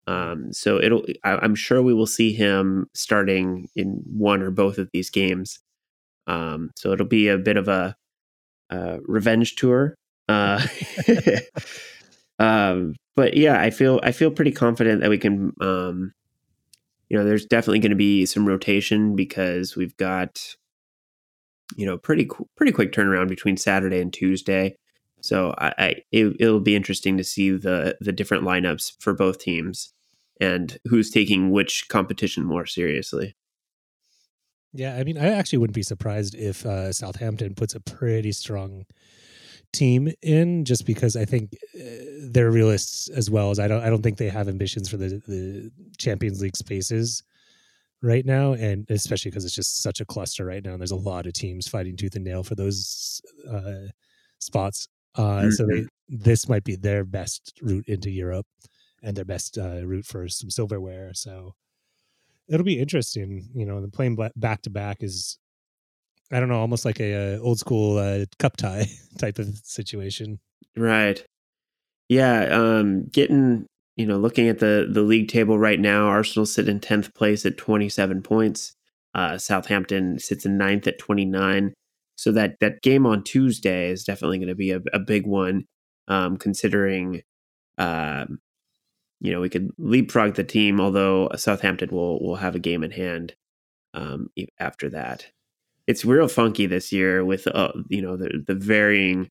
Um, 0.07 0.53
so 0.53 0.81
it'll, 0.81 1.05
I, 1.23 1.43
am 1.43 1.55
sure 1.55 1.81
we 1.81 1.93
will 1.93 2.05
see 2.05 2.31
him 2.31 2.87
starting 2.93 3.67
in 3.75 4.01
one 4.05 4.41
or 4.41 4.51
both 4.51 4.77
of 4.77 4.89
these 4.93 5.09
games. 5.09 5.59
Um, 6.27 6.71
so 6.75 6.91
it'll 6.91 7.07
be 7.07 7.27
a 7.27 7.37
bit 7.37 7.57
of 7.57 7.67
a, 7.67 7.95
a 8.69 8.99
revenge 9.05 9.55
tour. 9.55 9.95
Uh, 10.29 10.65
um, 12.39 12.95
but 13.15 13.35
yeah, 13.35 13.59
I 13.59 13.69
feel 13.69 13.99
I 14.03 14.11
feel 14.11 14.31
pretty 14.31 14.51
confident 14.51 15.01
that 15.01 15.09
we 15.09 15.17
can. 15.17 15.53
Um, 15.61 16.13
you 17.09 17.17
know, 17.17 17.23
there's 17.23 17.45
definitely 17.45 17.79
going 17.79 17.91
to 17.91 17.95
be 17.95 18.25
some 18.25 18.47
rotation 18.47 19.15
because 19.15 19.75
we've 19.75 19.95
got 19.97 20.55
you 21.75 21.85
know, 21.85 21.97
pretty 21.97 22.29
pretty 22.55 22.71
quick 22.71 22.91
turnaround 22.91 23.27
between 23.27 23.57
Saturday 23.57 23.99
and 23.99 24.13
Tuesday. 24.13 24.75
So 25.21 25.55
I, 25.57 25.73
I 25.77 25.95
it, 26.11 26.35
it'll 26.39 26.59
be 26.59 26.75
interesting 26.75 27.17
to 27.17 27.23
see 27.23 27.51
the 27.51 27.97
the 27.99 28.11
different 28.11 28.43
lineups 28.43 28.93
for 28.99 29.13
both 29.13 29.39
teams 29.39 29.93
and 30.39 30.77
who's 30.85 31.09
taking 31.09 31.51
which 31.51 31.87
competition 31.87 32.43
more 32.43 32.65
seriously. 32.65 33.35
Yeah, 34.73 34.97
I 34.97 35.03
mean, 35.05 35.17
I 35.17 35.27
actually 35.29 35.59
wouldn't 35.59 35.75
be 35.75 35.83
surprised 35.83 36.35
if 36.35 36.65
uh, 36.65 36.91
Southampton 36.91 37.55
puts 37.55 37.75
a 37.75 37.79
pretty 37.79 38.33
strong 38.33 38.85
team 39.71 40.11
in, 40.21 40.65
just 40.65 40.85
because 40.85 41.15
I 41.15 41.23
think 41.23 41.51
uh, 41.73 41.79
they're 42.23 42.51
realists 42.51 43.07
as 43.07 43.29
well 43.31 43.51
as 43.51 43.59
I 43.59 43.67
don't. 43.67 43.81
I 43.81 43.89
don't 43.89 44.01
think 44.01 44.17
they 44.17 44.29
have 44.29 44.49
ambitions 44.49 44.89
for 44.89 44.97
the 44.97 45.21
the 45.27 45.71
Champions 45.97 46.41
League 46.41 46.57
spaces 46.57 47.23
right 48.05 48.25
now, 48.25 48.53
and 48.53 48.89
especially 48.89 49.31
because 49.31 49.45
it's 49.45 49.55
just 49.55 49.81
such 49.81 49.99
a 49.99 50.05
cluster 50.05 50.45
right 50.45 50.63
now. 50.63 50.71
And 50.71 50.79
there's 50.79 50.91
a 50.91 50.95
lot 50.95 51.25
of 51.25 51.33
teams 51.33 51.67
fighting 51.67 51.97
tooth 51.97 52.15
and 52.15 52.23
nail 52.23 52.43
for 52.43 52.55
those 52.55 53.21
uh, 53.51 53.87
spots. 54.39 54.87
Uh, 55.15 55.21
mm-hmm. 55.21 55.49
So 55.49 55.65
they, 55.65 55.79
mm-hmm. 55.81 56.15
this 56.23 56.47
might 56.47 56.63
be 56.63 56.75
their 56.75 57.03
best 57.03 57.59
route 57.61 57.87
into 57.87 58.11
Europe 58.11 58.45
and 59.01 59.17
their 59.17 59.25
best 59.25 59.57
uh, 59.57 59.85
route 59.85 60.05
for 60.05 60.27
some 60.27 60.51
silverware. 60.51 61.13
So 61.13 61.55
it'll 62.47 62.65
be 62.65 62.79
interesting. 62.79 63.49
You 63.55 63.65
know, 63.65 63.81
the 63.81 63.89
playing 63.89 64.17
back 64.35 64.61
to 64.61 64.69
back 64.69 65.01
is, 65.01 65.39
I 66.31 66.39
don't 66.39 66.49
know, 66.49 66.59
almost 66.59 66.85
like 66.85 66.99
a, 66.99 67.35
a 67.35 67.39
old 67.39 67.59
school 67.59 67.97
uh, 67.97 68.25
cup 68.37 68.55
tie 68.55 68.87
type 69.17 69.39
of 69.39 69.47
situation. 69.63 70.39
Right. 70.77 71.25
Yeah. 72.07 72.43
Um, 72.51 73.05
getting 73.05 73.65
you 73.95 74.05
know, 74.05 74.17
looking 74.17 74.49
at 74.49 74.59
the 74.59 74.87
the 74.91 75.01
league 75.01 75.29
table 75.29 75.57
right 75.57 75.79
now, 75.79 76.07
Arsenal 76.07 76.45
sit 76.45 76.67
in 76.67 76.79
tenth 76.79 77.13
place 77.13 77.45
at 77.45 77.57
twenty 77.57 77.89
seven 77.89 78.21
points. 78.21 78.75
Uh, 79.13 79.37
Southampton 79.37 80.19
sits 80.19 80.45
in 80.45 80.57
ninth 80.57 80.87
at 80.87 80.99
twenty 80.99 81.25
nine. 81.25 81.73
So 82.15 82.31
that 82.33 82.59
that 82.59 82.81
game 82.81 83.05
on 83.05 83.23
Tuesday 83.23 83.89
is 83.89 84.03
definitely 84.03 84.39
going 84.39 84.49
to 84.49 84.55
be 84.55 84.71
a, 84.71 84.81
a 84.93 84.99
big 84.99 85.25
one, 85.25 85.65
um, 86.07 86.37
considering, 86.37 87.21
um, 87.77 88.39
you 89.21 89.31
know, 89.31 89.41
we 89.41 89.49
could 89.49 89.71
leapfrog 89.77 90.35
the 90.35 90.43
team. 90.43 90.79
Although 90.81 91.29
Southampton 91.35 91.89
will 91.91 92.21
will 92.21 92.35
have 92.37 92.55
a 92.55 92.59
game 92.59 92.83
in 92.83 92.91
hand 92.91 93.35
um, 93.93 94.29
after 94.59 94.89
that. 94.89 95.27
It's 95.87 96.03
real 96.03 96.27
funky 96.27 96.65
this 96.65 96.91
year 96.91 97.23
with 97.23 97.47
uh, 97.47 97.71
you 97.89 98.01
know 98.01 98.17
the 98.17 98.43
the 98.45 98.55
varying 98.55 99.29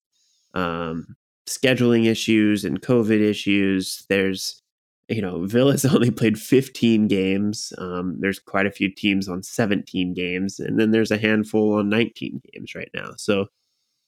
um, 0.55 1.17
scheduling 1.49 2.07
issues 2.07 2.65
and 2.65 2.81
COVID 2.81 3.21
issues. 3.21 4.05
There's, 4.09 4.61
you 5.09 5.23
know, 5.23 5.47
Villa's 5.47 5.85
only 5.85 6.11
played 6.11 6.39
15 6.39 7.09
games. 7.09 7.73
Um, 7.79 8.17
there's 8.21 8.39
quite 8.39 8.67
a 8.67 8.73
few 8.73 8.91
teams 8.91 9.29
on 9.29 9.43
17 9.43 10.15
games, 10.15 10.59
and 10.59 10.79
then 10.79 10.91
there's 10.91 11.11
a 11.11 11.19
handful 11.19 11.75
on 11.75 11.89
19 11.89 12.41
games 12.53 12.75
right 12.75 12.91
now. 12.95 13.13
So 13.17 13.47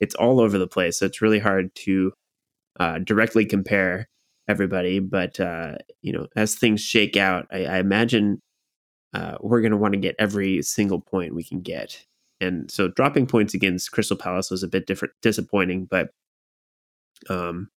it's 0.00 0.14
all 0.14 0.40
over 0.40 0.58
the 0.58 0.66
place. 0.66 0.98
So 0.98 1.06
it's 1.06 1.22
really 1.22 1.38
hard 1.38 1.74
to 1.76 2.12
uh, 2.78 2.98
directly 2.98 3.44
compare 3.44 4.08
everybody. 4.48 4.98
But 4.98 5.40
uh, 5.40 5.76
you 6.02 6.12
know, 6.12 6.26
as 6.36 6.54
things 6.54 6.80
shake 6.80 7.16
out, 7.16 7.46
I, 7.50 7.64
I 7.64 7.78
imagine 7.78 8.40
uh, 9.14 9.38
we're 9.40 9.60
going 9.60 9.72
to 9.72 9.78
want 9.78 9.94
to 9.94 10.00
get 10.00 10.16
every 10.18 10.62
single 10.62 11.00
point 11.00 11.34
we 11.34 11.44
can 11.44 11.60
get. 11.60 12.04
And 12.40 12.70
so 12.70 12.88
dropping 12.88 13.26
points 13.26 13.54
against 13.54 13.92
Crystal 13.92 14.16
Palace 14.16 14.50
was 14.50 14.62
a 14.62 14.68
bit 14.68 14.86
different, 14.86 15.14
disappointing, 15.22 15.86
but 15.86 16.10
um, 17.28 17.68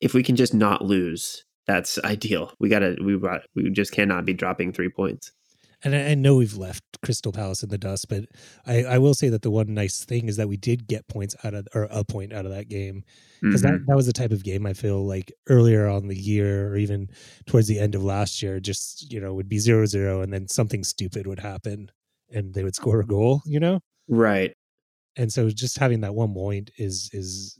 if 0.00 0.14
we 0.14 0.22
can 0.22 0.36
just 0.36 0.54
not 0.54 0.84
lose, 0.84 1.44
that's 1.66 1.98
ideal. 2.04 2.52
We 2.58 2.68
gotta 2.68 2.96
we 3.02 3.16
we 3.54 3.70
just 3.70 3.92
cannot 3.92 4.24
be 4.24 4.34
dropping 4.34 4.72
three 4.72 4.90
points. 4.90 5.32
And 5.84 5.94
I, 5.94 6.14
know 6.16 6.34
we've 6.34 6.56
left 6.56 6.82
Crystal 7.04 7.30
Palace 7.30 7.62
in 7.62 7.68
the 7.68 7.78
dust, 7.78 8.08
but 8.08 8.24
I, 8.66 8.82
I, 8.82 8.98
will 8.98 9.14
say 9.14 9.28
that 9.28 9.42
the 9.42 9.50
one 9.50 9.74
nice 9.74 10.04
thing 10.04 10.28
is 10.28 10.36
that 10.36 10.48
we 10.48 10.56
did 10.56 10.88
get 10.88 11.06
points 11.06 11.36
out 11.44 11.54
of 11.54 11.68
or 11.72 11.86
a 11.92 12.02
point 12.02 12.32
out 12.32 12.46
of 12.46 12.50
that 12.50 12.68
game 12.68 13.04
because 13.40 13.62
mm-hmm. 13.62 13.74
that, 13.74 13.86
that 13.86 13.94
was 13.94 14.06
the 14.06 14.12
type 14.12 14.32
of 14.32 14.42
game 14.42 14.66
I 14.66 14.72
feel 14.72 15.06
like 15.06 15.32
earlier 15.48 15.86
on 15.86 16.08
the 16.08 16.16
year 16.16 16.72
or 16.72 16.76
even 16.76 17.10
towards 17.46 17.68
the 17.68 17.78
end 17.78 17.94
of 17.94 18.02
last 18.02 18.42
year, 18.42 18.58
just 18.58 19.12
you 19.12 19.20
know 19.20 19.32
would 19.34 19.48
be 19.48 19.60
zero 19.60 19.86
zero 19.86 20.20
and 20.20 20.32
then 20.32 20.48
something 20.48 20.82
stupid 20.82 21.28
would 21.28 21.38
happen 21.38 21.92
and 22.28 22.54
they 22.54 22.64
would 22.64 22.74
score 22.74 22.98
a 22.98 23.06
goal, 23.06 23.42
you 23.46 23.60
know? 23.60 23.78
Right. 24.08 24.52
And 25.16 25.32
so 25.32 25.48
just 25.50 25.78
having 25.78 26.00
that 26.00 26.14
one 26.14 26.34
point 26.34 26.70
is 26.76 27.08
is 27.12 27.56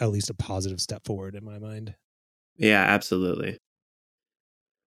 at 0.00 0.10
least 0.10 0.30
a 0.30 0.34
positive 0.34 0.80
step 0.80 1.04
forward 1.04 1.34
in 1.34 1.44
my 1.44 1.58
mind. 1.58 1.94
Yeah, 2.56 2.82
absolutely. 2.82 3.58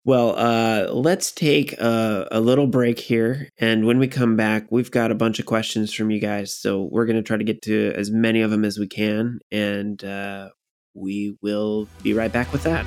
Well, 0.04 0.38
uh, 0.38 0.92
let's 0.92 1.32
take 1.32 1.72
a, 1.80 2.28
a, 2.30 2.40
little 2.40 2.68
break 2.68 3.00
here. 3.00 3.48
And 3.58 3.86
when 3.86 3.98
we 3.98 4.06
come 4.06 4.36
back, 4.36 4.66
we've 4.70 4.90
got 4.90 5.10
a 5.10 5.16
bunch 5.16 5.40
of 5.40 5.46
questions 5.46 5.92
from 5.92 6.12
you 6.12 6.20
guys. 6.20 6.54
So 6.54 6.88
we're 6.92 7.06
going 7.06 7.16
to 7.16 7.22
try 7.22 7.36
to 7.36 7.42
get 7.42 7.60
to 7.62 7.92
as 7.96 8.08
many 8.08 8.40
of 8.42 8.52
them 8.52 8.64
as 8.64 8.78
we 8.78 8.86
can. 8.86 9.40
And 9.50 10.02
uh, 10.04 10.50
we 10.94 11.36
will 11.42 11.88
be 12.04 12.14
right 12.14 12.32
back 12.32 12.52
with 12.52 12.62
that. 12.62 12.86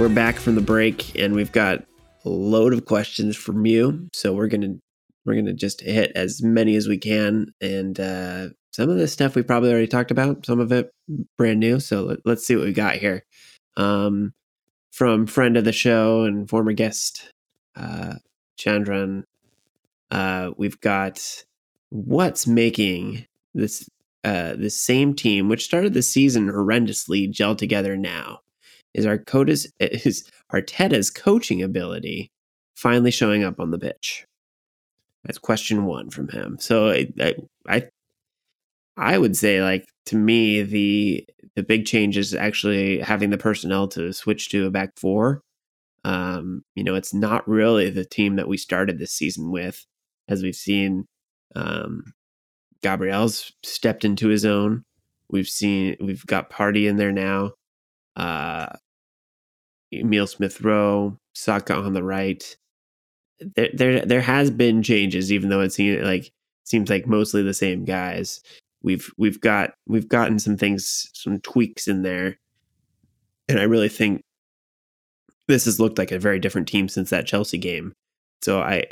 We're 0.00 0.08
back 0.08 0.36
from 0.36 0.54
the 0.54 0.62
break 0.62 1.14
and 1.20 1.34
we've 1.34 1.52
got 1.52 1.84
a 2.24 2.30
load 2.30 2.72
of 2.72 2.86
questions 2.86 3.36
from 3.36 3.66
you. 3.66 4.08
So 4.14 4.32
we're 4.32 4.46
gonna 4.46 4.76
we're 5.26 5.34
gonna 5.34 5.52
just 5.52 5.82
hit 5.82 6.10
as 6.14 6.42
many 6.42 6.74
as 6.76 6.88
we 6.88 6.96
can. 6.96 7.52
And 7.60 8.00
uh, 8.00 8.48
some 8.70 8.88
of 8.88 8.96
this 8.96 9.12
stuff 9.12 9.34
we 9.34 9.42
probably 9.42 9.68
already 9.70 9.86
talked 9.88 10.10
about, 10.10 10.46
some 10.46 10.58
of 10.58 10.72
it 10.72 10.90
brand 11.36 11.60
new. 11.60 11.80
So 11.80 12.16
let, 12.24 12.26
us 12.26 12.46
see 12.46 12.56
what 12.56 12.64
we 12.64 12.72
got 12.72 12.94
here. 12.94 13.26
Um, 13.76 14.32
from 14.90 15.26
friend 15.26 15.58
of 15.58 15.66
the 15.66 15.70
show 15.72 16.22
and 16.22 16.48
former 16.48 16.72
guest 16.72 17.30
uh, 17.76 18.14
Chandran, 18.58 19.24
uh, 20.10 20.52
we've 20.56 20.80
got 20.80 21.44
what's 21.90 22.46
making 22.46 23.26
this 23.52 23.86
uh, 24.24 24.54
the 24.54 24.70
same 24.70 25.12
team, 25.12 25.50
which 25.50 25.66
started 25.66 25.92
the 25.92 26.00
season 26.00 26.48
horrendously, 26.48 27.30
gel 27.30 27.54
together 27.54 27.98
now 27.98 28.40
is 28.94 29.06
Arcoda's 29.06 29.72
is 29.80 30.28
Arteta's 30.52 31.10
coaching 31.10 31.62
ability 31.62 32.30
finally 32.74 33.10
showing 33.10 33.44
up 33.44 33.60
on 33.60 33.70
the 33.70 33.78
pitch? 33.78 34.26
That's 35.24 35.38
question 35.38 35.84
one 35.84 36.08
from 36.08 36.28
him. 36.28 36.56
So 36.58 36.90
I, 36.90 37.08
I, 37.20 37.34
I, 37.68 37.88
I 38.96 39.18
would 39.18 39.36
say 39.36 39.62
like 39.62 39.86
to 40.06 40.16
me 40.16 40.62
the 40.62 41.26
the 41.56 41.62
big 41.62 41.84
change 41.84 42.16
is 42.16 42.34
actually 42.34 43.00
having 43.00 43.30
the 43.30 43.38
personnel 43.38 43.88
to 43.88 44.12
switch 44.12 44.48
to 44.50 44.66
a 44.66 44.70
back 44.70 44.98
four. 44.98 45.42
Um, 46.04 46.62
you 46.74 46.82
know, 46.82 46.94
it's 46.94 47.12
not 47.12 47.46
really 47.46 47.90
the 47.90 48.04
team 48.04 48.36
that 48.36 48.48
we 48.48 48.56
started 48.56 48.98
this 48.98 49.12
season 49.12 49.50
with, 49.50 49.84
as 50.28 50.42
we've 50.42 50.54
seen. 50.54 51.06
Um, 51.54 52.14
Gabriel's 52.82 53.52
stepped 53.62 54.04
into 54.04 54.28
his 54.28 54.46
own. 54.46 54.84
We've 55.28 55.48
seen 55.48 55.96
we've 56.00 56.24
got 56.24 56.50
Partey 56.50 56.88
in 56.88 56.96
there 56.96 57.12
now 57.12 57.52
uh, 58.16 58.66
Emile 59.92 60.26
Smith 60.26 60.60
Rowe, 60.60 61.16
Saka 61.34 61.74
on 61.74 61.92
the 61.92 62.02
right. 62.02 62.56
There, 63.56 63.70
there, 63.72 64.04
there 64.04 64.20
has 64.20 64.50
been 64.50 64.82
changes, 64.82 65.32
even 65.32 65.48
though 65.48 65.60
it 65.60 65.72
seems 65.72 66.02
like 66.02 66.30
seems 66.64 66.90
like 66.90 67.06
mostly 67.06 67.42
the 67.42 67.54
same 67.54 67.84
guys. 67.84 68.40
We've 68.82 69.10
we've 69.16 69.40
got 69.40 69.72
we've 69.86 70.08
gotten 70.08 70.38
some 70.38 70.56
things, 70.56 71.10
some 71.14 71.40
tweaks 71.40 71.88
in 71.88 72.02
there, 72.02 72.38
and 73.48 73.58
I 73.58 73.64
really 73.64 73.88
think 73.88 74.22
this 75.48 75.64
has 75.64 75.80
looked 75.80 75.98
like 75.98 76.12
a 76.12 76.18
very 76.18 76.38
different 76.38 76.68
team 76.68 76.88
since 76.88 77.10
that 77.10 77.26
Chelsea 77.26 77.58
game. 77.58 77.92
So 78.42 78.60
I 78.60 78.84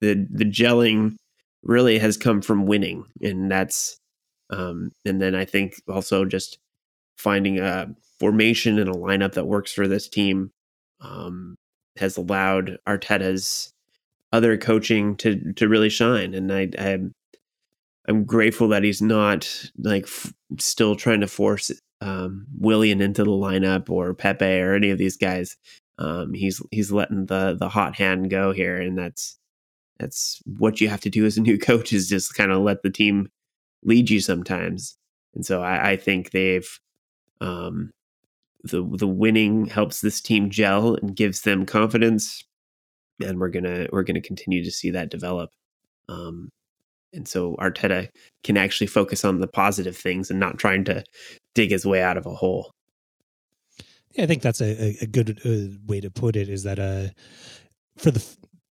the 0.00 0.26
the 0.30 0.44
gelling 0.44 1.16
really 1.62 1.98
has 1.98 2.16
come 2.16 2.42
from 2.42 2.66
winning, 2.66 3.06
and 3.22 3.50
that's 3.50 3.98
um, 4.50 4.92
and 5.04 5.20
then 5.20 5.34
I 5.34 5.44
think 5.44 5.80
also 5.88 6.24
just 6.24 6.58
finding 7.16 7.58
a 7.58 7.94
formation 8.20 8.78
and 8.78 8.88
a 8.88 8.94
lineup 8.94 9.32
that 9.32 9.46
works 9.46 9.72
for 9.72 9.88
this 9.88 10.08
team 10.08 10.50
um, 11.00 11.56
has 11.96 12.16
allowed 12.16 12.78
Arteta's 12.86 13.72
other 14.32 14.56
coaching 14.56 15.16
to 15.16 15.52
to 15.54 15.68
really 15.68 15.88
shine. 15.88 16.34
And 16.34 16.52
I, 16.52 16.68
I'm 16.78 17.12
I'm 18.08 18.24
grateful 18.24 18.68
that 18.68 18.82
he's 18.82 19.00
not 19.00 19.70
like 19.78 20.04
f- 20.04 20.32
still 20.58 20.96
trying 20.96 21.20
to 21.20 21.28
force 21.28 21.70
um, 22.00 22.46
Willian 22.58 23.00
into 23.00 23.24
the 23.24 23.30
lineup 23.30 23.88
or 23.88 24.12
Pepe 24.14 24.44
or 24.44 24.74
any 24.74 24.90
of 24.90 24.98
these 24.98 25.16
guys. 25.16 25.56
Um, 25.98 26.34
he's 26.34 26.60
he's 26.70 26.92
letting 26.92 27.26
the 27.26 27.56
the 27.58 27.68
hot 27.68 27.96
hand 27.96 28.30
go 28.30 28.52
here, 28.52 28.80
and 28.80 28.98
that's 28.98 29.38
that's 29.98 30.42
what 30.44 30.80
you 30.80 30.88
have 30.88 31.00
to 31.02 31.10
do 31.10 31.24
as 31.24 31.36
a 31.36 31.40
new 31.42 31.58
coach 31.70 31.92
is 31.92 32.08
just 32.08 32.34
kind 32.34 32.52
of 32.52 32.62
let 32.62 32.82
the 32.82 32.90
team 32.90 33.28
lead 33.84 34.10
you 34.10 34.20
sometimes. 34.20 34.96
And 35.34 35.44
so 35.44 35.62
I, 35.62 35.90
I 35.90 35.96
think 35.96 36.30
they've 36.30 36.68
um, 37.40 37.90
the 38.64 38.82
the 38.96 39.06
winning 39.06 39.66
helps 39.66 40.00
this 40.00 40.20
team 40.20 40.50
gel 40.50 40.94
and 40.94 41.14
gives 41.14 41.42
them 41.42 41.66
confidence, 41.66 42.42
and 43.22 43.38
we're 43.38 43.50
gonna 43.50 43.86
we're 43.92 44.02
gonna 44.02 44.22
continue 44.22 44.64
to 44.64 44.70
see 44.70 44.90
that 44.90 45.10
develop. 45.10 45.50
Um, 46.08 46.50
and 47.12 47.28
so 47.28 47.56
Arteta 47.56 48.08
can 48.42 48.56
actually 48.56 48.88
focus 48.88 49.24
on 49.24 49.38
the 49.38 49.46
positive 49.46 49.96
things 49.96 50.30
and 50.30 50.40
not 50.40 50.58
trying 50.58 50.84
to 50.84 51.04
dig 51.54 51.70
his 51.70 51.86
way 51.86 52.02
out 52.02 52.16
of 52.16 52.26
a 52.26 52.34
hole. 52.34 52.72
Yeah, 54.12 54.24
I 54.24 54.26
think 54.26 54.42
that's 54.42 54.60
a, 54.60 54.96
a 55.00 55.06
good 55.06 55.40
uh, 55.44 55.76
way 55.86 56.00
to 56.00 56.10
put 56.10 56.34
it. 56.34 56.48
Is 56.48 56.64
that 56.64 56.78
uh, 56.78 57.08
for 57.96 58.10
the 58.10 58.24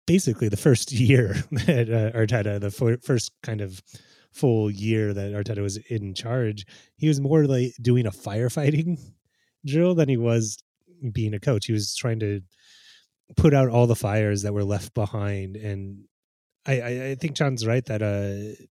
basically 0.07 0.47
the 0.47 0.57
first 0.57 0.91
year 0.93 1.35
that 1.51 1.89
uh, 1.89 2.17
Arteta, 2.17 2.59
the 2.59 2.71
first 3.03 3.31
kind 3.43 3.59
of 3.59 3.81
full 4.31 4.71
year 4.71 5.13
that 5.13 5.33
Arteta 5.33 5.61
was 5.61 5.75
in 5.89 6.13
charge, 6.13 6.65
he 6.95 7.09
was 7.09 7.19
more 7.19 7.45
like 7.45 7.73
doing 7.81 8.05
a 8.05 8.11
firefighting 8.11 8.97
drill 9.65 9.95
than 9.95 10.09
he 10.09 10.17
was 10.17 10.57
being 11.11 11.33
a 11.33 11.39
coach. 11.39 11.65
He 11.65 11.73
was 11.73 11.95
trying 11.95 12.19
to 12.19 12.41
put 13.35 13.53
out 13.53 13.69
all 13.69 13.87
the 13.87 13.95
fires 13.95 14.41
that 14.43 14.53
were 14.53 14.63
left 14.63 14.93
behind. 14.93 15.55
And 15.55 16.05
I, 16.65 16.81
I, 16.81 17.07
I 17.09 17.15
think 17.15 17.35
John's 17.35 17.65
right 17.65 17.85
that 17.85 18.01
uh, 18.01 18.63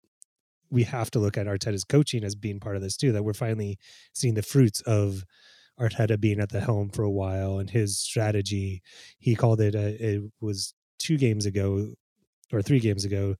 we 0.70 0.82
have 0.84 1.10
to 1.12 1.18
look 1.18 1.38
at 1.38 1.46
Arteta's 1.46 1.84
coaching 1.84 2.24
as 2.24 2.34
being 2.34 2.60
part 2.60 2.76
of 2.76 2.82
this 2.82 2.96
too. 2.96 3.12
That 3.12 3.24
we're 3.24 3.34
finally 3.34 3.78
seeing 4.12 4.34
the 4.34 4.42
fruits 4.42 4.80
of 4.82 5.24
Arteta 5.80 6.20
being 6.20 6.40
at 6.40 6.50
the 6.50 6.60
helm 6.60 6.90
for 6.90 7.02
a 7.02 7.10
while 7.10 7.58
and 7.58 7.70
his 7.70 7.98
strategy. 7.98 8.82
He 9.18 9.36
called 9.36 9.60
it. 9.60 9.74
A, 9.74 10.16
it 10.16 10.22
was 10.40 10.74
two 10.98 11.16
games 11.16 11.46
ago 11.46 11.92
or 12.52 12.62
three 12.62 12.80
games 12.80 13.04
ago 13.04 13.36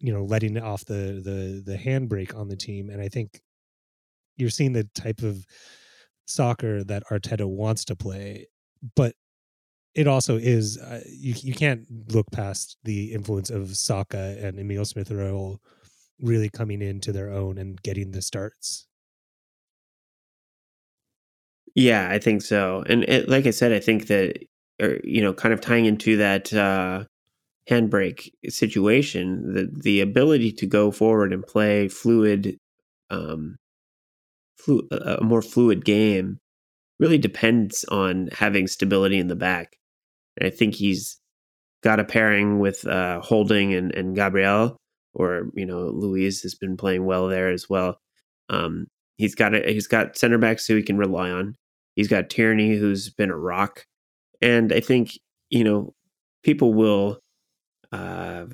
you 0.00 0.12
know 0.12 0.24
letting 0.24 0.58
off 0.58 0.84
the 0.84 1.20
the 1.24 1.62
the 1.64 1.76
handbrake 1.76 2.36
on 2.36 2.48
the 2.48 2.56
team 2.56 2.90
and 2.90 3.00
i 3.00 3.08
think 3.08 3.40
you're 4.36 4.50
seeing 4.50 4.72
the 4.72 4.84
type 4.94 5.22
of 5.22 5.44
soccer 6.28 6.84
that 6.84 7.02
Arteta 7.10 7.48
wants 7.48 7.84
to 7.86 7.96
play 7.96 8.46
but 8.94 9.14
it 9.94 10.06
also 10.06 10.36
is 10.36 10.78
uh, 10.78 11.02
you 11.08 11.34
you 11.38 11.54
can't 11.54 11.86
look 12.12 12.30
past 12.30 12.76
the 12.84 13.12
influence 13.12 13.50
of 13.50 13.76
Saka 13.76 14.36
and 14.40 14.58
Emile 14.58 14.84
Smith 14.84 15.10
Rowe 15.10 15.60
really 16.20 16.48
coming 16.48 16.82
into 16.82 17.12
their 17.12 17.30
own 17.30 17.58
and 17.58 17.80
getting 17.82 18.12
the 18.12 18.22
starts. 18.22 18.86
Yeah, 21.74 22.08
I 22.10 22.18
think 22.18 22.42
so. 22.42 22.84
And 22.88 23.04
it, 23.04 23.28
like 23.28 23.46
I 23.46 23.50
said, 23.50 23.72
I 23.72 23.80
think 23.80 24.06
that 24.08 24.38
or 24.80 25.00
you 25.04 25.20
know, 25.22 25.32
kind 25.32 25.52
of 25.52 25.60
tying 25.60 25.86
into 25.86 26.16
that 26.16 26.52
uh 26.52 27.04
handbrake 27.68 28.30
situation, 28.48 29.54
the 29.54 29.68
the 29.82 30.00
ability 30.00 30.52
to 30.52 30.66
go 30.66 30.90
forward 30.90 31.32
and 31.32 31.44
play 31.46 31.88
fluid 31.88 32.56
um 33.10 33.56
flu- 34.58 34.88
a 34.90 35.22
more 35.22 35.42
fluid 35.42 35.84
game 35.84 36.38
really 37.00 37.18
depends 37.18 37.84
on 37.84 38.28
having 38.32 38.66
stability 38.66 39.18
in 39.18 39.28
the 39.28 39.36
back. 39.36 39.76
And 40.36 40.46
I 40.46 40.50
think 40.50 40.74
he's 40.74 41.18
got 41.82 42.00
a 42.00 42.04
pairing 42.04 42.58
with 42.58 42.86
uh, 42.86 43.20
Holding 43.20 43.74
and, 43.74 43.94
and 43.94 44.14
Gabriel, 44.14 44.76
or 45.14 45.50
you 45.54 45.66
know, 45.66 45.86
Luiz 45.88 46.42
has 46.42 46.54
been 46.54 46.76
playing 46.76 47.04
well 47.04 47.28
there 47.28 47.50
as 47.50 47.68
well. 47.68 47.98
Um, 48.48 48.86
he's 49.16 49.34
got 49.34 49.54
a, 49.54 49.72
he's 49.72 49.86
got 49.86 50.16
center 50.16 50.38
backs 50.38 50.66
who 50.66 50.76
he 50.76 50.82
can 50.82 50.98
rely 50.98 51.30
on. 51.30 51.54
He's 51.94 52.08
got 52.08 52.30
Tierney, 52.30 52.76
who's 52.76 53.10
been 53.10 53.30
a 53.30 53.36
rock, 53.36 53.84
and 54.40 54.72
I 54.72 54.80
think 54.80 55.18
you 55.50 55.64
know 55.64 55.94
people 56.44 56.74
will 56.74 57.20
uh, 57.92 58.46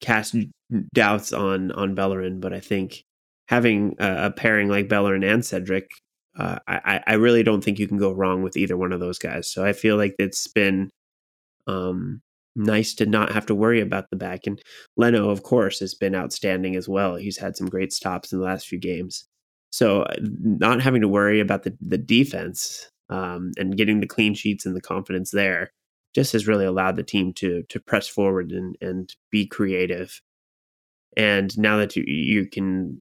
cast 0.00 0.36
doubts 0.92 1.32
on 1.32 1.72
on 1.72 1.94
Bellerin, 1.94 2.40
but 2.40 2.52
I 2.52 2.60
think 2.60 3.04
having 3.48 3.96
a, 3.98 4.26
a 4.26 4.30
pairing 4.30 4.68
like 4.68 4.88
Bellerin 4.88 5.24
and 5.24 5.44
Cedric 5.44 5.88
uh, 6.36 6.58
I, 6.66 7.00
I 7.06 7.14
really 7.14 7.42
don't 7.42 7.62
think 7.62 7.78
you 7.78 7.86
can 7.86 7.98
go 7.98 8.10
wrong 8.12 8.42
with 8.42 8.56
either 8.56 8.76
one 8.76 8.92
of 8.92 9.00
those 9.00 9.18
guys. 9.18 9.50
So 9.50 9.64
I 9.64 9.72
feel 9.72 9.96
like 9.96 10.14
it's 10.18 10.48
been 10.48 10.90
um, 11.66 12.22
nice 12.56 12.94
to 12.94 13.06
not 13.06 13.32
have 13.32 13.46
to 13.46 13.54
worry 13.54 13.80
about 13.80 14.10
the 14.10 14.16
back. 14.16 14.40
And 14.46 14.60
Leno, 14.96 15.30
of 15.30 15.44
course, 15.44 15.78
has 15.80 15.94
been 15.94 16.14
outstanding 16.14 16.74
as 16.74 16.88
well. 16.88 17.14
He's 17.16 17.38
had 17.38 17.56
some 17.56 17.68
great 17.68 17.92
stops 17.92 18.32
in 18.32 18.40
the 18.40 18.44
last 18.44 18.66
few 18.66 18.78
games. 18.78 19.24
So 19.70 20.02
uh, 20.02 20.14
not 20.20 20.82
having 20.82 21.02
to 21.02 21.08
worry 21.08 21.40
about 21.40 21.62
the 21.62 21.76
the 21.80 21.98
defense 21.98 22.88
um, 23.10 23.52
and 23.56 23.76
getting 23.76 24.00
the 24.00 24.06
clean 24.06 24.34
sheets 24.34 24.66
and 24.66 24.74
the 24.74 24.80
confidence 24.80 25.30
there 25.30 25.70
just 26.14 26.32
has 26.32 26.46
really 26.46 26.64
allowed 26.64 26.96
the 26.96 27.02
team 27.02 27.32
to 27.34 27.62
to 27.68 27.80
press 27.80 28.08
forward 28.08 28.50
and 28.50 28.76
and 28.80 29.14
be 29.30 29.46
creative. 29.46 30.20
And 31.16 31.56
now 31.58 31.76
that 31.78 31.96
you 31.96 32.04
you 32.06 32.46
can 32.46 33.00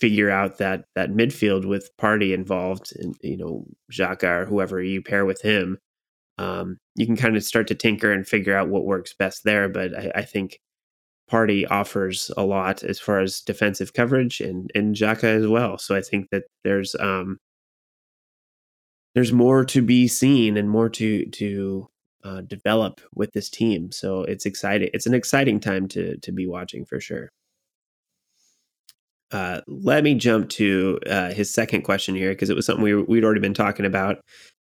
figure 0.00 0.30
out 0.30 0.58
that 0.58 0.84
that 0.94 1.10
midfield 1.10 1.66
with 1.66 1.90
Partey 2.00 2.32
involved, 2.32 2.92
and 2.96 3.14
you 3.22 3.36
know 3.36 3.66
Xhaka 3.92 4.42
or 4.42 4.46
whoever 4.46 4.82
you 4.82 5.02
pair 5.02 5.24
with 5.24 5.42
him, 5.42 5.78
um, 6.38 6.78
you 6.96 7.06
can 7.06 7.16
kind 7.16 7.36
of 7.36 7.44
start 7.44 7.68
to 7.68 7.74
tinker 7.74 8.12
and 8.12 8.26
figure 8.26 8.56
out 8.56 8.68
what 8.68 8.84
works 8.84 9.14
best 9.14 9.44
there. 9.44 9.68
But 9.68 9.94
I, 9.96 10.12
I 10.16 10.22
think 10.22 10.58
Partey 11.30 11.64
offers 11.70 12.30
a 12.36 12.44
lot 12.44 12.82
as 12.82 12.98
far 12.98 13.20
as 13.20 13.40
defensive 13.40 13.92
coverage 13.92 14.40
and 14.40 14.70
and 14.74 14.94
Xhaka 14.96 15.24
as 15.24 15.46
well. 15.46 15.78
So 15.78 15.94
I 15.96 16.02
think 16.02 16.30
that 16.30 16.44
there's 16.64 16.94
um, 16.98 17.38
there's 19.14 19.32
more 19.32 19.64
to 19.66 19.82
be 19.82 20.08
seen 20.08 20.56
and 20.56 20.70
more 20.70 20.88
to 20.90 21.26
to 21.26 21.88
uh, 22.24 22.40
develop 22.42 23.00
with 23.14 23.32
this 23.32 23.48
team. 23.48 23.92
So 23.92 24.22
it's 24.22 24.46
exciting. 24.46 24.90
It's 24.92 25.06
an 25.06 25.14
exciting 25.14 25.60
time 25.60 25.88
to 25.88 26.16
to 26.18 26.32
be 26.32 26.46
watching 26.46 26.84
for 26.84 27.00
sure. 27.00 27.30
Uh, 29.32 29.60
let 29.68 30.02
me 30.02 30.14
jump 30.14 30.48
to 30.48 30.98
uh, 31.08 31.32
his 31.32 31.52
second 31.52 31.82
question 31.82 32.14
here 32.14 32.30
because 32.30 32.50
it 32.50 32.56
was 32.56 32.66
something 32.66 32.82
we 32.82 32.94
we'd 32.94 33.24
already 33.24 33.40
been 33.40 33.54
talking 33.54 33.86
about 33.86 34.18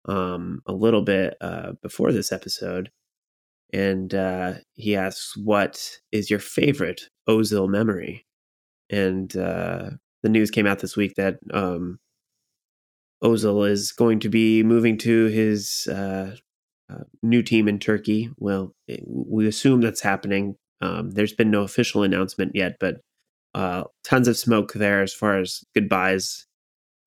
um, 0.06 0.62
a 0.66 0.74
little 0.74 1.04
bit 1.04 1.36
uh, 1.42 1.74
before 1.82 2.12
this 2.12 2.32
episode, 2.32 2.90
and 3.72 4.14
uh, 4.16 4.54
he 4.74 4.96
asks, 4.96 5.38
"What 5.38 6.00
is 6.12 6.30
your 6.30 6.40
favorite 6.40 7.02
Ozil 7.30 7.70
memory?" 7.70 8.26
And 8.90 9.36
uh, 9.38 9.92
the 10.24 10.30
news 10.30 10.52
came 10.52 10.66
out 10.66 10.80
this 10.80 10.98
week 10.98 11.14
that 11.16 11.38
um, 11.54 12.00
Ozil 13.24 13.70
is 13.70 13.92
going 13.92 14.20
to 14.22 14.30
be 14.30 14.64
moving 14.64 14.98
to 15.00 15.26
his 15.28 15.88
new 17.22 17.44
team 17.44 17.68
in 17.68 17.80
Turkey. 17.80 18.32
Well, 18.38 18.74
we 19.08 19.48
assume 19.48 19.82
that's 19.82 20.02
happening. 20.02 20.56
Um, 20.82 21.12
there's 21.12 21.34
been 21.34 21.52
no 21.52 21.62
official 21.62 22.04
announcement 22.04 22.52
yet, 22.56 22.78
but 22.80 22.98
uh, 23.56 23.86
tons 24.04 24.28
of 24.28 24.38
smoke 24.38 24.74
there 24.74 25.02
as 25.02 25.14
far 25.14 25.40
as 25.40 25.64
goodbyes 25.74 26.46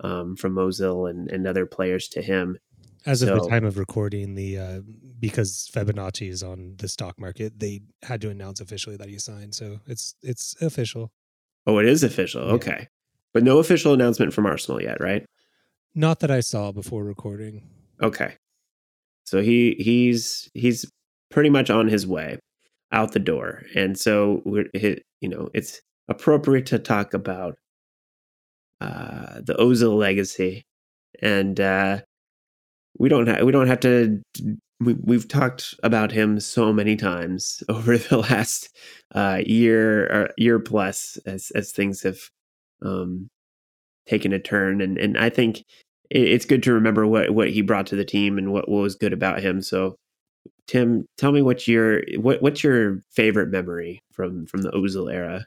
um, 0.00 0.34
from 0.34 0.54
Ozil 0.54 1.08
and, 1.08 1.30
and 1.30 1.46
other 1.46 1.66
players 1.66 2.08
to 2.08 2.22
him. 2.22 2.58
As 3.04 3.20
so, 3.20 3.36
of 3.36 3.42
the 3.42 3.48
time 3.48 3.64
of 3.64 3.76
recording, 3.76 4.34
the 4.34 4.58
uh, 4.58 4.80
because 5.20 5.70
Fenerbahçe 5.72 6.28
is 6.28 6.42
on 6.42 6.74
the 6.78 6.88
stock 6.88 7.20
market, 7.20 7.60
they 7.60 7.82
had 8.02 8.20
to 8.22 8.30
announce 8.30 8.60
officially 8.60 8.96
that 8.96 9.08
he 9.08 9.18
signed. 9.18 9.54
So 9.54 9.80
it's 9.86 10.14
it's 10.22 10.60
official. 10.62 11.12
Oh, 11.66 11.78
it 11.78 11.86
is 11.86 12.02
official. 12.02 12.46
Yeah. 12.46 12.52
Okay, 12.54 12.88
but 13.34 13.44
no 13.44 13.58
official 13.58 13.92
announcement 13.92 14.32
from 14.32 14.46
Arsenal 14.46 14.82
yet, 14.82 15.00
right? 15.00 15.24
Not 15.94 16.20
that 16.20 16.30
I 16.30 16.40
saw 16.40 16.72
before 16.72 17.04
recording. 17.04 17.62
Okay, 18.02 18.34
so 19.24 19.42
he 19.42 19.76
he's 19.78 20.50
he's 20.54 20.90
pretty 21.30 21.50
much 21.50 21.68
on 21.70 21.88
his 21.88 22.06
way 22.06 22.38
out 22.90 23.12
the 23.12 23.20
door, 23.20 23.64
and 23.74 23.98
so 23.98 24.42
we're 24.44 24.68
you 24.74 25.28
know 25.28 25.50
it's 25.54 25.80
appropriate 26.08 26.66
to 26.66 26.78
talk 26.78 27.14
about 27.14 27.56
uh, 28.80 29.40
the 29.42 29.54
Ozil 29.54 29.96
legacy, 29.96 30.64
and 31.20 31.58
uh, 31.60 32.00
we 32.98 33.08
don't 33.08 33.28
ha- 33.28 33.44
we 33.44 33.52
don't 33.52 33.66
have 33.66 33.80
to. 33.80 34.22
We, 34.80 34.94
we've 34.94 35.26
talked 35.26 35.74
about 35.82 36.12
him 36.12 36.38
so 36.38 36.72
many 36.72 36.94
times 36.94 37.62
over 37.68 37.98
the 37.98 38.18
last 38.18 38.76
uh, 39.14 39.40
year 39.44 40.04
or 40.06 40.30
year 40.36 40.58
plus 40.60 41.18
as 41.26 41.50
as 41.54 41.72
things 41.72 42.02
have 42.02 42.18
um, 42.82 43.28
taken 44.06 44.32
a 44.32 44.38
turn, 44.38 44.80
and 44.80 44.98
and 44.98 45.18
I 45.18 45.30
think 45.30 45.64
it's 46.10 46.46
good 46.46 46.62
to 46.64 46.72
remember 46.72 47.06
what 47.06 47.30
what 47.30 47.50
he 47.50 47.62
brought 47.62 47.86
to 47.88 47.96
the 47.96 48.04
team 48.04 48.38
and 48.38 48.52
what, 48.52 48.68
what 48.68 48.82
was 48.82 48.94
good 48.94 49.12
about 49.12 49.40
him. 49.40 49.60
So, 49.62 49.96
Tim, 50.66 51.06
tell 51.18 51.32
me 51.32 51.42
what's 51.42 51.68
your 51.68 52.02
what 52.16 52.42
what's 52.42 52.62
your 52.64 53.02
favorite 53.10 53.48
memory 53.50 54.00
from 54.12 54.46
from 54.46 54.62
the 54.62 54.70
Ozil 54.70 55.12
era? 55.12 55.46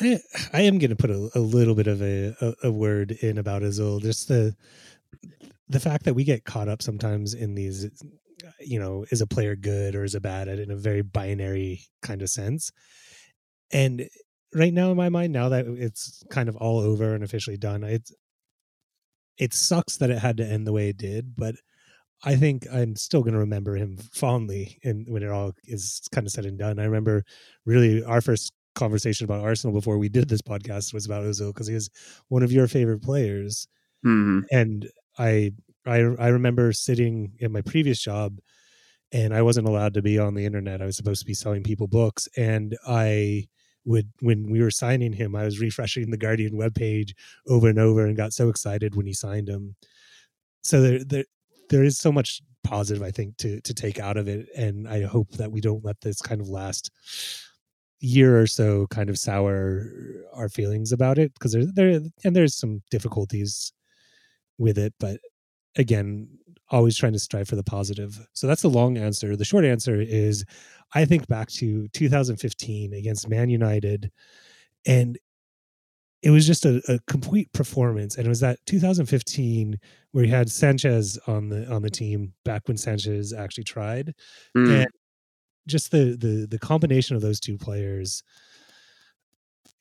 I 0.00 0.20
I 0.52 0.62
am 0.62 0.78
going 0.78 0.90
to 0.90 0.96
put 0.96 1.10
a, 1.10 1.30
a, 1.34 1.40
little 1.40 1.74
bit 1.74 1.86
of 1.86 2.02
a, 2.02 2.34
a, 2.40 2.68
a 2.68 2.72
word 2.72 3.12
in 3.12 3.38
about 3.38 3.62
Ozil. 3.62 4.00
Just 4.00 4.28
the 4.28 4.54
the 5.68 5.80
fact 5.80 6.04
that 6.04 6.14
we 6.14 6.24
get 6.24 6.44
caught 6.44 6.68
up 6.68 6.82
sometimes 6.82 7.34
in 7.34 7.54
these, 7.54 7.88
you 8.60 8.78
know, 8.78 9.04
is 9.10 9.20
a 9.20 9.26
player 9.26 9.56
good 9.56 9.94
or 9.94 10.04
is 10.04 10.14
a 10.14 10.20
bad 10.20 10.48
in 10.48 10.70
a 10.70 10.76
very 10.76 11.02
binary 11.02 11.82
kind 12.02 12.22
of 12.22 12.30
sense. 12.30 12.70
And 13.72 14.08
right 14.54 14.72
now, 14.72 14.90
in 14.90 14.96
my 14.96 15.08
mind, 15.08 15.32
now 15.32 15.48
that 15.48 15.66
it's 15.66 16.22
kind 16.30 16.48
of 16.48 16.56
all 16.56 16.78
over 16.78 17.14
and 17.14 17.24
officially 17.24 17.56
done, 17.56 17.84
it's 17.84 18.12
it 19.38 19.54
sucks 19.54 19.96
that 19.96 20.10
it 20.10 20.18
had 20.18 20.36
to 20.36 20.46
end 20.46 20.66
the 20.66 20.72
way 20.72 20.88
it 20.88 20.98
did, 20.98 21.34
but 21.36 21.54
I 22.24 22.36
think 22.36 22.66
I'm 22.72 22.94
still 22.96 23.22
going 23.22 23.32
to 23.32 23.40
remember 23.40 23.74
him 23.74 23.96
fondly 23.96 24.78
and 24.84 25.06
when 25.08 25.22
it 25.22 25.30
all 25.30 25.52
is 25.64 26.02
kind 26.12 26.26
of 26.26 26.32
said 26.32 26.44
and 26.44 26.58
done. 26.58 26.78
I 26.78 26.84
remember 26.84 27.24
really 27.66 28.04
our 28.04 28.20
first 28.20 28.52
conversation 28.74 29.24
about 29.24 29.42
Arsenal 29.42 29.74
before 29.74 29.98
we 29.98 30.08
did 30.08 30.28
this 30.28 30.42
podcast 30.42 30.94
was 30.94 31.06
about 31.06 31.24
Ozil 31.24 31.48
because 31.48 31.66
he 31.66 31.74
was 31.74 31.90
one 32.28 32.42
of 32.42 32.52
your 32.52 32.68
favorite 32.68 33.02
players, 33.02 33.66
mm-hmm. 34.04 34.40
and 34.50 34.88
I 35.18 35.52
I 35.86 35.98
I 36.18 36.28
remember 36.28 36.72
sitting 36.72 37.32
in 37.38 37.52
my 37.52 37.62
previous 37.62 38.00
job, 38.00 38.38
and 39.12 39.34
I 39.34 39.42
wasn't 39.42 39.68
allowed 39.68 39.94
to 39.94 40.02
be 40.02 40.18
on 40.18 40.34
the 40.34 40.44
internet. 40.44 40.82
I 40.82 40.86
was 40.86 40.96
supposed 40.96 41.20
to 41.20 41.26
be 41.26 41.34
selling 41.34 41.62
people 41.62 41.86
books, 41.86 42.28
and 42.36 42.76
I 42.86 43.48
would 43.84 44.10
when 44.20 44.50
we 44.50 44.60
were 44.60 44.70
signing 44.70 45.12
him, 45.12 45.34
I 45.34 45.44
was 45.44 45.60
refreshing 45.60 46.10
the 46.10 46.16
Guardian 46.16 46.54
webpage 46.54 47.12
over 47.48 47.68
and 47.68 47.78
over, 47.78 48.06
and 48.06 48.16
got 48.16 48.32
so 48.32 48.48
excited 48.48 48.94
when 48.94 49.06
he 49.06 49.12
signed 49.12 49.48
him. 49.48 49.76
So 50.62 50.80
there 50.80 51.04
there 51.04 51.24
there 51.70 51.84
is 51.84 51.98
so 51.98 52.12
much 52.12 52.40
positive 52.64 53.02
I 53.02 53.10
think 53.10 53.36
to 53.38 53.60
to 53.60 53.74
take 53.74 53.98
out 53.98 54.16
of 54.16 54.28
it, 54.28 54.48
and 54.56 54.88
I 54.88 55.02
hope 55.02 55.32
that 55.32 55.52
we 55.52 55.60
don't 55.60 55.84
let 55.84 56.00
this 56.00 56.20
kind 56.20 56.40
of 56.40 56.48
last 56.48 56.90
year 58.02 58.40
or 58.40 58.48
so 58.48 58.86
kind 58.88 59.08
of 59.08 59.16
sour 59.16 59.86
our 60.34 60.48
feelings 60.48 60.90
about 60.90 61.18
it 61.18 61.32
because 61.34 61.52
there 61.52 61.64
there 61.64 62.00
and 62.24 62.34
there's 62.34 62.54
some 62.54 62.82
difficulties 62.90 63.72
with 64.58 64.76
it 64.76 64.92
but 64.98 65.20
again 65.76 66.28
always 66.68 66.96
trying 66.96 67.12
to 67.12 67.18
strive 67.20 67.46
for 67.46 67.54
the 67.54 67.62
positive 67.62 68.26
so 68.32 68.48
that's 68.48 68.62
the 68.62 68.68
long 68.68 68.98
answer 68.98 69.36
the 69.36 69.44
short 69.44 69.64
answer 69.64 70.00
is 70.00 70.44
i 70.94 71.04
think 71.04 71.28
back 71.28 71.48
to 71.48 71.86
2015 71.88 72.92
against 72.92 73.28
man 73.28 73.48
united 73.48 74.10
and 74.84 75.16
it 76.22 76.30
was 76.30 76.44
just 76.44 76.64
a, 76.64 76.82
a 76.88 76.98
complete 77.06 77.52
performance 77.52 78.16
and 78.16 78.26
it 78.26 78.28
was 78.28 78.40
that 78.40 78.58
2015 78.66 79.78
where 80.10 80.24
he 80.24 80.30
had 80.30 80.50
sanchez 80.50 81.20
on 81.28 81.48
the 81.48 81.70
on 81.72 81.82
the 81.82 81.90
team 81.90 82.32
back 82.44 82.66
when 82.66 82.76
sanchez 82.76 83.32
actually 83.32 83.64
tried 83.64 84.12
mm. 84.56 84.82
and 84.82 84.88
just 85.66 85.90
the 85.90 86.16
the 86.18 86.46
the 86.50 86.58
combination 86.58 87.16
of 87.16 87.22
those 87.22 87.40
two 87.40 87.56
players 87.56 88.22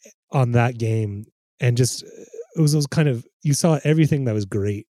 eh, 0.06 0.10
on 0.32 0.52
that 0.52 0.78
game, 0.78 1.26
and 1.60 1.78
just 1.78 2.04
eh, 2.04 2.24
it 2.58 2.62
was 2.62 2.88
kind 2.88 3.08
of 3.08 3.26
you 3.44 3.54
saw 3.54 3.80
everything 3.84 4.26
that 4.26 4.34
was 4.34 4.46
great 4.46 4.88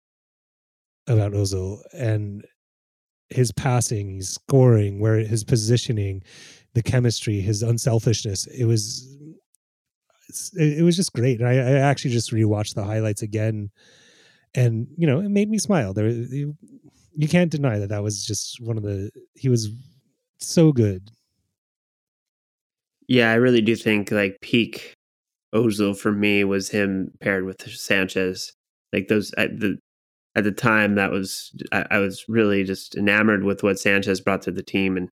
about 1.07 1.33
Ozil 1.33 1.81
and 1.93 2.45
his 3.31 3.53
passing, 3.53 4.17
his 4.17 4.31
scoring, 4.31 5.01
where 5.01 5.17
his 5.17 5.45
positioning, 5.45 6.23
the 6.75 6.83
chemistry, 6.83 7.41
his 7.41 7.63
unselfishness. 7.63 8.47
It 8.47 8.65
was 8.65 9.17
it, 10.57 10.85
was 10.85 10.97
just 10.97 11.13
great. 11.13 11.41
And 11.41 11.49
I, 11.49 11.55
I, 11.55 11.79
actually 11.79 12.13
just 12.13 12.33
rewatched 12.33 12.75
the 12.75 12.85
highlights 12.85 13.23
again, 13.23 13.71
and 14.55 14.87
you 14.97 15.07
know, 15.07 15.21
it 15.21 15.29
made 15.29 15.51
me 15.51 15.59
smile. 15.59 15.93
There, 15.93 16.09
you, 16.09 16.57
you 17.15 17.29
can't 17.29 17.51
deny 17.51 17.79
that 17.79 17.89
that 17.89 18.03
was 18.03 18.25
just 18.25 18.61
one 18.61 18.77
of 18.77 18.83
the. 18.83 19.11
He 19.35 19.49
was 19.49 19.71
so 20.41 20.73
good. 20.73 21.11
Yeah, 23.09 23.33
I 23.33 23.35
really 23.35 23.61
do 23.61 23.75
think 23.75 24.11
like 24.13 24.39
peak 24.41 24.95
Ozil 25.55 25.97
for 25.97 26.13
me 26.13 26.45
was 26.45 26.71
him 26.71 27.13
paired 27.21 27.45
with 27.45 27.63
Sanchez. 27.69 28.53
Like 28.93 29.09
those 29.09 29.33
at 29.37 29.59
the 29.59 29.79
at 30.37 30.45
the 30.45 30.53
time 30.53 30.95
that 30.95 31.11
was 31.11 31.53
I, 31.73 31.87
I 31.91 31.99
was 31.99 32.25
really 32.29 32.65
just 32.65 32.97
enamored 32.97 33.45
with 33.45 33.63
what 33.63 33.79
Sanchez 33.79 34.21
brought 34.21 34.43
to 34.43 34.53
the 34.53 34.63
team, 34.63 34.97
and 34.97 35.09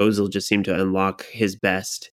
Ozil 0.00 0.30
just 0.30 0.48
seemed 0.48 0.64
to 0.66 0.80
unlock 0.80 1.24
his 1.26 1.56
best. 1.56 2.10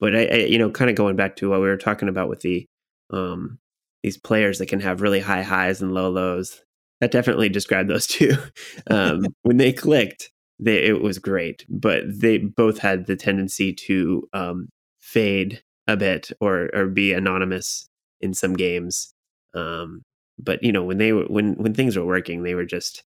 But 0.00 0.16
I, 0.16 0.24
I 0.26 0.36
you 0.36 0.58
know, 0.58 0.70
kind 0.70 0.90
of 0.90 0.96
going 0.96 1.16
back 1.16 1.36
to 1.36 1.50
what 1.50 1.60
we 1.60 1.66
were 1.66 1.76
talking 1.76 2.08
about 2.08 2.28
with 2.28 2.40
the 2.40 2.66
um 3.10 3.58
these 4.02 4.16
players 4.16 4.58
that 4.58 4.68
can 4.68 4.80
have 4.80 5.02
really 5.02 5.20
high 5.20 5.42
highs 5.42 5.82
and 5.82 5.92
low 5.92 6.08
lows. 6.10 6.62
That 7.00 7.10
definitely 7.12 7.48
described 7.48 7.90
those 7.90 8.06
two. 8.06 8.34
Um, 8.90 9.26
when 9.42 9.58
they 9.58 9.72
clicked, 9.72 10.30
they, 10.60 10.84
it 10.84 11.00
was 11.00 11.18
great, 11.18 11.64
but 11.68 12.02
they 12.08 12.38
both 12.38 12.78
had 12.78 13.06
the 13.06 13.16
tendency 13.16 13.72
to 13.72 14.28
um, 14.32 14.68
fade 15.00 15.62
a 15.86 15.96
bit 15.96 16.30
or 16.40 16.68
or 16.74 16.86
be 16.86 17.12
anonymous 17.12 17.88
in 18.20 18.34
some 18.34 18.54
games. 18.54 19.12
Um, 19.54 20.02
but 20.38 20.62
you 20.62 20.72
know 20.72 20.84
when 20.84 20.98
they 20.98 21.12
were 21.12 21.24
when 21.24 21.54
when 21.54 21.74
things 21.74 21.96
were 21.96 22.04
working, 22.04 22.42
they 22.42 22.54
were 22.54 22.66
just 22.66 23.02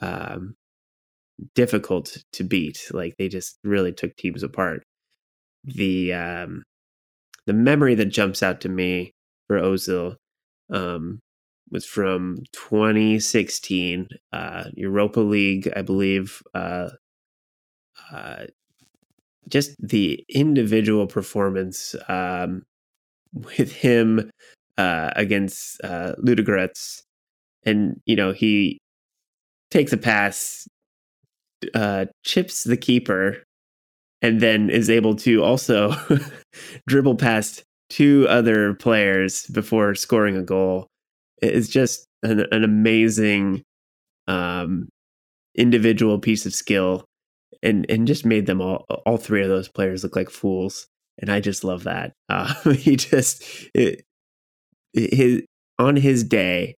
um, 0.00 0.54
difficult 1.54 2.18
to 2.32 2.44
beat. 2.44 2.88
Like 2.92 3.14
they 3.18 3.28
just 3.28 3.58
really 3.64 3.92
took 3.92 4.16
teams 4.16 4.42
apart. 4.42 4.82
The 5.64 6.14
um, 6.14 6.62
the 7.46 7.52
memory 7.52 7.94
that 7.96 8.06
jumps 8.06 8.42
out 8.42 8.60
to 8.62 8.68
me 8.68 9.12
for 9.46 9.58
Ozil 9.58 10.16
um, 10.72 11.20
was 11.70 11.86
from 11.86 12.38
2016 12.52 14.08
uh, 14.32 14.64
Europa 14.74 15.20
League, 15.20 15.70
I 15.76 15.82
believe. 15.82 16.42
Uh, 16.54 16.90
uh, 18.12 18.44
just 19.48 19.76
the 19.80 20.24
individual 20.28 21.06
performance 21.06 21.94
um, 22.08 22.62
with 23.32 23.72
him 23.72 24.30
uh, 24.78 25.10
against 25.16 25.80
uh, 25.84 26.14
and 27.64 28.00
you 28.06 28.16
know 28.16 28.32
he 28.32 28.78
takes 29.70 29.92
a 29.92 29.96
pass, 29.96 30.66
uh, 31.74 32.06
chips 32.24 32.64
the 32.64 32.76
keeper, 32.76 33.42
and 34.22 34.40
then 34.40 34.70
is 34.70 34.90
able 34.90 35.14
to 35.16 35.42
also 35.42 35.94
dribble 36.88 37.16
past 37.16 37.64
two 37.88 38.26
other 38.28 38.74
players 38.74 39.46
before 39.48 39.94
scoring 39.94 40.36
a 40.36 40.42
goal. 40.42 40.89
It's 41.42 41.68
just 41.68 42.06
an, 42.22 42.46
an 42.52 42.64
amazing 42.64 43.62
um, 44.26 44.88
individual 45.56 46.18
piece 46.18 46.46
of 46.46 46.54
skill 46.54 47.04
and 47.62 47.86
and 47.90 48.06
just 48.06 48.24
made 48.24 48.46
them 48.46 48.60
all 48.60 48.86
all 49.06 49.16
three 49.16 49.42
of 49.42 49.48
those 49.48 49.68
players 49.68 50.02
look 50.02 50.16
like 50.16 50.30
fools. 50.30 50.86
And 51.18 51.30
i 51.30 51.40
just 51.40 51.64
love 51.64 51.84
that. 51.84 52.12
Uh, 52.28 52.54
he 52.72 52.96
just 52.96 53.44
it, 53.74 54.02
his 54.92 55.42
on 55.78 55.96
his 55.96 56.24
day 56.24 56.76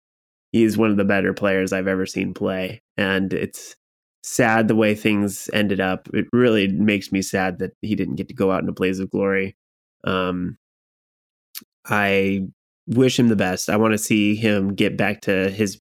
he's 0.52 0.76
one 0.76 0.90
of 0.90 0.96
the 0.96 1.04
better 1.04 1.32
players 1.32 1.72
i've 1.72 1.88
ever 1.88 2.06
seen 2.06 2.34
play. 2.34 2.80
And 2.96 3.32
it's 3.32 3.76
sad 4.22 4.68
the 4.68 4.74
way 4.76 4.94
things 4.94 5.48
ended 5.52 5.80
up. 5.80 6.08
It 6.12 6.26
really 6.32 6.68
makes 6.68 7.10
me 7.12 7.22
sad 7.22 7.58
that 7.58 7.72
he 7.82 7.94
didn't 7.94 8.16
get 8.16 8.28
to 8.28 8.34
go 8.34 8.50
out 8.50 8.62
in 8.62 8.68
a 8.68 8.72
blaze 8.72 9.00
of 9.00 9.10
glory. 9.10 9.56
Um 10.04 10.56
i 11.86 12.46
wish 12.90 13.18
him 13.18 13.28
the 13.28 13.36
best 13.36 13.70
i 13.70 13.76
want 13.76 13.92
to 13.92 13.98
see 13.98 14.34
him 14.34 14.74
get 14.74 14.96
back 14.96 15.20
to 15.20 15.50
his 15.50 15.80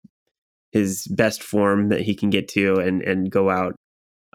his 0.72 1.07
best 1.07 1.41
form 1.41 1.89
that 1.89 2.01
he 2.01 2.16
can 2.16 2.30
get 2.30 2.47
to 2.47 2.76
and 2.76 3.01
and 3.01 3.32
go 3.32 3.49
out 3.49 3.76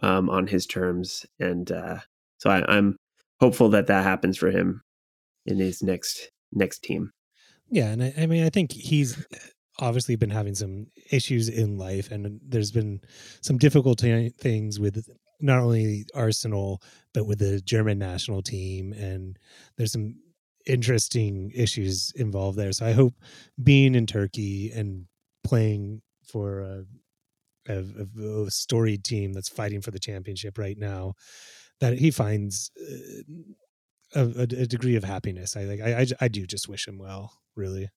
um, 0.03 0.29
on 0.29 0.47
his 0.47 0.67
terms. 0.67 1.25
And 1.39 1.71
uh, 1.71 1.99
so 2.39 2.51
I, 2.51 2.65
I'm 2.69 2.97
hopeful 3.41 3.71
that 3.71 3.87
that 3.87 4.05
happens 4.05 4.37
for 4.37 4.51
him 4.51 4.83
in 5.47 5.59
his 5.59 5.83
next 5.83 6.31
next 6.53 6.83
team. 6.83 7.11
Yeah, 7.71 7.89
and 7.89 8.03
I, 8.03 8.15
I 8.19 8.27
mean, 8.27 8.45
I 8.45 8.51
think 8.51 8.73
he's 8.73 9.25
obviously 9.81 10.17
been 10.17 10.31
having 10.31 10.55
some 10.55 10.87
issues 11.11 11.49
in 11.49 11.79
life, 11.79 12.11
and 12.11 12.41
there's 12.47 12.71
been 12.71 13.01
some 13.41 13.59
difficult 13.59 14.01
things 14.01 14.79
with 14.79 15.09
not 15.41 15.61
only 15.61 16.05
Arsenal 16.15 16.81
but 17.13 17.27
with 17.27 17.39
the 17.39 17.61
German 17.61 17.99
national 17.99 18.43
team, 18.43 18.93
and 18.93 19.39
there's 19.77 19.93
some 19.93 20.17
interesting 20.67 21.51
issues 21.55 22.13
involved 22.17 22.59
there. 22.59 22.73
So 22.73 22.87
I 22.87 22.93
hope 22.93 23.15
being 23.63 23.95
in 23.95 24.07
Turkey 24.07 24.71
and 24.75 25.07
playing 25.45 26.03
for 26.27 26.85
of, 27.69 27.97
of 27.97 28.47
a 28.47 28.51
storied 28.51 29.05
team 29.05 29.33
that's 29.33 29.49
fighting 29.49 29.81
for 29.81 29.91
the 29.91 29.99
championship 29.99 30.59
right 30.59 30.77
now 30.79 31.15
that 31.81 31.99
he 31.99 32.11
finds 32.11 32.71
uh, 34.15 34.21
a, 34.37 34.43
a, 34.43 34.47
degree 34.47 34.97
of 34.97 35.05
happiness. 35.05 35.57
I 35.57 35.65
like. 35.65 35.81
I, 35.81 36.01
I, 36.01 36.07
I 36.23 36.29
do 36.29 36.47
just 36.47 36.69
wish 36.69 36.87
him 36.87 36.99
well. 36.99 37.33
Really. 37.57 37.89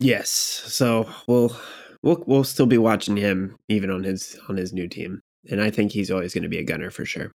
Yes. 0.00 0.28
So 0.30 1.08
we'll 1.26 1.56
we'll 2.02 2.22
we'll 2.26 2.44
still 2.44 2.66
be 2.66 2.78
watching 2.78 3.16
him 3.16 3.56
even 3.68 3.90
on 3.90 4.04
his 4.04 4.38
on 4.48 4.56
his 4.56 4.72
new 4.72 4.88
team, 4.88 5.20
and 5.50 5.60
I 5.60 5.70
think 5.70 5.92
he's 5.92 6.10
always 6.10 6.34
going 6.34 6.44
to 6.44 6.48
be 6.48 6.58
a 6.58 6.64
gunner 6.64 6.90
for 6.90 7.04
sure. 7.04 7.32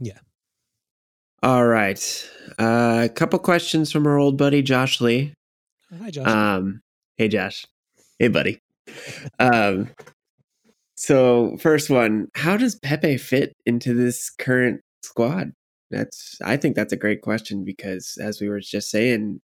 Yeah. 0.00 0.18
All 1.42 1.66
right. 1.66 2.30
Uh, 2.58 3.02
a 3.04 3.08
couple 3.08 3.38
questions 3.38 3.90
from 3.90 4.06
our 4.06 4.18
old 4.18 4.38
buddy 4.38 4.62
Josh 4.62 5.00
Lee. 5.00 5.34
Hi, 6.00 6.10
Josh. 6.10 6.26
Um, 6.26 6.82
Hey, 7.16 7.28
Josh. 7.28 7.66
Hey, 8.18 8.28
buddy. 8.28 8.60
Um, 9.38 9.90
so 10.96 11.56
first 11.58 11.90
one, 11.90 12.28
how 12.34 12.56
does 12.56 12.74
Pepe 12.76 13.16
fit 13.18 13.54
into 13.66 13.94
this 13.94 14.30
current 14.30 14.80
squad? 15.02 15.52
That's 15.90 16.38
I 16.42 16.56
think 16.56 16.74
that's 16.74 16.92
a 16.92 16.96
great 16.96 17.20
question 17.20 17.64
because 17.64 18.18
as 18.20 18.40
we 18.40 18.48
were 18.48 18.60
just 18.60 18.90
saying, 18.90 19.40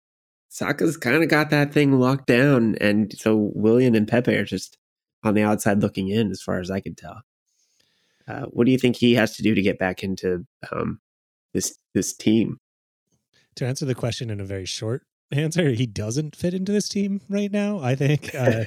Saka's 0.49 0.97
kind 0.97 1.21
of 1.21 1.29
got 1.29 1.49
that 1.49 1.73
thing 1.73 1.99
locked 1.99 2.27
down, 2.27 2.75
and 2.79 3.13
so 3.17 3.51
Willian 3.53 3.95
and 3.95 4.07
Pepe 4.07 4.33
are 4.33 4.45
just 4.45 4.77
on 5.23 5.33
the 5.33 5.43
outside 5.43 5.81
looking 5.81 6.07
in, 6.07 6.31
as 6.31 6.41
far 6.41 6.59
as 6.59 6.71
I 6.71 6.79
can 6.79 6.95
tell. 6.95 7.21
Uh, 8.27 8.45
what 8.45 8.65
do 8.65 8.71
you 8.71 8.77
think 8.77 8.95
he 8.95 9.15
has 9.15 9.35
to 9.35 9.43
do 9.43 9.53
to 9.53 9.61
get 9.61 9.77
back 9.77 10.03
into 10.03 10.45
um, 10.71 10.99
this 11.53 11.77
this 11.93 12.15
team? 12.15 12.57
To 13.55 13.65
answer 13.65 13.85
the 13.85 13.95
question 13.95 14.29
in 14.29 14.39
a 14.39 14.45
very 14.45 14.65
short 14.65 15.03
answer. 15.31 15.71
He 15.71 15.85
doesn't 15.85 16.35
fit 16.35 16.53
into 16.53 16.71
this 16.71 16.89
team 16.89 17.21
right 17.29 17.51
now, 17.51 17.79
I 17.79 17.95
think. 17.95 18.31
Uh, 18.37 18.65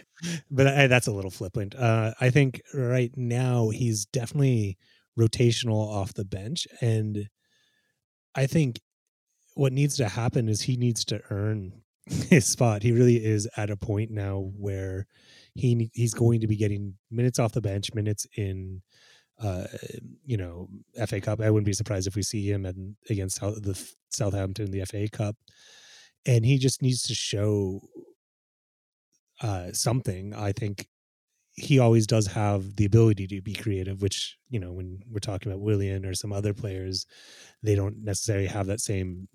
but 0.51 0.67
I, 0.67 0.87
that's 0.89 1.07
a 1.07 1.13
little 1.13 1.31
flippant. 1.31 1.75
Uh, 1.75 2.13
I 2.21 2.31
think 2.31 2.61
right 2.75 3.13
now 3.17 3.71
he's 3.71 4.05
definitely 4.05 4.77
rotational 5.19 5.87
off 5.87 6.13
the 6.13 6.25
bench. 6.25 6.67
And 6.81 7.29
I 8.35 8.47
think 8.47 8.81
what 9.55 9.73
needs 9.73 9.97
to 9.97 10.09
happen 10.09 10.49
is 10.49 10.63
he 10.63 10.77
needs 10.77 11.05
to 11.07 11.21
earn 11.31 11.83
his 12.07 12.47
spot. 12.47 12.83
He 12.83 12.93
really 12.93 13.25
is 13.25 13.49
at 13.57 13.71
a 13.71 13.77
point 13.77 14.11
now 14.11 14.51
where 14.59 15.07
he 15.55 15.91
he's 15.95 16.15
going 16.15 16.41
to 16.41 16.47
be 16.47 16.57
getting 16.57 16.95
minutes 17.11 17.39
off 17.39 17.53
the 17.53 17.61
bench, 17.61 17.95
minutes 17.95 18.27
in 18.37 18.83
uh, 19.41 19.65
you 20.25 20.37
know, 20.37 20.69
FA 21.07 21.21
Cup. 21.21 21.41
I 21.41 21.51
wouldn't 21.51 21.67
be 21.67 21.73
surprised 21.73 22.07
if 22.07 22.17
we 22.17 22.23
see 22.23 22.51
him 22.51 22.67
and 22.67 22.97
against 23.09 23.41
the 23.41 23.81
Southampton, 24.11 24.67
in 24.67 24.71
the 24.71 24.85
FA 24.85 25.09
Cup 25.09 25.37
and 26.27 26.45
he 26.45 26.59
just 26.59 26.83
needs 26.83 27.03
to 27.03 27.15
show 27.15 27.81
uh, 29.41 29.73
something. 29.73 30.35
I 30.35 30.53
think 30.53 30.87
he 31.55 31.79
always 31.79 32.07
does 32.07 32.27
have 32.29 32.77
the 32.77 32.85
ability 32.85 33.27
to 33.29 33.43
be 33.43 33.55
creative, 33.55 34.03
which 34.03 34.37
you 34.49 34.61
know 34.61 34.73
when 34.73 35.03
we're 35.11 35.21
talking 35.21 35.51
about 35.51 35.63
Willian 35.63 36.05
or 36.05 36.15
some 36.15 36.33
other 36.33 36.55
players, 36.55 37.07
they 37.63 37.75
don't 37.75 38.05
necessarily 38.05 38.47
have 38.47 38.67
that 38.67 38.81
same 38.81 39.29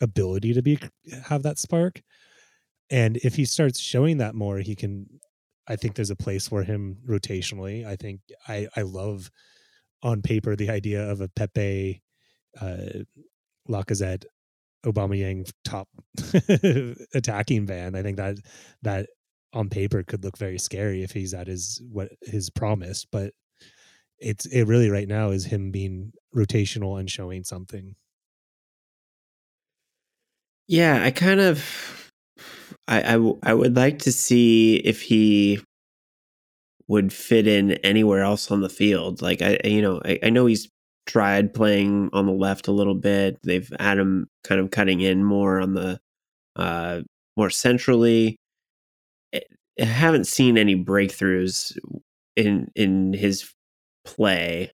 ability 0.00 0.52
to 0.54 0.62
be 0.62 0.78
have 1.24 1.42
that 1.42 1.58
spark. 1.58 2.02
And 2.90 3.16
if 3.18 3.34
he 3.36 3.44
starts 3.44 3.80
showing 3.80 4.18
that 4.18 4.34
more, 4.34 4.58
he 4.58 4.74
can. 4.76 5.06
I 5.68 5.76
think 5.76 5.94
there's 5.94 6.10
a 6.10 6.16
place 6.16 6.48
for 6.48 6.62
him 6.62 6.98
rotationally. 7.08 7.86
I 7.86 7.96
think 7.96 8.20
I 8.48 8.68
I 8.76 8.82
love 8.82 9.30
on 10.02 10.22
paper 10.22 10.56
the 10.56 10.70
idea 10.70 11.08
of 11.08 11.20
a 11.20 11.28
Pepe, 11.28 12.02
uh, 12.60 13.04
Lacazette, 13.68 14.24
Aubameyang 14.84 15.50
top 15.64 15.88
attacking 17.14 17.66
van. 17.66 17.94
I 17.94 18.02
think 18.02 18.16
that 18.16 18.38
that 18.82 19.08
on 19.52 19.68
paper 19.68 20.02
could 20.02 20.24
look 20.24 20.38
very 20.38 20.58
scary 20.58 21.02
if 21.02 21.12
he's 21.12 21.34
at 21.34 21.46
his 21.46 21.80
what 21.90 22.08
his 22.22 22.50
promise, 22.50 23.06
but 23.10 23.32
it's 24.18 24.46
it 24.46 24.64
really 24.64 24.90
right 24.90 25.08
now 25.08 25.30
is 25.30 25.44
him 25.46 25.70
being 25.70 26.12
rotational 26.34 26.98
and 26.98 27.10
showing 27.10 27.44
something. 27.44 27.94
Yeah, 30.68 31.02
I 31.02 31.10
kind 31.10 31.40
of 31.40 32.01
I, 32.88 33.00
I, 33.00 33.12
w- 33.12 33.38
I 33.42 33.54
would 33.54 33.76
like 33.76 34.00
to 34.00 34.12
see 34.12 34.76
if 34.76 35.02
he 35.02 35.60
would 36.88 37.12
fit 37.12 37.46
in 37.46 37.72
anywhere 37.72 38.22
else 38.22 38.50
on 38.50 38.60
the 38.60 38.68
field. 38.68 39.22
Like 39.22 39.40
I, 39.40 39.58
you 39.64 39.82
know, 39.82 40.00
I, 40.04 40.18
I 40.24 40.30
know 40.30 40.46
he's 40.46 40.68
tried 41.06 41.54
playing 41.54 42.10
on 42.12 42.26
the 42.26 42.32
left 42.32 42.68
a 42.68 42.72
little 42.72 42.94
bit. 42.94 43.38
They've 43.42 43.70
had 43.80 43.98
him 43.98 44.28
kind 44.44 44.60
of 44.60 44.70
cutting 44.70 45.00
in 45.00 45.24
more 45.24 45.60
on 45.60 45.74
the 45.74 46.00
uh, 46.56 47.02
more 47.36 47.50
centrally. 47.50 48.36
I 49.34 49.84
haven't 49.84 50.26
seen 50.26 50.58
any 50.58 50.76
breakthroughs 50.76 51.76
in 52.36 52.70
in 52.74 53.12
his 53.14 53.52
play 54.04 54.72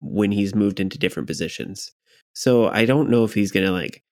when 0.00 0.32
he's 0.32 0.54
moved 0.54 0.80
into 0.80 0.98
different 0.98 1.26
positions. 1.26 1.90
So 2.34 2.68
I 2.68 2.84
don't 2.84 3.10
know 3.10 3.24
if 3.24 3.34
he's 3.34 3.52
to 3.52 3.70
like 3.70 4.02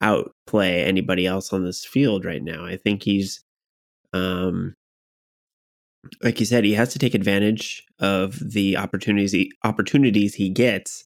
outplay 0.00 0.82
anybody 0.82 1.26
else 1.26 1.52
on 1.52 1.64
this 1.64 1.84
field 1.84 2.24
right 2.24 2.42
now. 2.42 2.64
I 2.64 2.76
think 2.76 3.02
he's 3.02 3.42
um 4.12 4.74
like 6.22 6.38
you 6.38 6.46
said, 6.46 6.64
he 6.64 6.74
has 6.74 6.92
to 6.92 6.98
take 6.98 7.14
advantage 7.14 7.84
of 7.98 8.38
the 8.38 8.76
opportunities 8.76 9.32
he, 9.32 9.52
opportunities 9.64 10.34
he 10.34 10.48
gets 10.48 11.04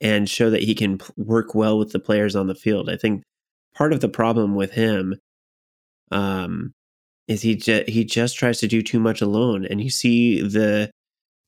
and 0.00 0.28
show 0.28 0.50
that 0.50 0.62
he 0.62 0.74
can 0.74 0.98
work 1.16 1.54
well 1.54 1.78
with 1.78 1.92
the 1.92 1.98
players 1.98 2.36
on 2.36 2.46
the 2.46 2.54
field. 2.54 2.88
I 2.88 2.96
think 2.96 3.22
part 3.74 3.92
of 3.92 4.00
the 4.00 4.08
problem 4.08 4.54
with 4.54 4.72
him 4.72 5.16
um, 6.10 6.72
is 7.26 7.42
he 7.42 7.56
ju- 7.56 7.84
he 7.86 8.04
just 8.04 8.36
tries 8.36 8.58
to 8.60 8.68
do 8.68 8.82
too 8.82 9.00
much 9.00 9.20
alone, 9.20 9.66
and 9.66 9.80
you 9.80 9.90
see 9.90 10.40
the 10.40 10.90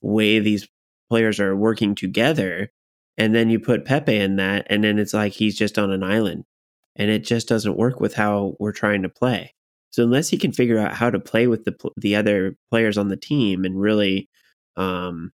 way 0.01 0.39
these 0.39 0.67
players 1.09 1.39
are 1.39 1.55
working 1.55 1.95
together, 1.95 2.69
and 3.17 3.33
then 3.35 3.49
you 3.49 3.59
put 3.59 3.85
Pepe 3.85 4.15
in 4.15 4.35
that, 4.37 4.67
and 4.69 4.83
then 4.83 4.99
it's 4.99 5.13
like 5.13 5.33
he's 5.33 5.57
just 5.57 5.79
on 5.79 5.91
an 5.91 6.03
island, 6.03 6.43
and 6.95 7.09
it 7.09 7.23
just 7.23 7.47
doesn't 7.47 7.77
work 7.77 7.99
with 7.99 8.13
how 8.15 8.55
we're 8.59 8.71
trying 8.71 9.01
to 9.03 9.09
play. 9.09 9.53
So 9.91 10.03
unless 10.03 10.29
he 10.29 10.37
can 10.37 10.51
figure 10.51 10.77
out 10.77 10.93
how 10.93 11.09
to 11.09 11.19
play 11.19 11.47
with 11.47 11.65
the 11.65 11.75
the 11.97 12.15
other 12.15 12.55
players 12.69 12.97
on 12.97 13.09
the 13.09 13.17
team 13.17 13.65
and 13.65 13.79
really 13.79 14.29
um, 14.77 15.31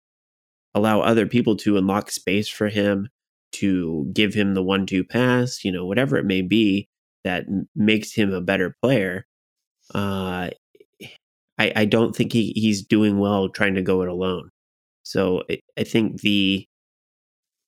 allow 0.75 1.01
other 1.01 1.25
people 1.25 1.55
to 1.57 1.77
unlock 1.77 2.11
space 2.11 2.47
for 2.47 2.69
him, 2.69 3.09
to 3.53 4.09
give 4.13 4.33
him 4.33 4.53
the 4.53 4.63
one-two 4.63 5.03
pass, 5.03 5.63
you 5.63 5.71
know, 5.71 5.85
whatever 5.85 6.17
it 6.17 6.25
may 6.25 6.41
be 6.41 6.87
that 7.23 7.45
makes 7.75 8.13
him 8.13 8.33
a 8.33 8.41
better 8.41 8.75
player. 8.81 9.25
Uh, 9.93 10.49
I, 11.57 11.71
I 11.75 11.85
don't 11.85 12.15
think 12.15 12.33
he, 12.33 12.51
he's 12.55 12.83
doing 12.83 13.19
well 13.19 13.49
trying 13.49 13.75
to 13.75 13.81
go 13.81 14.01
it 14.01 14.09
alone. 14.09 14.49
So 15.03 15.43
I, 15.49 15.59
I 15.77 15.83
think 15.83 16.21
the 16.21 16.65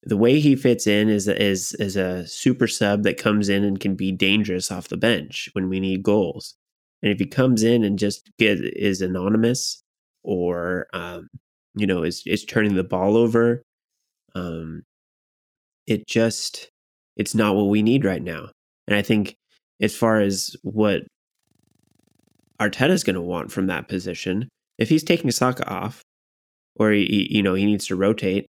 the 0.06 0.18
way 0.18 0.40
he 0.40 0.56
fits 0.56 0.86
in 0.86 1.10
is 1.10 1.28
is 1.28 1.74
is 1.74 1.96
a 1.96 2.28
super 2.28 2.68
sub 2.68 3.04
that 3.04 3.18
comes 3.18 3.50
in 3.50 3.64
and 3.64 3.80
can 3.80 3.96
be 3.96 4.12
dangerous 4.12 4.72
off 4.72 4.88
the 4.88 4.98
bench 4.98 5.50
when 5.54 5.68
we 5.68 5.80
need 5.80 6.04
goals. 6.04 6.56
And 7.02 7.12
if 7.12 7.20
he 7.20 7.26
comes 7.26 7.64
in 7.64 7.84
and 7.84 8.00
just 8.00 8.30
get, 8.38 8.60
is 8.62 9.02
anonymous 9.02 9.82
or 10.24 10.88
um, 10.94 11.28
you 11.76 11.88
know 11.88 12.04
is 12.04 12.24
is 12.26 12.46
turning 12.46 12.76
the 12.76 12.84
ball 12.84 13.18
over, 13.18 13.64
um, 14.36 14.84
it 15.88 16.08
just 16.08 16.70
it's 17.18 17.36
not 17.36 17.56
what 17.56 17.70
we 17.70 17.82
need 17.82 18.06
right 18.06 18.24
now. 18.24 18.50
And 18.88 18.96
I 18.96 19.02
think 19.02 19.36
as 19.82 19.96
far 19.96 20.22
as 20.22 20.56
what 20.62 21.04
Arteta's 22.62 23.04
going 23.04 23.16
to 23.16 23.22
want 23.22 23.52
from 23.52 23.68
that 23.68 23.88
position, 23.88 24.50
if 24.78 24.90
he's 24.90 25.04
taking 25.04 25.32
Saka 25.32 25.68
off, 25.68 26.04
or 26.76 26.92
he, 26.92 27.28
you 27.32 27.42
know 27.42 27.56
he 27.56 27.66
needs 27.66 27.88
to 27.88 27.96
rotate, 27.96 28.45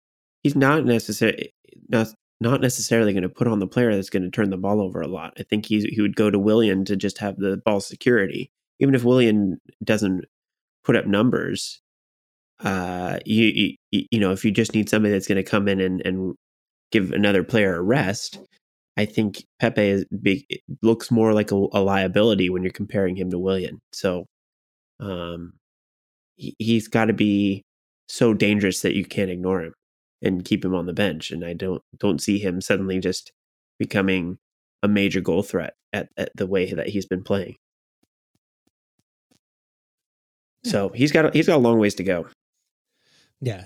he's 0.43 0.55
not 0.55 0.85
necessarily 0.85 1.53
not 1.89 2.07
not 2.39 2.59
necessarily 2.59 3.13
going 3.13 3.21
to 3.23 3.29
put 3.29 3.47
on 3.47 3.59
the 3.59 3.67
player 3.67 3.95
that's 3.95 4.09
going 4.09 4.23
to 4.23 4.31
turn 4.31 4.49
the 4.49 4.57
ball 4.57 4.81
over 4.81 4.99
a 4.99 5.07
lot. 5.07 5.33
I 5.39 5.43
think 5.43 5.67
he 5.67 5.81
he 5.81 6.01
would 6.01 6.15
go 6.15 6.29
to 6.29 6.39
Willian 6.39 6.85
to 6.85 6.95
just 6.95 7.19
have 7.19 7.37
the 7.37 7.57
ball 7.57 7.79
security, 7.79 8.51
even 8.79 8.95
if 8.95 9.03
Willian 9.03 9.59
doesn't 9.83 10.25
put 10.83 10.95
up 10.95 11.05
numbers. 11.05 11.81
Uh, 12.59 13.19
you, 13.25 13.77
you 13.91 14.05
you 14.11 14.19
know 14.19 14.31
if 14.31 14.43
you 14.45 14.51
just 14.51 14.73
need 14.73 14.89
somebody 14.89 15.13
that's 15.13 15.27
going 15.27 15.43
to 15.43 15.49
come 15.49 15.67
in 15.67 15.79
and 15.79 16.01
and 16.01 16.35
give 16.91 17.11
another 17.11 17.43
player 17.43 17.75
a 17.75 17.81
rest, 17.81 18.39
I 18.97 19.05
think 19.05 19.45
Pepe 19.59 19.81
is 19.81 20.05
big, 20.21 20.43
looks 20.81 21.11
more 21.11 21.33
like 21.33 21.51
a, 21.51 21.55
a, 21.73 21.81
liability 21.81 22.49
when 22.49 22.63
you're 22.63 22.71
comparing 22.71 23.15
him 23.15 23.31
to 23.31 23.39
Willian. 23.39 23.79
So, 23.93 24.25
um, 24.99 25.53
he, 26.35 26.55
he's 26.59 26.87
got 26.89 27.05
to 27.05 27.13
be 27.13 27.63
so 28.09 28.33
dangerous 28.33 28.81
that 28.81 28.93
you 28.95 29.05
can't 29.05 29.31
ignore 29.31 29.61
him 29.61 29.73
and 30.21 30.45
keep 30.45 30.63
him 30.63 30.75
on 30.75 30.85
the 30.85 30.93
bench. 30.93 31.31
And 31.31 31.43
I 31.43 31.53
don't 31.53 31.81
don't 31.97 32.21
see 32.21 32.39
him 32.39 32.61
suddenly 32.61 32.99
just 32.99 33.31
becoming 33.79 34.37
a 34.83 34.87
major 34.87 35.21
goal 35.21 35.43
threat 35.43 35.75
at, 35.93 36.09
at 36.17 36.31
the 36.35 36.47
way 36.47 36.73
that 36.73 36.89
he's 36.89 37.05
been 37.05 37.23
playing. 37.23 37.55
So 40.63 40.89
he's 40.89 41.11
got 41.11 41.33
he's 41.33 41.47
got 41.47 41.55
a 41.55 41.57
long 41.57 41.79
ways 41.79 41.95
to 41.95 42.03
go. 42.03 42.27
Yeah, 43.41 43.65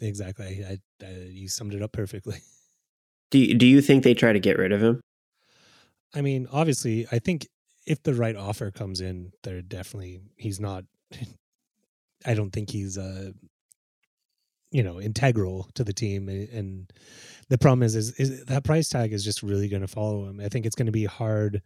exactly. 0.00 0.64
I, 0.64 0.78
I, 1.02 1.08
you 1.30 1.48
summed 1.48 1.74
it 1.74 1.82
up 1.82 1.92
perfectly. 1.92 2.36
Do 3.30 3.38
you, 3.40 3.54
do 3.54 3.66
you 3.66 3.80
think 3.80 4.04
they 4.04 4.14
try 4.14 4.32
to 4.32 4.38
get 4.38 4.58
rid 4.58 4.70
of 4.70 4.80
him? 4.80 5.00
I 6.14 6.20
mean, 6.20 6.46
obviously, 6.52 7.08
I 7.10 7.18
think 7.18 7.48
if 7.84 8.00
the 8.00 8.14
right 8.14 8.36
offer 8.36 8.70
comes 8.70 9.00
in, 9.00 9.32
they're 9.42 9.62
definitely 9.62 10.20
he's 10.36 10.60
not. 10.60 10.84
I 12.26 12.34
don't 12.34 12.52
think 12.52 12.70
he's 12.70 12.96
uh 12.96 13.32
you 14.74 14.82
know 14.82 15.00
integral 15.00 15.70
to 15.74 15.84
the 15.84 15.92
team 15.92 16.28
and 16.28 16.92
the 17.48 17.56
problem 17.56 17.84
is 17.84 17.94
is, 17.94 18.10
is 18.18 18.44
that 18.46 18.64
price 18.64 18.88
tag 18.88 19.12
is 19.12 19.24
just 19.24 19.42
really 19.42 19.68
going 19.68 19.82
to 19.82 19.88
follow 19.88 20.24
him. 20.24 20.40
I 20.40 20.48
think 20.48 20.66
it's 20.66 20.74
going 20.74 20.86
to 20.86 20.92
be 20.92 21.04
hard 21.04 21.62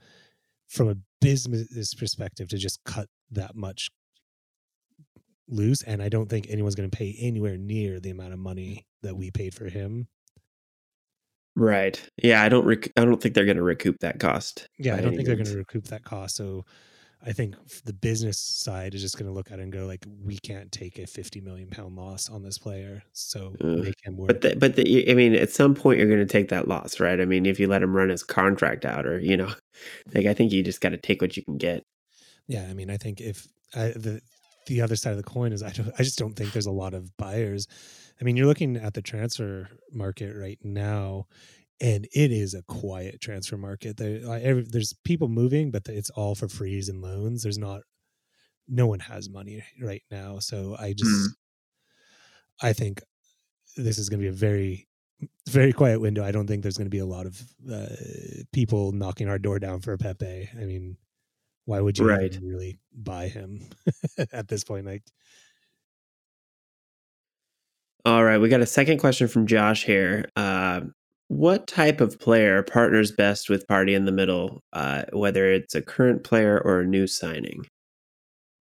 from 0.68 0.90
a 0.90 0.96
business 1.22 1.94
perspective 1.94 2.48
to 2.48 2.58
just 2.58 2.84
cut 2.84 3.08
that 3.30 3.56
much 3.56 3.88
loose 5.50 5.82
and 5.82 6.02
i 6.02 6.10
don't 6.10 6.28
think 6.28 6.46
anyone's 6.50 6.74
going 6.74 6.90
to 6.90 6.94
pay 6.94 7.16
anywhere 7.18 7.56
near 7.56 7.98
the 7.98 8.10
amount 8.10 8.34
of 8.34 8.38
money 8.38 8.86
that 9.02 9.16
we 9.16 9.30
paid 9.30 9.54
for 9.54 9.64
him. 9.64 10.06
Right. 11.56 11.98
Yeah 12.22 12.42
i 12.42 12.50
don't 12.50 12.66
rec- 12.66 12.92
i 12.98 13.04
don't 13.06 13.20
think 13.22 13.34
they're 13.34 13.46
going 13.46 13.56
to 13.56 13.62
recoup 13.62 13.98
that 14.00 14.20
cost 14.20 14.68
yeah 14.78 14.94
i 14.94 15.00
don't 15.00 15.14
think 15.14 15.26
they're 15.26 15.36
going 15.36 15.46
to 15.46 15.56
recoup 15.56 15.84
that 15.84 16.04
cost 16.04 16.36
so 16.36 16.66
I 17.24 17.32
think 17.32 17.56
the 17.84 17.92
business 17.92 18.38
side 18.38 18.94
is 18.94 19.02
just 19.02 19.18
going 19.18 19.26
to 19.26 19.32
look 19.32 19.50
at 19.50 19.58
it 19.58 19.62
and 19.62 19.72
go 19.72 19.86
like, 19.86 20.06
we 20.24 20.38
can't 20.38 20.70
take 20.70 20.98
a 20.98 21.06
fifty 21.06 21.40
million 21.40 21.68
pound 21.68 21.96
loss 21.96 22.30
on 22.30 22.42
this 22.42 22.58
player, 22.58 23.02
so 23.12 23.54
uh, 23.60 23.66
make 23.66 23.96
him 24.04 24.16
work. 24.16 24.28
But 24.28 24.40
the, 24.40 24.56
but 24.56 24.76
the, 24.76 25.10
I 25.10 25.14
mean, 25.14 25.34
at 25.34 25.50
some 25.50 25.74
point 25.74 25.98
you're 25.98 26.08
going 26.08 26.20
to 26.20 26.26
take 26.26 26.48
that 26.50 26.68
loss, 26.68 27.00
right? 27.00 27.20
I 27.20 27.24
mean, 27.24 27.44
if 27.44 27.58
you 27.58 27.66
let 27.66 27.82
him 27.82 27.94
run 27.94 28.08
his 28.08 28.22
contract 28.22 28.84
out, 28.84 29.04
or 29.04 29.18
you 29.18 29.36
know, 29.36 29.52
like 30.14 30.26
I 30.26 30.34
think 30.34 30.52
you 30.52 30.62
just 30.62 30.80
got 30.80 30.90
to 30.90 30.96
take 30.96 31.20
what 31.20 31.36
you 31.36 31.44
can 31.44 31.58
get. 31.58 31.84
Yeah, 32.46 32.66
I 32.68 32.74
mean, 32.74 32.88
I 32.88 32.96
think 32.96 33.20
if 33.20 33.46
I, 33.74 33.88
the 33.88 34.20
the 34.66 34.80
other 34.80 34.96
side 34.96 35.10
of 35.10 35.16
the 35.16 35.24
coin 35.24 35.52
is 35.52 35.62
I 35.62 35.70
don't, 35.70 35.92
I 35.98 36.02
just 36.02 36.18
don't 36.18 36.34
think 36.34 36.52
there's 36.52 36.66
a 36.66 36.70
lot 36.70 36.94
of 36.94 37.16
buyers. 37.16 37.66
I 38.20 38.24
mean, 38.24 38.36
you're 38.36 38.46
looking 38.46 38.76
at 38.76 38.94
the 38.94 39.02
transfer 39.02 39.68
market 39.92 40.36
right 40.36 40.58
now, 40.62 41.26
and 41.80 42.06
it 42.12 42.32
is 42.32 42.54
a 42.54 42.62
quiet 42.62 43.20
transfer 43.20 43.56
market. 43.56 43.96
There, 43.96 44.20
every, 44.40 44.64
there's 44.68 44.94
people 45.04 45.28
moving, 45.28 45.70
but 45.70 45.88
it's 45.88 46.10
all 46.10 46.34
for 46.34 46.48
frees 46.48 46.88
and 46.88 47.00
loans. 47.00 47.42
There's 47.42 47.58
not, 47.58 47.82
no 48.66 48.86
one 48.86 49.00
has 49.00 49.30
money 49.30 49.62
right 49.80 50.02
now. 50.10 50.40
So 50.40 50.76
I 50.78 50.92
just, 50.92 51.10
mm. 51.10 51.26
I 52.62 52.72
think 52.72 53.02
this 53.76 53.98
is 53.98 54.08
going 54.08 54.18
to 54.20 54.24
be 54.24 54.28
a 54.28 54.32
very, 54.32 54.88
very 55.48 55.72
quiet 55.72 56.00
window. 56.00 56.24
I 56.24 56.32
don't 56.32 56.46
think 56.46 56.62
there's 56.62 56.76
going 56.76 56.86
to 56.86 56.90
be 56.90 56.98
a 56.98 57.06
lot 57.06 57.26
of 57.26 57.40
uh, 57.72 57.86
people 58.52 58.92
knocking 58.92 59.28
our 59.28 59.38
door 59.38 59.58
down 59.58 59.80
for 59.80 59.96
Pepe. 59.96 60.50
I 60.52 60.64
mean, 60.64 60.96
why 61.64 61.80
would 61.80 61.98
you 61.98 62.08
right. 62.08 62.36
really 62.42 62.78
buy 62.92 63.28
him 63.28 63.68
at 64.32 64.48
this 64.48 64.64
point? 64.64 64.86
Like, 64.86 65.04
all 68.04 68.24
right, 68.24 68.38
we 68.38 68.48
got 68.48 68.60
a 68.60 68.66
second 68.66 68.98
question 68.98 69.28
from 69.28 69.46
Josh 69.46 69.84
here. 69.84 70.30
Uh, 70.34 70.80
what 71.28 71.66
type 71.66 72.00
of 72.00 72.18
player 72.18 72.62
partners 72.62 73.12
best 73.12 73.50
with 73.50 73.66
Partey 73.66 73.94
in 73.94 74.06
the 74.06 74.12
middle, 74.12 74.62
uh, 74.72 75.04
whether 75.12 75.52
it's 75.52 75.74
a 75.74 75.82
current 75.82 76.24
player 76.24 76.58
or 76.58 76.80
a 76.80 76.86
new 76.86 77.06
signing? 77.06 77.66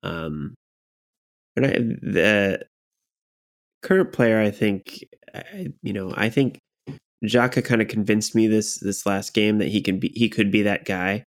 Um, 0.04 0.54
and 1.56 1.66
I, 1.66 1.70
the 1.72 2.66
current 3.82 4.12
player, 4.12 4.40
I 4.40 4.52
think, 4.52 5.06
I, 5.34 5.68
you 5.82 5.94
know, 5.94 6.14
I 6.16 6.30
think 6.30 6.60
Xhaka 7.24 7.64
kind 7.64 7.82
of 7.82 7.88
convinced 7.88 8.36
me 8.36 8.48
this 8.48 8.78
this 8.80 9.06
last 9.06 9.34
game 9.34 9.58
that 9.58 9.70
he 9.70 9.82
can 9.82 10.00
be 10.00 10.12
he 10.14 10.30
could 10.30 10.52
be 10.52 10.62
that 10.64 10.86
guy. 10.86 11.24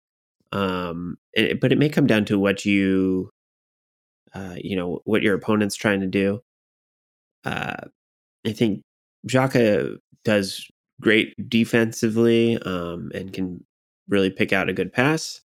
Um, 0.51 1.17
but 1.61 1.71
it 1.71 1.77
may 1.77 1.89
come 1.89 2.07
down 2.07 2.25
to 2.25 2.39
what 2.39 2.65
you, 2.65 3.29
uh, 4.33 4.55
you 4.57 4.75
know, 4.75 5.01
what 5.03 5.21
your 5.21 5.35
opponent's 5.35 5.75
trying 5.75 5.99
to 6.01 6.07
do. 6.07 6.39
Uh, 7.43 7.75
I 8.45 8.53
think 8.53 8.81
Xhaka 9.27 9.97
does 10.23 10.65
great 11.01 11.33
defensively 11.49 12.57
um, 12.59 13.11
and 13.13 13.33
can 13.33 13.63
really 14.07 14.29
pick 14.29 14.53
out 14.53 14.69
a 14.69 14.73
good 14.73 14.93
pass. 14.93 15.41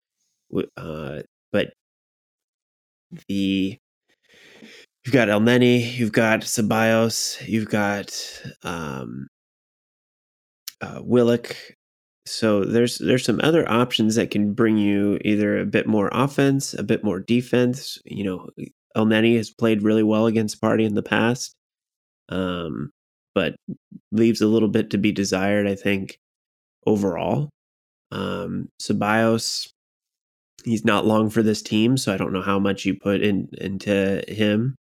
Uh, 0.77 1.23
but 1.53 1.73
the 3.29 3.79
you've 5.05 5.13
got 5.15 5.29
El 5.29 5.41
Elneny, 5.41 5.97
you've 5.97 6.13
got 6.13 6.41
Ceballos, 6.41 7.47
you've 7.47 7.69
got 7.69 8.43
um, 8.63 9.29
uh, 10.81 11.01
Willock. 11.03 11.57
So 12.27 12.65
there's 12.65 12.99
there's 12.99 13.25
some 13.25 13.41
other 13.43 13.69
options 13.71 14.17
that 14.17 14.31
can 14.31 14.53
bring 14.53 14.77
you 14.77 15.19
either 15.25 15.59
a 15.59 15.67
bit 15.67 15.87
more 15.87 16.11
offense, 16.13 16.75
a 16.75 16.83
bit 16.83 17.03
more 17.03 17.21
defense. 17.21 17.99
You 18.05 18.25
know, 18.25 18.49
El 18.95 19.07
Elneny 19.07 19.37
has 19.37 19.51
played 19.51 19.83
really 19.83 20.03
well 20.03 20.27
against 20.27 20.61
Partey 20.61 20.85
in 20.85 20.95
the 20.95 21.03
past, 21.03 21.55
um, 22.29 22.91
but 23.39 23.55
leaves 24.11 24.41
a 24.41 24.49
little 24.49 24.69
bit 24.69 24.91
to 24.91 24.99
be 24.99 25.13
desired. 25.13 25.69
I 25.69 25.77
think 25.77 26.19
overall, 26.87 27.51
um, 28.11 28.69
Ceballos, 28.83 29.69
he's 30.65 30.85
not 30.85 31.07
long 31.07 31.31
for 31.31 31.43
this 31.43 31.63
team, 31.63 31.97
so 31.97 32.13
I 32.13 32.17
don't 32.17 32.33
know 32.33 32.43
how 32.43 32.59
much 32.59 32.85
you 32.85 32.99
put 32.99 33.23
in 33.23 33.49
into 33.59 34.25
him. 34.27 34.75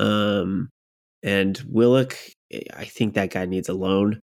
Um, 0.00 0.70
and 1.22 1.62
Willock, 1.68 2.16
I 2.76 2.84
think 2.84 3.14
that 3.14 3.30
guy 3.30 3.46
needs 3.46 3.68
a 3.68 3.74
loan 3.74 4.20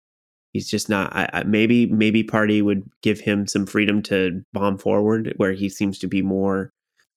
he's 0.53 0.69
just 0.69 0.89
not 0.89 1.15
I, 1.15 1.29
I, 1.33 1.43
maybe 1.45 1.87
maybe 1.87 2.23
Partey 2.23 2.63
would 2.63 2.89
give 3.03 3.21
him 3.21 3.47
some 3.47 3.67
freedom 3.67 4.03
to 4.05 4.43
bomb 4.53 4.79
forward 4.79 5.35
where 5.37 5.53
he 5.53 5.69
seems 5.69 5.99
to 6.01 6.07
be 6.07 6.23
more 6.23 6.71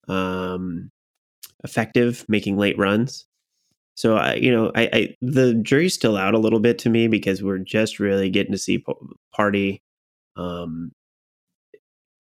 um 0.07 0.89
effective 1.63 2.25
making 2.27 2.57
late 2.57 2.77
runs 2.77 3.25
so 3.95 4.17
I, 4.17 4.35
you 4.35 4.51
know 4.51 4.71
I, 4.75 4.89
I 4.93 5.15
the 5.21 5.53
jury's 5.55 5.93
still 5.93 6.17
out 6.17 6.33
a 6.33 6.39
little 6.39 6.59
bit 6.59 6.77
to 6.79 6.89
me 6.89 7.07
because 7.07 7.43
we're 7.43 7.59
just 7.59 7.99
really 7.99 8.29
getting 8.29 8.51
to 8.51 8.57
see 8.57 8.83
Partey, 9.37 9.81
um 10.37 10.91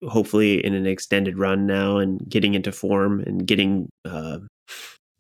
hopefully 0.09 0.65
in 0.65 0.75
an 0.75 0.87
extended 0.87 1.39
run 1.39 1.67
now 1.67 1.97
and 1.99 2.21
getting 2.29 2.55
into 2.55 2.73
form 2.73 3.21
and 3.21 3.47
getting 3.47 3.89
uh 4.05 4.39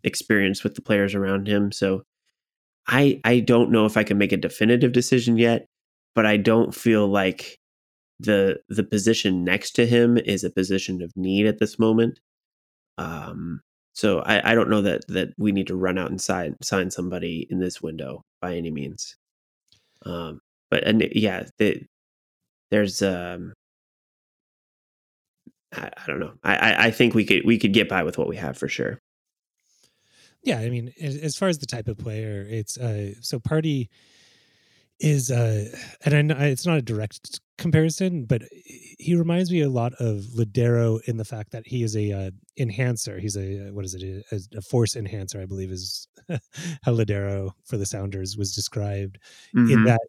experience 0.02 0.62
with 0.62 0.74
the 0.74 0.82
players 0.82 1.14
around 1.14 1.48
him 1.48 1.72
so 1.72 2.02
I 2.86 3.20
I 3.24 3.40
don't 3.40 3.70
know 3.70 3.86
if 3.86 3.96
I 3.96 4.04
can 4.04 4.18
make 4.18 4.32
a 4.32 4.36
definitive 4.36 4.92
decision 4.92 5.38
yet 5.38 5.66
but 6.14 6.26
I 6.26 6.36
don't 6.36 6.74
feel 6.74 7.08
like 7.08 7.58
the 8.20 8.60
the 8.68 8.84
position 8.84 9.44
next 9.44 9.72
to 9.72 9.86
him 9.86 10.16
is 10.18 10.44
a 10.44 10.50
position 10.50 11.02
of 11.02 11.12
need 11.16 11.46
at 11.46 11.58
this 11.58 11.78
moment. 11.78 12.20
Um, 12.98 13.60
so 13.94 14.20
I, 14.20 14.52
I 14.52 14.54
don't 14.54 14.68
know 14.68 14.82
that 14.82 15.06
that 15.08 15.28
we 15.38 15.52
need 15.52 15.68
to 15.68 15.76
run 15.76 15.98
out 15.98 16.10
and 16.10 16.20
sign 16.20 16.56
sign 16.60 16.90
somebody 16.90 17.46
in 17.48 17.60
this 17.60 17.80
window 17.80 18.24
by 18.40 18.56
any 18.56 18.70
means. 18.70 19.16
Um, 20.04 20.40
but 20.70 20.84
and 20.84 21.08
yeah, 21.12 21.44
the, 21.58 21.82
there's 22.70 23.00
um, 23.02 23.54
I, 25.72 25.90
I 25.96 26.06
don't 26.06 26.20
know. 26.20 26.34
I, 26.42 26.86
I 26.86 26.90
think 26.90 27.14
we 27.14 27.24
could 27.24 27.42
we 27.44 27.58
could 27.58 27.72
get 27.72 27.88
by 27.88 28.02
with 28.02 28.18
what 28.18 28.28
we 28.28 28.36
have 28.36 28.58
for 28.58 28.68
sure. 28.68 28.98
Yeah, 30.42 30.58
I 30.58 30.68
mean, 30.68 30.92
as 31.00 31.36
far 31.36 31.48
as 31.48 31.58
the 31.58 31.66
type 31.66 31.88
of 31.88 31.96
player, 31.96 32.46
it's 32.50 32.76
uh, 32.76 33.14
so 33.22 33.38
Partey 33.38 33.88
is 35.00 35.30
uh 35.30 35.64
and 36.04 36.14
I 36.14 36.22
know 36.22 36.36
it's 36.38 36.66
not 36.66 36.78
a 36.78 36.82
direct 36.82 37.40
comparison 37.58 38.24
but 38.26 38.42
he 38.98 39.14
reminds 39.16 39.50
me 39.50 39.60
a 39.60 39.68
lot 39.68 39.92
of 39.94 40.20
Lodeiro 40.36 41.00
in 41.06 41.16
the 41.16 41.24
fact 41.24 41.50
that 41.52 41.66
he 41.66 41.82
is 41.82 41.96
a 41.96 42.12
uh, 42.12 42.30
enhancer. 42.58 43.18
He's 43.18 43.36
a 43.36 43.68
uh, 43.68 43.72
what 43.72 43.84
is 43.84 43.94
it? 43.94 44.24
A, 44.32 44.58
a 44.58 44.62
force 44.62 44.96
enhancer 44.96 45.40
I 45.40 45.46
believe 45.46 45.70
is 45.70 46.06
how 46.28 46.92
Lodeiro 46.92 47.50
for 47.64 47.76
the 47.76 47.86
Sounders 47.86 48.36
was 48.36 48.54
described 48.54 49.18
mm-hmm. 49.54 49.72
in 49.72 49.84
that 49.84 50.00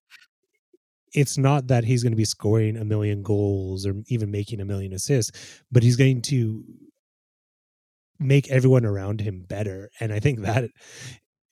it's 1.13 1.37
not 1.37 1.67
that 1.67 1.85
he's 1.85 2.03
going 2.03 2.11
to 2.11 2.17
be 2.17 2.25
scoring 2.25 2.75
a 2.75 2.83
million 2.83 3.23
goals 3.23 3.85
or 3.85 3.95
even 4.07 4.31
making 4.31 4.59
a 4.59 4.65
million 4.65 4.93
assists 4.93 5.63
but 5.71 5.81
he's 5.81 5.95
going 5.95 6.21
to 6.21 6.63
make 8.19 8.49
everyone 8.49 8.85
around 8.85 9.19
him 9.19 9.45
better 9.47 9.89
and 9.99 10.13
I 10.13 10.19
think 10.19 10.41
that 10.41 10.69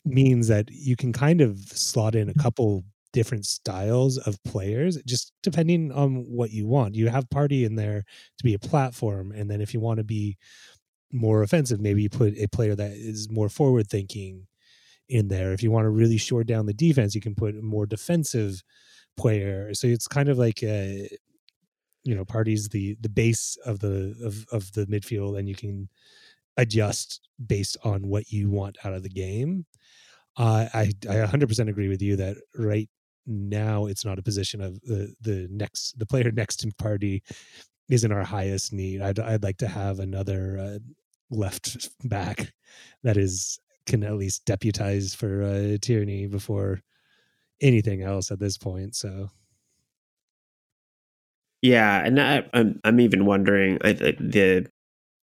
means 0.06 0.48
that 0.50 0.70
you 0.70 0.96
can 0.96 1.14
kind 1.14 1.42
of 1.42 1.60
slot 1.60 2.16
in 2.16 2.30
a 2.30 2.34
couple 2.34 2.84
different 3.14 3.46
styles 3.46 4.18
of 4.18 4.44
players 4.44 5.02
just 5.06 5.32
depending 5.42 5.92
on 5.92 6.26
what 6.28 6.52
you 6.52 6.68
want. 6.68 6.96
You 6.96 7.08
have 7.08 7.30
Partey 7.30 7.66
in 7.66 7.76
there 7.76 8.04
to 8.38 8.44
be 8.44 8.54
a 8.54 8.60
platform 8.60 9.32
and 9.32 9.50
then 9.50 9.62
if 9.62 9.74
you 9.74 9.80
want 9.80 10.00
to 10.00 10.04
be 10.04 10.38
more 11.12 11.44
offensive 11.44 11.80
maybe 11.80 12.02
you 12.02 12.10
put 12.10 12.34
a 12.38 12.48
player 12.48 12.76
that 12.76 12.92
is 12.92 13.30
more 13.30 13.48
forward 13.50 13.88
thinking 13.88 14.48
in 15.08 15.28
there. 15.28 15.54
If 15.54 15.62
you 15.62 15.72
want 15.72 15.86
to 15.86 15.90
really 15.90 16.18
short 16.18 16.48
down 16.48 16.66
the 16.66 16.74
defense 16.74 17.16
you 17.16 17.22
can 17.22 17.36
put 17.36 17.56
a 17.56 17.62
more 17.62 17.86
defensive 17.86 18.64
player. 19.16 19.74
So 19.74 19.88
it's 19.88 20.08
kind 20.08 20.28
of 20.28 20.38
like 20.38 20.64
a 20.64 21.08
you 22.04 22.16
know 22.16 22.26
Partey's 22.26 22.70
the 22.70 22.98
the 23.00 23.10
base 23.10 23.58
of 23.66 23.80
the 23.80 24.16
of 24.24 24.46
of 24.52 24.72
the 24.74 24.86
midfield 24.88 25.38
and 25.38 25.48
you 25.48 25.56
can 25.56 25.88
adjust 26.58 27.22
based 27.46 27.78
on 27.84 28.08
what 28.08 28.32
you 28.32 28.50
want 28.50 28.78
out 28.84 28.94
of 28.94 29.04
the 29.04 29.10
game. 29.10 29.66
Uh, 30.38 30.68
I 30.74 30.92
I 31.10 31.16
100% 31.26 31.70
agree 31.70 31.90
with 31.90 32.02
you 32.02 32.16
that 32.18 32.38
right 32.56 32.90
now 33.26 33.86
it's 33.86 34.06
not 34.06 34.20
a 34.20 34.24
position 34.24 34.62
of 34.62 34.80
the 34.82 35.14
the 35.22 35.48
next 35.52 35.98
the 35.98 36.06
player 36.06 36.32
next 36.36 36.58
to 36.58 36.68
Partey 36.68 37.22
isn't 37.90 38.12
our 38.12 38.24
highest 38.24 38.74
need. 38.74 39.02
I'd 39.02 39.20
I'd 39.20 39.44
like 39.44 39.58
to 39.58 39.68
have 39.68 40.00
another 40.00 40.58
uh, 40.58 40.80
left 41.30 41.90
back 42.04 42.54
that 43.04 43.18
is 43.18 43.60
can 43.86 44.04
at 44.04 44.16
least 44.16 44.46
deputize 44.46 45.14
for 45.14 45.44
uh, 45.44 45.78
Tierney 45.82 46.28
before 46.28 46.82
anything 47.62 48.02
else 48.02 48.32
at 48.32 48.40
this 48.40 48.58
point. 48.58 48.96
So. 48.96 49.30
Yeah, 51.62 52.04
and 52.04 52.22
I, 52.22 52.44
I'm 52.54 52.82
I'm 52.84 53.00
even 53.00 53.26
wondering 53.26 53.78
I, 53.84 53.94
the 53.94 54.70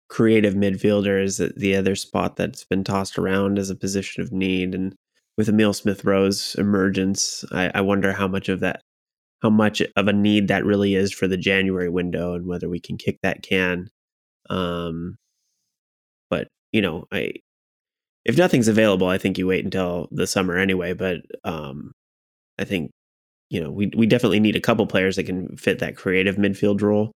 creative 0.10 0.56
midfielder 0.56 1.24
is 1.24 1.38
the 1.38 1.76
other 1.76 1.96
spot 1.96 2.36
that's 2.36 2.64
been 2.64 2.84
tossed 2.84 3.20
around 3.20 3.60
as 3.60 3.70
a 3.70 3.76
position 3.76 4.24
of 4.24 4.32
need, 4.32 4.74
and 4.74 4.96
with 5.38 5.50
Emile 5.50 5.74
Smith 5.74 6.06
Rowe's 6.06 6.56
emergence, 6.56 7.44
I, 7.52 7.72
I 7.76 7.82
wonder 7.82 8.14
how 8.14 8.28
much 8.28 8.50
of 8.50 8.62
that, 8.62 8.82
how 9.42 9.50
much 9.50 9.82
of 9.96 10.08
a 10.08 10.14
need 10.14 10.48
that 10.48 10.66
really 10.66 10.96
is 10.96 11.12
for 11.12 11.28
the 11.28 11.38
January 11.38 11.90
window, 11.90 12.34
and 12.34 12.48
whether 12.48 12.70
we 12.70 12.80
can 12.80 12.98
kick 12.98 13.18
that 13.24 13.42
can. 13.44 13.90
Um, 14.50 15.18
but 16.30 16.48
you 16.72 16.82
know, 16.82 17.06
I 17.12 17.34
if 18.26 18.38
nothing's 18.38 18.68
available, 18.68 19.08
I 19.08 19.18
think 19.18 19.38
you 19.38 19.48
wait 19.48 19.64
until 19.66 20.08
the 20.12 20.28
summer 20.28 20.58
anyway. 20.58 20.94
But 20.94 21.22
um, 21.44 21.92
I 22.60 22.66
think 22.66 22.92
you 23.50 23.62
know 23.62 23.72
we 23.72 23.92
we 23.96 24.06
definitely 24.08 24.40
need 24.40 24.56
a 24.56 24.62
couple 24.62 24.88
players 24.88 25.18
that 25.18 25.26
can 25.26 25.56
fit 25.58 25.80
that 25.80 25.98
creative 25.98 26.36
midfield 26.38 26.82
role. 26.82 27.12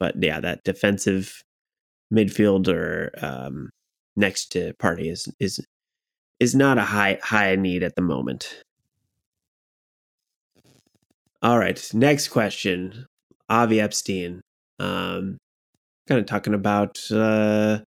But 0.00 0.14
yeah, 0.22 0.40
that 0.40 0.64
defensive 0.64 1.42
midfielder 2.12 3.22
um, 3.22 3.70
next 4.16 4.52
to 4.52 4.72
Partey 4.74 5.10
is 5.10 5.28
is 5.40 5.64
is 6.40 6.54
not 6.54 6.78
a 6.78 6.82
high 6.82 7.18
high 7.22 7.56
need 7.56 7.82
at 7.82 7.94
the 7.96 8.02
moment. 8.02 8.62
All 11.42 11.58
right, 11.58 11.90
next 11.92 12.28
question. 12.28 13.06
Avi 13.48 13.80
Epstein. 13.80 14.40
Um, 14.78 15.38
kind 16.08 16.20
of 16.20 16.26
talking 16.26 16.54
about 16.54 16.98
uh, 17.10 17.80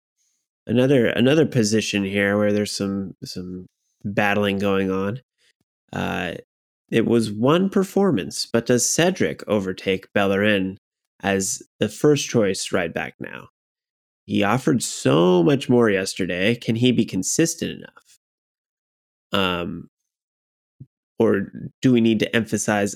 another 0.68 1.08
another 1.08 1.46
position 1.46 2.04
here 2.04 2.38
where 2.38 2.52
there's 2.52 2.72
some 2.72 3.14
some 3.24 3.66
battling 4.04 4.60
going 4.60 4.92
on. 4.92 5.22
Uh, 5.94 6.34
it 6.92 7.06
was 7.06 7.32
one 7.32 7.70
performance, 7.70 8.46
but 8.46 8.68
does 8.68 8.88
Cedric 8.88 9.44
overtake 9.48 10.12
Bellerin 10.14 10.78
as 11.24 11.64
the 11.80 11.90
first 11.90 12.30
choice 12.30 12.72
right 12.72 12.94
back 12.94 13.16
now? 13.20 13.48
He 14.26 14.44
offered 14.44 14.84
so 14.84 15.44
much 15.44 15.70
more 15.70 15.90
yesterday. 15.90 16.56
Can 16.56 16.76
he 16.76 16.92
be 16.92 17.06
consistent 17.06 17.72
enough? 17.72 18.05
Um, 19.36 19.90
or 21.20 21.52
do 21.82 21.92
we 21.92 22.00
need 22.00 22.20
to 22.20 22.36
emphasize 22.36 22.96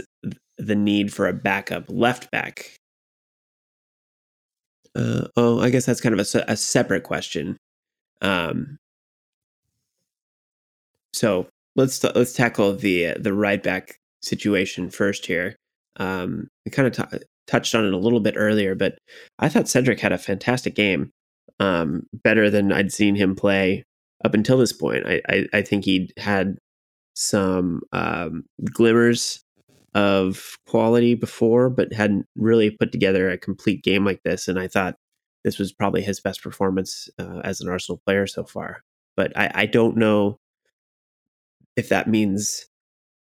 the 0.58 0.76
need 0.76 1.14
for 1.14 1.28
a 1.28 1.34
backup 1.34 1.86
left 1.90 2.32
back? 2.32 2.76
Uh, 4.96 5.28
oh, 5.36 5.60
I 5.60 5.70
guess 5.70 5.86
that's 5.86 6.02
kind 6.02 6.18
of 6.18 6.26
a, 6.34 6.46
a 6.48 6.56
separate 6.56 7.04
question. 7.04 7.58
Um, 8.22 8.78
so 11.14 11.48
let's 11.76 12.04
let's 12.04 12.34
tackle 12.34 12.74
the 12.76 13.14
the 13.20 13.34
right 13.34 13.62
back 13.62 13.98
situation 14.22 14.90
first 14.90 15.26
here. 15.26 15.56
Um, 15.98 16.48
we 16.66 16.72
kind 16.72 16.88
of 16.88 17.12
t- 17.12 17.20
touched 17.48 17.76
on 17.76 17.86
it 17.86 17.94
a 17.94 17.98
little 17.98 18.22
bit 18.22 18.36
earlier, 18.38 18.76
but 18.76 18.98
I 19.40 19.50
thought 19.50 19.68
Cedric 19.68 20.00
had 20.00 20.14
a 20.14 20.18
fantastic 20.18 20.76
game, 20.76 21.12
um, 21.60 22.04
better 22.24 22.50
than 22.50 22.72
I'd 22.72 22.94
seen 22.94 23.16
him 23.16 23.36
play 23.36 23.84
up 24.26 24.34
until 24.34 24.58
this 24.58 24.74
point. 24.74 25.06
I, 25.06 25.22
I, 25.30 25.46
I 25.54 25.62
think 25.62 25.86
he 25.86 26.12
had 26.18 26.58
some 27.14 27.82
um, 27.92 28.44
glimmers 28.72 29.44
of 29.94 30.58
quality 30.68 31.16
before, 31.16 31.70
but 31.70 31.94
hadn't 31.94 32.26
really 32.36 32.70
put 32.70 32.92
together 32.92 33.30
a 33.30 33.38
complete 33.38 33.84
game 33.84 34.06
like 34.06 34.22
this. 34.24 34.48
And 34.48 34.60
I 34.60 34.68
thought 34.68 34.96
this 35.44 35.58
was 35.58 35.74
probably 35.74 36.02
his 36.02 36.20
best 36.20 36.44
performance 36.44 37.10
uh, 37.18 37.40
as 37.44 37.62
an 37.62 37.70
Arsenal 37.70 38.02
player 38.06 38.28
so 38.28 38.44
far. 38.44 38.84
But 39.16 39.36
I, 39.38 39.52
I 39.54 39.66
don't 39.66 39.98
know 39.98 40.38
if 41.76 41.90
that 41.90 42.08
means 42.08 42.68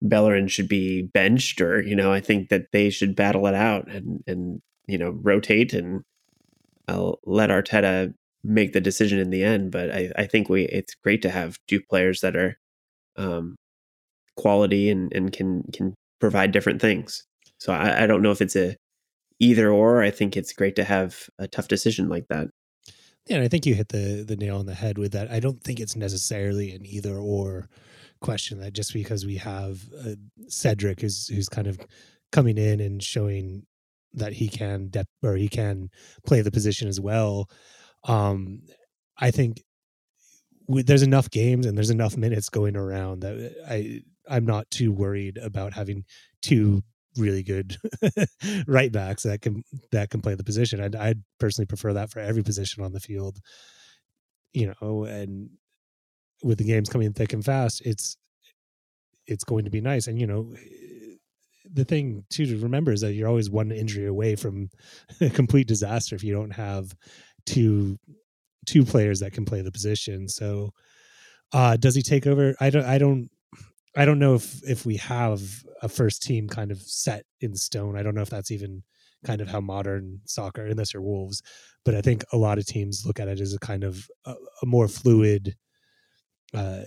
Bellerin 0.02 0.48
should 0.48 0.68
be 0.68 1.02
benched 1.02 1.60
or, 1.60 1.80
you 1.82 1.96
know, 1.96 2.12
I 2.12 2.20
think 2.20 2.48
that 2.48 2.66
they 2.72 2.90
should 2.90 3.16
battle 3.16 3.46
it 3.46 3.54
out 3.54 3.90
and, 3.90 4.22
and 4.26 4.62
you 4.86 4.98
know, 4.98 5.10
rotate 5.10 5.72
and 5.72 6.02
I'll 6.88 7.18
let 7.24 7.50
Arteta 7.50 8.14
make 8.44 8.72
the 8.72 8.80
decision 8.80 9.18
in 9.18 9.30
the 9.30 9.44
end. 9.44 9.70
But 9.72 9.90
I, 9.90 10.12
I 10.16 10.26
think 10.26 10.48
we 10.48 10.64
it's 10.66 10.94
great 10.94 11.22
to 11.22 11.30
have 11.30 11.58
two 11.68 11.80
players 11.80 12.20
that 12.20 12.36
are 12.36 12.58
um, 13.16 13.56
quality 14.36 14.90
and, 14.90 15.12
and 15.12 15.32
can 15.32 15.64
can 15.72 15.94
provide 16.20 16.52
different 16.52 16.80
things. 16.80 17.24
So 17.58 17.72
I, 17.72 18.04
I 18.04 18.06
don't 18.06 18.22
know 18.22 18.30
if 18.30 18.40
it's 18.40 18.56
a 18.56 18.76
either 19.40 19.70
or. 19.70 20.02
I 20.02 20.10
think 20.10 20.36
it's 20.36 20.52
great 20.52 20.76
to 20.76 20.84
have 20.84 21.28
a 21.38 21.48
tough 21.48 21.68
decision 21.68 22.08
like 22.08 22.26
that. 22.28 22.48
Yeah, 23.26 23.36
and 23.36 23.44
I 23.44 23.48
think 23.48 23.66
you 23.66 23.74
hit 23.74 23.88
the 23.88 24.24
the 24.26 24.36
nail 24.36 24.58
on 24.58 24.66
the 24.66 24.74
head 24.74 24.98
with 24.98 25.12
that. 25.12 25.30
I 25.30 25.40
don't 25.40 25.62
think 25.62 25.80
it's 25.80 25.96
necessarily 25.96 26.72
an 26.72 26.86
either 26.86 27.16
or 27.16 27.68
question 28.20 28.60
that 28.60 28.72
just 28.72 28.92
because 28.92 29.26
we 29.26 29.36
have 29.36 29.82
uh, 30.04 30.14
Cedric 30.48 31.00
who's 31.00 31.28
who's 31.28 31.48
kind 31.48 31.66
of 31.66 31.78
coming 32.32 32.56
in 32.56 32.80
and 32.80 33.02
showing 33.02 33.66
that 34.14 34.32
he 34.32 34.48
can 34.48 34.88
depth 34.88 35.10
or 35.22 35.36
he 35.36 35.48
can 35.48 35.90
play 36.26 36.40
the 36.40 36.50
position 36.50 36.88
as 36.88 37.00
well. 37.00 37.50
Um, 38.04 38.62
I 39.18 39.30
think 39.30 39.62
we, 40.68 40.82
there's 40.82 41.02
enough 41.02 41.30
games 41.30 41.66
and 41.66 41.76
there's 41.76 41.90
enough 41.90 42.16
minutes 42.16 42.48
going 42.48 42.76
around 42.76 43.20
that 43.20 43.54
I 43.68 44.02
I'm 44.28 44.44
not 44.44 44.70
too 44.70 44.92
worried 44.92 45.38
about 45.38 45.72
having 45.72 46.04
two 46.42 46.82
really 47.16 47.42
good 47.42 47.76
right 48.66 48.92
backs 48.92 49.22
that 49.22 49.40
can 49.40 49.62
that 49.92 50.10
can 50.10 50.20
play 50.20 50.34
the 50.34 50.44
position. 50.44 50.80
I'd, 50.80 50.96
I'd 50.96 51.22
personally 51.38 51.66
prefer 51.66 51.92
that 51.94 52.10
for 52.10 52.20
every 52.20 52.42
position 52.42 52.82
on 52.82 52.92
the 52.92 53.00
field. 53.00 53.38
You 54.52 54.74
know, 54.80 55.04
and 55.04 55.50
with 56.42 56.58
the 56.58 56.64
games 56.64 56.88
coming 56.88 57.12
thick 57.12 57.32
and 57.32 57.44
fast, 57.44 57.82
it's 57.84 58.16
it's 59.26 59.44
going 59.44 59.64
to 59.64 59.70
be 59.70 59.80
nice. 59.80 60.06
And 60.06 60.20
you 60.20 60.26
know, 60.26 60.54
the 61.72 61.84
thing 61.84 62.24
too 62.30 62.46
to 62.46 62.58
remember 62.58 62.92
is 62.92 63.00
that 63.00 63.14
you're 63.14 63.28
always 63.28 63.50
one 63.50 63.70
injury 63.70 64.06
away 64.06 64.36
from 64.36 64.70
a 65.20 65.30
complete 65.30 65.66
disaster 65.66 66.14
if 66.14 66.24
you 66.24 66.32
don't 66.32 66.52
have 66.52 66.94
two 67.46 67.98
two 68.66 68.84
players 68.84 69.20
that 69.20 69.32
can 69.32 69.44
play 69.44 69.62
the 69.62 69.72
position. 69.72 70.28
So, 70.28 70.72
uh, 71.52 71.76
does 71.76 71.94
he 71.94 72.02
take 72.02 72.26
over? 72.26 72.54
I 72.60 72.70
don't. 72.70 72.84
I 72.84 72.98
don't. 72.98 73.30
I 73.96 74.04
don't 74.04 74.18
know 74.18 74.34
if 74.34 74.60
if 74.68 74.84
we 74.84 74.96
have 74.98 75.40
a 75.82 75.88
first 75.88 76.22
team 76.22 76.48
kind 76.48 76.70
of 76.70 76.80
set 76.82 77.24
in 77.40 77.54
stone. 77.54 77.96
I 77.96 78.02
don't 78.02 78.14
know 78.14 78.22
if 78.22 78.30
that's 78.30 78.50
even 78.50 78.82
kind 79.24 79.40
of 79.40 79.48
how 79.48 79.60
modern 79.60 80.20
soccer, 80.26 80.66
unless 80.66 80.92
you're 80.92 81.02
Wolves, 81.02 81.42
but 81.84 81.94
I 81.94 82.00
think 82.00 82.24
a 82.32 82.36
lot 82.36 82.58
of 82.58 82.66
teams 82.66 83.04
look 83.06 83.18
at 83.18 83.28
it 83.28 83.40
as 83.40 83.54
a 83.54 83.58
kind 83.58 83.84
of 83.84 84.06
a, 84.24 84.34
a 84.62 84.66
more 84.66 84.88
fluid 84.88 85.56
uh, 86.54 86.82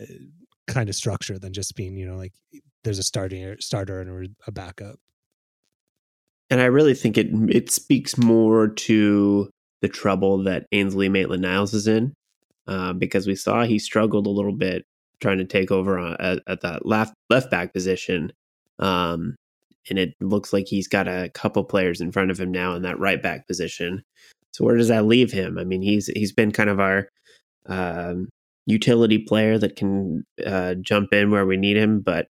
kind 0.67 0.89
of 0.89 0.95
structure 0.95 1.39
than 1.39 1.53
just 1.53 1.75
being, 1.75 1.97
you 1.97 2.07
know, 2.07 2.15
like 2.15 2.33
there's 2.83 2.99
a 2.99 3.03
starting 3.03 3.55
starter 3.59 4.01
and 4.01 4.35
a 4.47 4.51
backup. 4.51 4.97
And 6.49 6.61
I 6.61 6.65
really 6.65 6.95
think 6.95 7.17
it 7.17 7.27
it 7.49 7.71
speaks 7.71 8.17
more 8.17 8.67
to 8.67 9.49
the 9.81 9.89
trouble 9.89 10.43
that 10.43 10.65
Ainsley 10.71 11.09
Maitland 11.09 11.43
Niles 11.43 11.73
is 11.73 11.87
in, 11.87 12.13
uh, 12.67 12.93
because 12.93 13.27
we 13.27 13.35
saw 13.35 13.63
he 13.63 13.79
struggled 13.79 14.27
a 14.27 14.31
little 14.31 14.55
bit 14.55 14.85
trying 15.19 15.37
to 15.37 15.45
take 15.45 15.71
over 15.71 15.97
on, 15.99 16.15
at, 16.19 16.39
at 16.47 16.61
that 16.61 16.85
left 16.85 17.13
left 17.29 17.51
back 17.51 17.73
position. 17.73 18.31
Um, 18.79 19.35
and 19.89 19.97
it 19.97 20.13
looks 20.21 20.53
like 20.53 20.67
he's 20.67 20.87
got 20.87 21.07
a 21.07 21.29
couple 21.33 21.63
players 21.63 22.01
in 22.01 22.11
front 22.11 22.31
of 22.31 22.39
him 22.39 22.51
now 22.51 22.75
in 22.75 22.83
that 22.83 22.99
right 22.99 23.21
back 23.21 23.47
position. 23.47 24.03
So 24.51 24.63
where 24.65 24.77
does 24.77 24.89
that 24.89 25.05
leave 25.05 25.31
him? 25.31 25.57
I 25.57 25.63
mean, 25.63 25.81
he's 25.81 26.07
he's 26.07 26.31
been 26.31 26.51
kind 26.51 26.69
of 26.69 26.79
our 26.79 27.09
um, 27.67 28.29
utility 28.65 29.19
player 29.19 29.57
that 29.57 29.75
can 29.75 30.25
uh, 30.45 30.75
jump 30.75 31.13
in 31.13 31.31
where 31.31 31.45
we 31.45 31.57
need 31.57 31.77
him, 31.77 32.01
but 32.01 32.27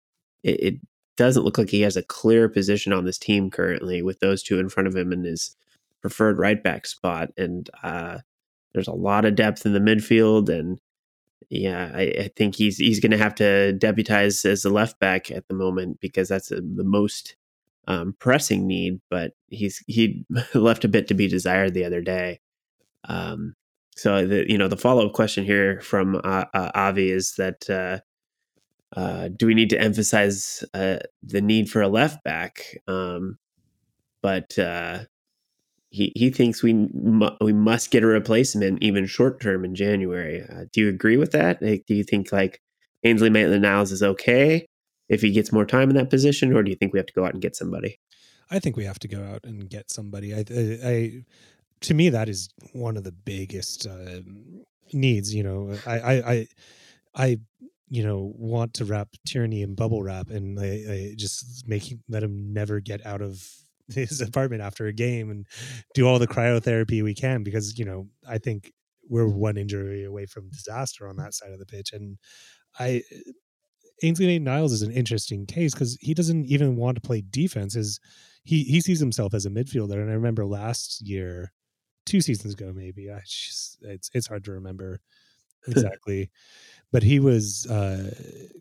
it, 0.42 0.62
it, 0.62 0.74
doesn't 1.16 1.44
look 1.44 1.58
like 1.58 1.70
he 1.70 1.82
has 1.82 1.96
a 1.96 2.02
clear 2.02 2.48
position 2.48 2.92
on 2.92 3.04
this 3.04 3.18
team 3.18 3.48
currently 3.48 4.02
with 4.02 4.18
those 4.18 4.42
two 4.42 4.58
in 4.58 4.68
front 4.68 4.88
of 4.88 4.96
him 4.96 5.12
and 5.12 5.24
his 5.24 5.54
preferred 6.04 6.38
right 6.38 6.62
back 6.62 6.84
spot. 6.84 7.30
And 7.38 7.70
uh, 7.82 8.18
there's 8.74 8.88
a 8.88 8.92
lot 8.92 9.24
of 9.24 9.36
depth 9.36 9.64
in 9.64 9.72
the 9.72 9.78
midfield, 9.78 10.50
and 10.50 10.78
yeah, 11.48 11.90
I, 11.94 12.02
I 12.02 12.30
think 12.36 12.56
he's 12.56 12.76
he's 12.76 13.00
going 13.00 13.12
to 13.12 13.18
have 13.18 13.34
to 13.36 13.72
deputize 13.72 14.44
as 14.44 14.66
a 14.66 14.70
left 14.70 14.98
back 14.98 15.30
at 15.30 15.48
the 15.48 15.54
moment 15.54 16.00
because 16.00 16.28
that's 16.28 16.50
a, 16.50 16.56
the 16.56 16.84
most 16.84 17.36
um, 17.88 18.14
pressing 18.18 18.66
need. 18.66 19.00
But 19.08 19.32
he's 19.48 19.82
he 19.86 20.26
left 20.54 20.84
a 20.84 20.88
bit 20.88 21.08
to 21.08 21.14
be 21.14 21.26
desired 21.26 21.72
the 21.72 21.86
other 21.86 22.02
day. 22.02 22.40
Um, 23.08 23.54
so 23.96 24.26
the 24.26 24.44
you 24.46 24.58
know 24.58 24.68
the 24.68 24.76
follow 24.76 25.06
up 25.06 25.14
question 25.14 25.42
here 25.42 25.80
from 25.80 26.16
uh, 26.16 26.44
uh, 26.52 26.70
Avi 26.74 27.10
is 27.10 27.36
that 27.36 27.70
uh, 27.70 28.00
uh, 28.94 29.30
do 29.34 29.46
we 29.46 29.54
need 29.54 29.70
to 29.70 29.80
emphasize 29.80 30.62
uh, 30.74 30.98
the 31.22 31.40
need 31.40 31.70
for 31.70 31.80
a 31.80 31.88
left 31.88 32.22
back? 32.24 32.76
Um, 32.86 33.38
but 34.20 34.58
uh, 34.58 35.04
he 35.94 36.12
he 36.16 36.30
thinks 36.30 36.62
we 36.62 36.72
mu- 36.72 37.36
we 37.40 37.52
must 37.52 37.92
get 37.92 38.02
a 38.02 38.06
replacement 38.06 38.82
even 38.82 39.06
short 39.06 39.40
term 39.40 39.64
in 39.64 39.76
January. 39.76 40.42
Uh, 40.42 40.64
do 40.72 40.80
you 40.80 40.88
agree 40.88 41.16
with 41.16 41.30
that? 41.32 41.62
Like, 41.62 41.84
do 41.86 41.94
you 41.94 42.02
think 42.02 42.32
like 42.32 42.60
Ainsley 43.04 43.30
Maitland-Niles 43.30 43.92
is 43.92 44.02
okay 44.02 44.66
if 45.08 45.20
he 45.20 45.30
gets 45.30 45.52
more 45.52 45.64
time 45.64 45.90
in 45.90 45.96
that 45.96 46.10
position, 46.10 46.52
or 46.52 46.64
do 46.64 46.70
you 46.70 46.76
think 46.76 46.92
we 46.92 46.98
have 46.98 47.06
to 47.06 47.12
go 47.12 47.24
out 47.24 47.32
and 47.32 47.40
get 47.40 47.54
somebody? 47.54 48.00
I 48.50 48.58
think 48.58 48.76
we 48.76 48.84
have 48.84 48.98
to 49.00 49.08
go 49.08 49.22
out 49.22 49.44
and 49.44 49.70
get 49.70 49.90
somebody. 49.90 50.34
I, 50.34 50.44
I, 50.50 50.90
I 50.90 51.24
to 51.82 51.94
me 51.94 52.08
that 52.08 52.28
is 52.28 52.48
one 52.72 52.96
of 52.96 53.04
the 53.04 53.12
biggest 53.12 53.86
uh, 53.86 54.20
needs. 54.92 55.32
You 55.32 55.44
know, 55.44 55.78
I, 55.86 55.98
I, 55.98 56.32
I, 56.32 56.48
I 57.14 57.38
you 57.88 58.02
know 58.02 58.32
want 58.36 58.74
to 58.74 58.84
wrap 58.84 59.10
Tierney 59.24 59.62
in 59.62 59.76
bubble 59.76 60.02
wrap 60.02 60.28
and 60.28 60.58
I, 60.58 60.64
I 60.64 61.14
just 61.16 61.68
make 61.68 61.94
let 62.08 62.24
him 62.24 62.52
never 62.52 62.80
get 62.80 63.06
out 63.06 63.22
of 63.22 63.63
his 63.88 64.20
apartment 64.20 64.62
after 64.62 64.86
a 64.86 64.92
game 64.92 65.30
and 65.30 65.46
do 65.94 66.06
all 66.06 66.18
the 66.18 66.26
cryotherapy 66.26 67.02
we 67.02 67.14
can 67.14 67.42
because 67.42 67.78
you 67.78 67.84
know 67.84 68.06
I 68.28 68.38
think 68.38 68.72
we're 69.08 69.28
one 69.28 69.56
injury 69.56 70.04
away 70.04 70.26
from 70.26 70.48
disaster 70.50 71.06
on 71.08 71.16
that 71.16 71.34
side 71.34 71.52
of 71.52 71.58
the 71.58 71.66
pitch 71.66 71.92
and 71.92 72.18
I 72.78 73.02
Ainsley 74.02 74.26
Nate 74.26 74.42
Niles 74.42 74.72
is 74.72 74.82
an 74.82 74.90
interesting 74.90 75.46
case 75.46 75.72
because 75.72 75.96
he 76.00 76.14
doesn't 76.14 76.46
even 76.46 76.76
want 76.76 76.96
to 76.96 77.00
play 77.00 77.22
defense. 77.30 77.76
Is 77.76 78.00
he 78.42 78.64
he 78.64 78.80
sees 78.80 79.00
himself 79.00 79.34
as 79.34 79.46
a 79.46 79.50
midfielder 79.50 80.00
and 80.00 80.10
I 80.10 80.14
remember 80.14 80.44
last 80.44 81.00
year, 81.06 81.52
two 82.06 82.20
seasons 82.20 82.54
ago 82.54 82.72
maybe. 82.74 83.10
I 83.10 83.20
just, 83.24 83.78
it's 83.82 84.10
it's 84.12 84.26
hard 84.26 84.44
to 84.44 84.52
remember 84.52 85.00
exactly, 85.68 86.30
but 86.92 87.02
he 87.02 87.20
was 87.20 87.66
uh, 87.66 88.14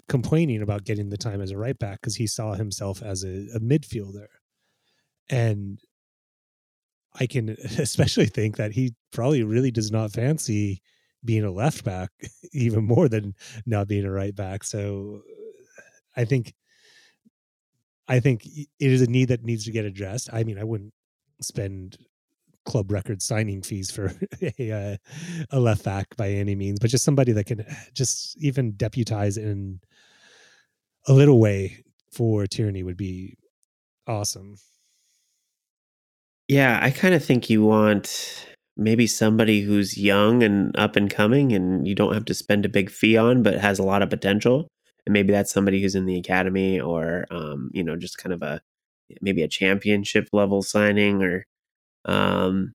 complaining 0.08 0.62
about 0.62 0.86
getting 0.86 1.10
the 1.10 1.18
time 1.18 1.42
as 1.42 1.52
a 1.52 1.58
right 1.58 1.78
back 1.78 2.02
because 2.02 2.16
he 2.16 2.28
saw 2.28 2.54
himself 2.54 3.02
as 3.02 3.24
a, 3.24 3.48
a 3.56 3.60
midfielder 3.60 4.28
and 5.30 5.80
I 7.20 7.28
can 7.28 7.50
especially 7.78 8.28
think 8.28 8.58
that 8.58 8.72
he 8.72 8.94
probably 9.12 9.44
really 9.44 9.72
does 9.72 9.92
not 9.92 10.12
fancy 10.12 10.82
being 11.26 11.44
a 11.44 11.52
left 11.52 11.84
back 11.84 12.10
even 12.54 12.84
more 12.84 13.08
than 13.08 13.34
not 13.66 13.88
being 13.88 14.06
a 14.06 14.12
right 14.12 14.36
back. 14.36 14.64
So 14.64 15.22
I 16.16 16.26
think 16.26 16.54
I 18.08 18.20
think 18.20 18.46
it 18.46 18.68
is 18.80 19.02
a 19.02 19.08
need 19.08 19.30
that 19.30 19.46
needs 19.46 19.66
to 19.66 19.72
get 19.72 19.86
addressed. 19.86 20.30
I 20.34 20.44
mean, 20.44 20.60
I 20.60 20.64
wouldn't 20.64 20.94
spend 21.42 21.98
club 22.66 22.92
record 22.92 23.22
signing 23.22 23.62
fees 23.62 23.92
for 23.92 24.14
a, 24.60 24.72
uh, 24.72 24.98
a 25.52 25.60
left 25.60 25.84
back 25.84 26.16
by 26.18 26.30
any 26.30 26.56
means, 26.56 26.80
but 26.80 26.90
just 26.90 27.06
somebody 27.06 27.32
that 27.32 27.46
can 27.46 27.66
just 27.94 28.38
even 28.38 28.74
deputize 28.74 29.38
in 29.38 29.80
a 31.08 31.14
little 31.14 31.40
way 31.40 31.84
for 32.12 32.46
Tierney 32.46 32.84
would 32.84 32.98
be 32.98 33.38
awesome. 34.08 34.56
Yeah, 36.48 36.80
I 36.82 36.92
kind 36.92 37.14
of 37.14 37.24
think 37.24 37.50
you 37.50 37.64
want 37.64 38.46
maybe 38.76 39.08
somebody 39.08 39.62
who's 39.62 39.98
young 39.98 40.44
and 40.44 40.76
up 40.78 40.96
and 40.96 41.10
coming 41.10 41.54
and 41.54 41.88
you 41.88 41.96
don't 41.96 42.14
have 42.14 42.26
to 42.26 42.34
spend 42.34 42.66
a 42.66 42.70
big 42.70 42.90
fee 42.90 43.16
on 43.18 43.44
but 43.44 43.56
has 43.56 43.80
a 43.80 43.84
lot 43.84 44.02
of 44.02 44.10
potential. 44.10 44.68
And 45.06 45.14
maybe 45.14 45.32
that's 45.32 45.52
somebody 45.54 45.82
who's 45.82 45.96
in 45.96 46.06
the 46.06 46.18
academy 46.18 46.80
or 46.80 47.26
um, 47.32 47.70
you 47.74 47.84
know 47.84 47.96
just 47.96 48.18
kind 48.18 48.34
of 48.34 48.42
a 48.42 48.62
maybe 49.22 49.44
a 49.44 49.48
championship 49.48 50.28
level 50.34 50.62
signing 50.64 51.22
or 51.24 51.46
um, 52.06 52.74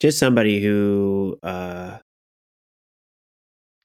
just 0.00 0.18
somebody 0.18 0.62
who 0.62 1.38
uh, 1.42 1.98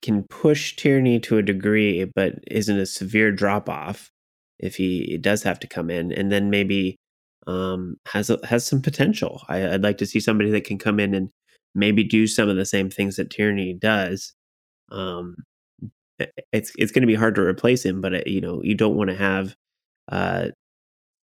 can 0.01 0.23
push 0.23 0.75
Tierney 0.75 1.19
to 1.21 1.37
a 1.37 1.43
degree 1.43 2.03
but 2.05 2.35
isn't 2.49 2.77
a 2.79 2.85
severe 2.85 3.31
drop 3.31 3.69
off 3.69 4.09
if 4.59 4.75
he 4.75 5.17
does 5.17 5.43
have 5.43 5.59
to 5.59 5.67
come 5.67 5.89
in. 5.89 6.11
And 6.11 6.31
then 6.31 6.49
maybe 6.49 6.97
um, 7.47 7.97
has 8.07 8.29
a, 8.29 8.39
has 8.45 8.65
some 8.65 8.81
potential. 8.81 9.43
I, 9.49 9.61
would 9.61 9.83
like 9.83 9.97
to 9.99 10.05
see 10.05 10.19
somebody 10.19 10.51
that 10.51 10.63
can 10.63 10.77
come 10.77 10.99
in 10.99 11.13
and 11.13 11.29
maybe 11.75 12.03
do 12.03 12.27
some 12.27 12.49
of 12.49 12.55
the 12.55 12.65
same 12.65 12.89
things 12.89 13.15
that 13.15 13.29
Tierney 13.29 13.73
does. 13.73 14.33
Um, 14.91 15.35
it's 16.51 16.71
it's 16.77 16.91
going 16.91 17.01
to 17.01 17.07
be 17.07 17.15
hard 17.15 17.35
to 17.35 17.41
replace 17.41 17.83
him, 17.83 18.01
but 18.01 18.13
uh, 18.13 18.21
you 18.25 18.41
know 18.41 18.61
you 18.63 18.75
don't 18.75 18.95
want 18.95 19.09
to 19.09 19.15
have 19.15 19.55
uh, 20.09 20.49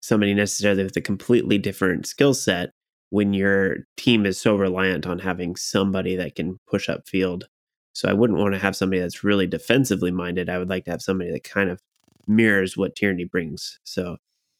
somebody 0.01 0.33
necessarily 0.33 0.83
with 0.83 0.97
a 0.97 1.01
completely 1.01 1.57
different 1.57 2.07
skill 2.07 2.33
set 2.33 2.71
when 3.09 3.33
your 3.33 3.77
team 3.95 4.25
is 4.25 4.39
so 4.39 4.55
reliant 4.55 5.05
on 5.07 5.19
having 5.19 5.55
somebody 5.55 6.15
that 6.15 6.35
can 6.35 6.57
push 6.67 6.89
up 6.89 7.07
field. 7.07 7.45
So 7.93 8.09
I 8.09 8.13
wouldn't 8.13 8.39
want 8.39 8.53
to 8.53 8.59
have 8.59 8.75
somebody 8.75 9.01
that's 9.01 9.23
really 9.23 9.47
defensively 9.47 10.11
minded. 10.11 10.49
I 10.49 10.57
would 10.57 10.69
like 10.69 10.85
to 10.85 10.91
have 10.91 11.01
somebody 11.01 11.31
that 11.31 11.43
kind 11.43 11.69
of 11.69 11.79
mirrors 12.27 12.77
what 12.77 12.95
Tierney 12.95 13.23
brings. 13.25 13.79
So 13.85 14.17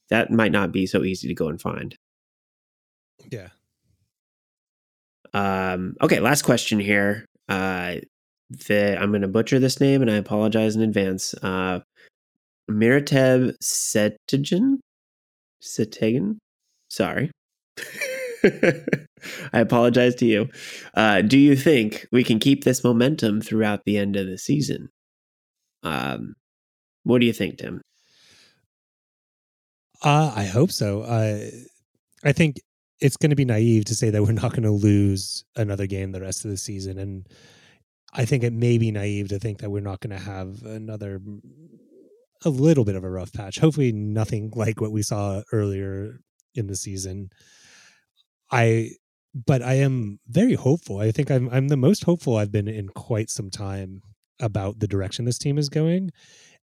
that 0.10 0.32
might 0.32 0.52
not 0.52 0.72
be 0.72 0.86
so 0.86 1.04
easy 1.04 1.28
to 1.28 1.34
go 1.34 1.48
and 1.50 1.62
find. 1.62 1.96
Yeah. 3.32 3.50
Um, 5.34 5.96
okay, 6.02 6.20
last 6.20 6.44
question 6.44 6.80
here. 6.80 7.26
Uh, 7.50 7.96
the, 8.50 8.98
I'm 9.00 9.10
going 9.10 9.22
to 9.22 9.28
butcher 9.28 9.60
this 9.60 9.80
name, 9.80 10.02
and 10.02 10.10
I 10.10 10.16
apologize 10.16 10.76
in 10.76 10.82
advance. 10.82 11.34
Uh, 11.36 11.82
Mirateb 12.70 13.56
Setagan? 13.62 14.78
Setagan? 15.62 16.38
Sorry. 16.90 17.32
I 18.44 19.60
apologize 19.60 20.16
to 20.16 20.26
you. 20.26 20.50
Uh, 20.94 21.22
do 21.22 21.38
you 21.38 21.56
think 21.56 22.08
we 22.12 22.24
can 22.24 22.40
keep 22.40 22.64
this 22.64 22.84
momentum 22.84 23.42
throughout 23.42 23.82
the 23.86 23.98
end 23.98 24.16
of 24.16 24.28
the 24.28 24.38
season? 24.38 24.90
Um, 25.84 26.36
what 27.04 27.20
do 27.20 27.26
you 27.26 27.34
think, 27.34 27.58
Tim? 27.58 27.82
Uh, 30.04 30.32
I 30.36 30.46
hope 30.46 30.72
so. 30.72 31.02
Uh, 31.02 31.50
I 32.24 32.32
think 32.32 32.58
it's 33.00 33.18
going 33.18 33.30
to 33.30 33.36
be 33.36 33.46
naive 33.46 33.86
to 33.86 33.96
say 33.96 34.10
that 34.10 34.24
we're 34.24 34.32
not 34.32 34.52
going 34.52 34.64
to 34.64 34.72
lose 34.72 35.44
another 35.56 35.88
game 35.88 36.12
the 36.12 36.22
rest 36.22 36.46
of 36.46 36.52
the 36.52 36.58
season, 36.58 36.98
and 36.98 37.28
I 38.14 38.26
think 38.26 38.44
it 38.44 38.54
may 38.54 38.78
be 38.78 38.92
naive 38.92 39.30
to 39.30 39.40
think 39.40 39.60
that 39.60 39.70
we're 39.70 39.82
not 39.82 40.00
going 40.00 40.18
to 40.18 40.24
have 40.24 40.64
another 40.64 41.22
a 42.46 42.50
little 42.50 42.86
bit 42.86 42.96
of 42.96 43.04
a 43.04 43.10
rough 43.10 43.34
patch. 43.34 43.60
Hopefully, 43.60 43.92
nothing 43.92 44.52
like 44.56 44.80
what 44.80 44.92
we 44.92 45.02
saw 45.02 45.42
earlier 45.52 46.20
in 46.56 46.68
the 46.68 46.76
season. 46.76 47.30
I, 48.52 48.92
but 49.34 49.62
I 49.62 49.76
am 49.76 50.20
very 50.28 50.54
hopeful. 50.54 51.00
I 51.00 51.12
think 51.12 51.30
I'm 51.30 51.50
I'm 51.50 51.68
the 51.68 51.78
most 51.78 52.04
hopeful 52.04 52.38
I've 52.38 52.52
been 52.52 52.68
in 52.68 52.90
quite 52.90 53.30
some 53.30 53.50
time 53.50 54.02
about 54.40 54.80
the 54.80 54.88
direction 54.88 55.26
this 55.26 55.38
team 55.38 55.58
is 55.58 55.70
going, 55.70 56.12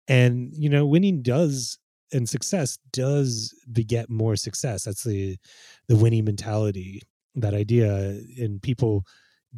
and 0.09 0.53
you 0.55 0.69
know, 0.69 0.87
winning 0.87 1.23
does 1.23 1.79
and 2.15 2.29
success 2.29 2.79
does 2.93 3.55
beget 3.71 4.09
more 4.09 4.37
success. 4.37 4.85
That's 4.85 5.05
the 5.05 5.37
the 5.89 5.97
winning 5.97 6.25
mentality, 6.25 7.03
that 7.35 7.55
idea, 7.55 8.21
and 8.39 8.63
people 8.63 9.05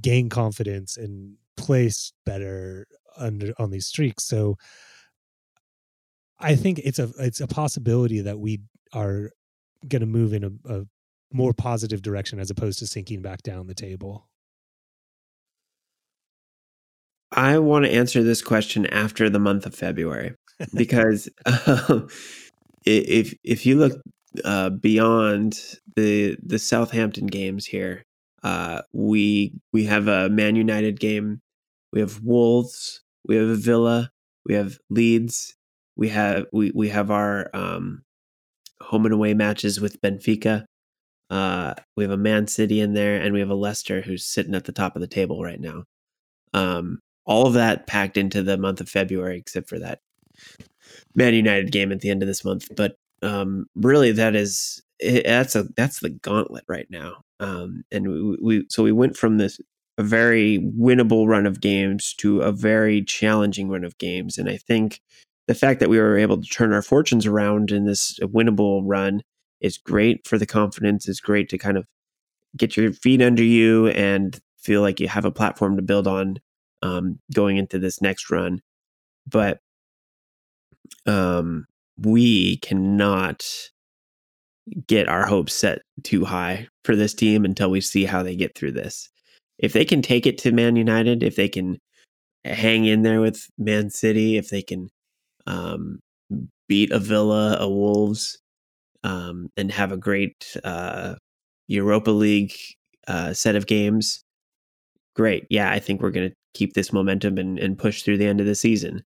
gain 0.00 0.28
confidence 0.28 0.96
and 0.96 1.36
place 1.56 2.12
better 2.24 2.86
under 3.16 3.52
on 3.58 3.70
these 3.70 3.86
streaks. 3.86 4.24
So 4.24 4.56
I 6.40 6.56
think 6.56 6.80
it's 6.80 6.98
a 6.98 7.10
it's 7.18 7.40
a 7.40 7.46
possibility 7.46 8.20
that 8.22 8.38
we 8.38 8.60
are 8.92 9.30
going 9.86 10.00
to 10.00 10.06
move 10.06 10.32
in 10.32 10.44
a, 10.44 10.72
a 10.72 10.84
more 11.32 11.52
positive 11.52 12.02
direction 12.02 12.40
as 12.40 12.50
opposed 12.50 12.78
to 12.80 12.86
sinking 12.86 13.22
back 13.22 13.42
down 13.42 13.66
the 13.66 13.74
table. 13.74 14.28
I 17.32 17.58
want 17.58 17.84
to 17.84 17.92
answer 17.92 18.22
this 18.22 18.40
question 18.40 18.86
after 18.86 19.28
the 19.28 19.38
month 19.38 19.66
of 19.66 19.74
February 19.74 20.34
because 20.74 21.28
um, 21.44 22.08
if 22.86 23.34
if 23.44 23.66
you 23.66 23.78
look 23.78 24.00
uh, 24.44 24.70
beyond 24.70 25.60
the 25.96 26.36
the 26.42 26.58
Southampton 26.58 27.26
games 27.26 27.66
here, 27.66 28.04
uh, 28.42 28.82
we 28.92 29.52
we 29.72 29.84
have 29.84 30.08
a 30.08 30.28
Man 30.30 30.56
United 30.56 31.00
game, 31.00 31.40
we 31.92 32.00
have 32.00 32.20
Wolves, 32.22 33.02
we 33.26 33.36
have 33.36 33.48
a 33.48 33.56
Villa, 33.56 34.10
we 34.44 34.54
have 34.54 34.78
Leeds, 34.88 35.54
we 35.96 36.08
have 36.10 36.46
we 36.52 36.70
we 36.74 36.88
have 36.88 37.10
our 37.10 37.50
um, 37.54 38.02
home 38.80 39.04
and 39.04 39.14
away 39.14 39.34
matches 39.34 39.80
with 39.80 40.00
Benfica. 40.00 40.64
Uh, 41.28 41.74
we 41.96 42.04
have 42.04 42.12
a 42.12 42.16
Man 42.16 42.46
City 42.46 42.80
in 42.80 42.94
there, 42.94 43.20
and 43.20 43.34
we 43.34 43.40
have 43.40 43.50
a 43.50 43.54
Leicester 43.54 44.00
who's 44.00 44.24
sitting 44.24 44.54
at 44.54 44.64
the 44.64 44.72
top 44.72 44.94
of 44.94 45.00
the 45.00 45.08
table 45.08 45.42
right 45.42 45.60
now. 45.60 45.82
Um, 46.54 47.00
all 47.24 47.48
of 47.48 47.54
that 47.54 47.88
packed 47.88 48.16
into 48.16 48.44
the 48.44 48.56
month 48.56 48.80
of 48.80 48.88
February, 48.88 49.38
except 49.38 49.68
for 49.68 49.80
that 49.80 49.98
Man 51.14 51.34
United 51.34 51.72
game 51.72 51.92
at 51.92 52.00
the 52.00 52.10
end 52.10 52.22
of 52.22 52.26
this 52.26 52.44
month. 52.44 52.68
But 52.76 52.96
um, 53.22 53.66
really, 53.74 54.12
that 54.12 54.34
is 54.34 54.82
it, 54.98 55.24
that's 55.24 55.54
a 55.54 55.64
that's 55.76 56.00
the 56.00 56.10
gauntlet 56.10 56.64
right 56.68 56.86
now. 56.90 57.22
Um, 57.40 57.84
and 57.90 58.08
we, 58.08 58.38
we 58.42 58.66
so 58.68 58.82
we 58.82 58.92
went 58.92 59.16
from 59.16 59.38
this 59.38 59.60
a 59.98 60.02
very 60.02 60.58
winnable 60.58 61.26
run 61.26 61.46
of 61.46 61.60
games 61.60 62.14
to 62.18 62.42
a 62.42 62.52
very 62.52 63.02
challenging 63.02 63.68
run 63.68 63.84
of 63.84 63.98
games, 63.98 64.38
and 64.38 64.48
I 64.48 64.56
think 64.56 65.00
the 65.48 65.54
fact 65.54 65.80
that 65.80 65.88
we 65.88 65.98
were 65.98 66.18
able 66.18 66.40
to 66.40 66.48
turn 66.48 66.72
our 66.72 66.82
fortunes 66.82 67.26
around 67.26 67.70
in 67.70 67.84
this 67.84 68.18
winnable 68.20 68.82
run 68.84 69.22
is 69.60 69.78
great 69.78 70.26
for 70.26 70.38
the 70.38 70.46
confidence. 70.46 71.08
It's 71.08 71.20
great 71.20 71.48
to 71.50 71.58
kind 71.58 71.76
of 71.76 71.86
get 72.56 72.76
your 72.76 72.92
feet 72.92 73.22
under 73.22 73.44
you 73.44 73.88
and 73.88 74.38
feel 74.58 74.80
like 74.80 74.98
you 74.98 75.08
have 75.08 75.24
a 75.24 75.30
platform 75.30 75.76
to 75.76 75.82
build 75.82 76.06
on 76.06 76.38
um, 76.82 77.20
going 77.32 77.56
into 77.56 77.78
this 77.78 78.02
next 78.02 78.30
run. 78.30 78.60
But 79.26 79.60
um, 81.06 81.66
we 81.98 82.58
cannot 82.58 83.44
get 84.86 85.08
our 85.08 85.26
hopes 85.26 85.54
set 85.54 85.82
too 86.02 86.24
high 86.24 86.68
for 86.84 86.96
this 86.96 87.14
team 87.14 87.44
until 87.44 87.70
we 87.70 87.80
see 87.80 88.04
how 88.04 88.22
they 88.22 88.36
get 88.36 88.56
through 88.56 88.72
this. 88.72 89.08
If 89.58 89.72
they 89.72 89.84
can 89.84 90.02
take 90.02 90.26
it 90.26 90.38
to 90.38 90.52
Man 90.52 90.76
United, 90.76 91.22
if 91.22 91.36
they 91.36 91.48
can 91.48 91.78
hang 92.44 92.84
in 92.84 93.02
there 93.02 93.20
with 93.20 93.46
Man 93.58 93.90
City, 93.90 94.36
if 94.36 94.50
they 94.50 94.62
can 94.62 94.88
um, 95.46 96.00
beat 96.68 96.90
a 96.90 96.98
Villa, 96.98 97.56
a 97.58 97.68
Wolves, 97.68 98.38
um, 99.04 99.48
and 99.56 99.70
have 99.70 99.92
a 99.92 99.96
great 99.96 100.56
uh, 100.64 101.14
Europa 101.68 102.10
League 102.10 102.54
uh, 103.08 103.32
set 103.32 103.56
of 103.56 103.66
games. 103.66 104.22
Great, 105.14 105.46
yeah, 105.48 105.70
I 105.70 105.78
think 105.78 106.02
we're 106.02 106.10
going 106.10 106.28
to 106.28 106.36
keep 106.54 106.74
this 106.74 106.92
momentum 106.92 107.38
and, 107.38 107.58
and 107.58 107.78
push 107.78 108.02
through 108.02 108.18
the 108.18 108.26
end 108.26 108.40
of 108.40 108.46
the 108.46 108.54
season. 108.54 109.02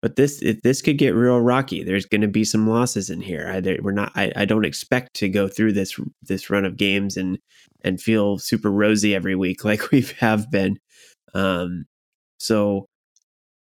But 0.00 0.16
this 0.16 0.42
this 0.62 0.80
could 0.80 0.96
get 0.96 1.14
real 1.14 1.40
rocky. 1.40 1.82
There's 1.82 2.06
going 2.06 2.20
to 2.20 2.28
be 2.28 2.44
some 2.44 2.68
losses 2.68 3.10
in 3.10 3.20
here. 3.20 3.48
I, 3.48 3.78
we're 3.82 3.90
not. 3.90 4.12
I, 4.14 4.32
I 4.36 4.44
don't 4.44 4.64
expect 4.64 5.14
to 5.14 5.28
go 5.28 5.48
through 5.48 5.72
this 5.72 5.98
this 6.22 6.50
run 6.50 6.64
of 6.64 6.76
games 6.76 7.16
and 7.16 7.38
and 7.82 8.00
feel 8.00 8.38
super 8.38 8.70
rosy 8.70 9.14
every 9.14 9.34
week 9.34 9.64
like 9.64 9.90
we 9.90 10.02
have 10.20 10.50
been. 10.50 10.78
Um, 11.34 11.86
so 12.38 12.86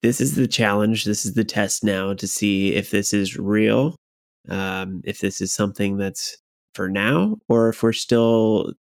this 0.03 0.21
is 0.21 0.35
the 0.35 0.49
challenge. 0.49 1.05
This 1.05 1.25
is 1.25 1.35
the 1.35 1.45
test 1.45 1.85
now 1.85 2.14
to 2.14 2.27
see 2.27 2.75
if 2.75 2.91
this 2.91 3.12
is 3.12 3.37
real, 3.37 3.97
um, 4.49 5.01
if 5.05 5.21
this 5.21 5.41
is 5.41 5.55
something 5.55 5.97
that's 5.97 6.37
for 6.75 6.89
now, 6.89 7.37
or 7.49 7.71
if 7.71 7.83
we're 7.83 7.93
still 7.93 8.73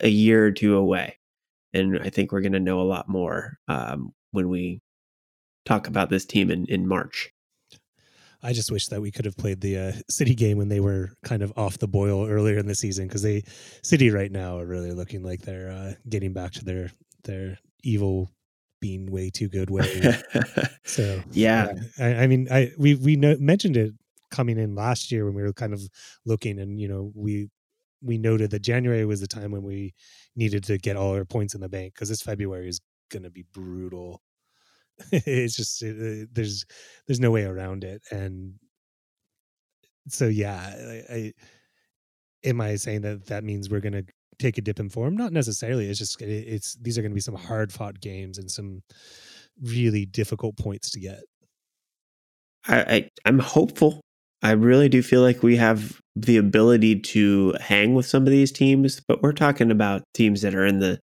a 0.00 0.08
year 0.08 0.46
or 0.46 0.50
two 0.50 0.76
away. 0.76 1.16
And 1.72 2.00
I 2.00 2.10
think 2.10 2.32
we're 2.32 2.40
going 2.40 2.52
to 2.52 2.60
know 2.60 2.80
a 2.80 2.82
lot 2.82 3.08
more 3.08 3.58
um, 3.68 4.12
when 4.32 4.48
we 4.48 4.80
talk 5.64 5.86
about 5.86 6.10
this 6.10 6.24
team 6.24 6.50
in, 6.50 6.66
in 6.66 6.86
March. 6.86 7.30
I 8.42 8.52
just 8.52 8.72
wish 8.72 8.88
that 8.88 9.02
we 9.02 9.10
could 9.10 9.26
have 9.26 9.36
played 9.36 9.60
the 9.60 9.78
uh, 9.78 9.92
City 10.08 10.34
game 10.34 10.58
when 10.58 10.68
they 10.68 10.80
were 10.80 11.12
kind 11.24 11.42
of 11.42 11.52
off 11.56 11.78
the 11.78 11.88
boil 11.88 12.26
earlier 12.26 12.58
in 12.58 12.66
the 12.66 12.74
season 12.74 13.06
because 13.06 13.22
they 13.22 13.42
City 13.82 14.10
right 14.10 14.32
now 14.32 14.58
are 14.58 14.66
really 14.66 14.92
looking 14.92 15.22
like 15.22 15.42
they're 15.42 15.70
uh, 15.70 15.92
getting 16.08 16.32
back 16.32 16.52
to 16.52 16.64
their 16.64 16.90
their 17.24 17.58
evil 17.82 18.30
being 18.80 19.10
way 19.10 19.30
too 19.30 19.48
good 19.48 19.70
way. 19.70 20.14
so 20.84 21.22
yeah, 21.32 21.72
I, 21.98 22.14
I, 22.14 22.26
mean, 22.26 22.48
I 22.50 22.72
we 22.78 22.94
we 22.94 23.16
know, 23.16 23.36
mentioned 23.38 23.76
it 23.76 23.92
coming 24.30 24.58
in 24.58 24.74
last 24.74 25.12
year 25.12 25.26
when 25.26 25.34
we 25.34 25.42
were 25.42 25.52
kind 25.52 25.74
of 25.74 25.82
looking, 26.24 26.58
and 26.58 26.80
you 26.80 26.88
know 26.88 27.12
we 27.14 27.50
we 28.02 28.16
noted 28.16 28.50
that 28.50 28.62
January 28.62 29.04
was 29.04 29.20
the 29.20 29.26
time 29.26 29.50
when 29.50 29.62
we 29.62 29.92
needed 30.34 30.64
to 30.64 30.78
get 30.78 30.96
all 30.96 31.14
our 31.14 31.24
points 31.26 31.54
in 31.54 31.60
the 31.60 31.68
bank 31.68 31.94
because 31.94 32.08
this 32.08 32.22
February 32.22 32.68
is 32.68 32.80
going 33.10 33.22
to 33.22 33.30
be 33.30 33.44
brutal. 33.52 34.22
it's 35.12 35.56
just 35.56 35.82
it, 35.82 36.28
there's 36.32 36.64
there's 37.06 37.20
no 37.20 37.30
way 37.30 37.44
around 37.44 37.84
it, 37.84 38.02
and 38.10 38.54
so 40.08 40.26
yeah, 40.26 40.56
I, 40.56 41.14
I 41.14 41.32
am 42.44 42.60
I 42.60 42.76
saying 42.76 43.02
that 43.02 43.26
that 43.26 43.44
means 43.44 43.70
we're 43.70 43.80
going 43.80 43.92
to 43.92 44.04
take 44.38 44.58
a 44.58 44.60
dip 44.60 44.80
in 44.80 44.88
form. 44.88 45.16
Not 45.16 45.32
necessarily. 45.32 45.88
It's 45.88 45.98
just 45.98 46.20
it's 46.20 46.74
these 46.76 46.98
are 46.98 47.02
going 47.02 47.12
to 47.12 47.16
be 47.16 47.20
some 47.20 47.36
hard 47.36 47.72
fought 47.72 48.00
games 48.00 48.38
and 48.38 48.50
some 48.50 48.82
really 49.62 50.06
difficult 50.06 50.56
points 50.56 50.90
to 50.92 51.00
get. 51.00 51.22
I, 52.66 52.80
I 52.80 53.08
I'm 53.24 53.38
hopeful. 53.38 54.00
I 54.42 54.52
really 54.52 54.88
do 54.88 55.02
feel 55.02 55.20
like 55.20 55.42
we 55.42 55.56
have 55.56 56.00
the 56.16 56.38
ability 56.38 57.00
to 57.00 57.54
hang 57.60 57.94
with 57.94 58.06
some 58.06 58.22
of 58.22 58.30
these 58.30 58.50
teams, 58.50 59.00
but 59.06 59.22
we're 59.22 59.32
talking 59.32 59.70
about 59.70 60.02
teams 60.14 60.40
that 60.42 60.54
are 60.54 60.64
in 60.64 60.78
the 60.78 60.98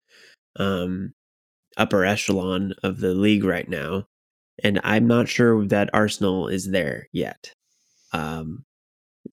um, 0.58 1.14
upper 1.78 2.06
echelon 2.06 2.74
of 2.84 3.00
the 3.00 3.14
league 3.14 3.44
right 3.44 3.68
now, 3.68 4.06
and 4.64 4.80
I'm 4.84 5.08
not 5.08 5.28
sure 5.28 5.66
that 5.68 5.90
Arsenal 5.94 6.48
is 6.48 6.72
there 6.72 7.08
yet. 7.12 7.52
Um, 8.14 8.64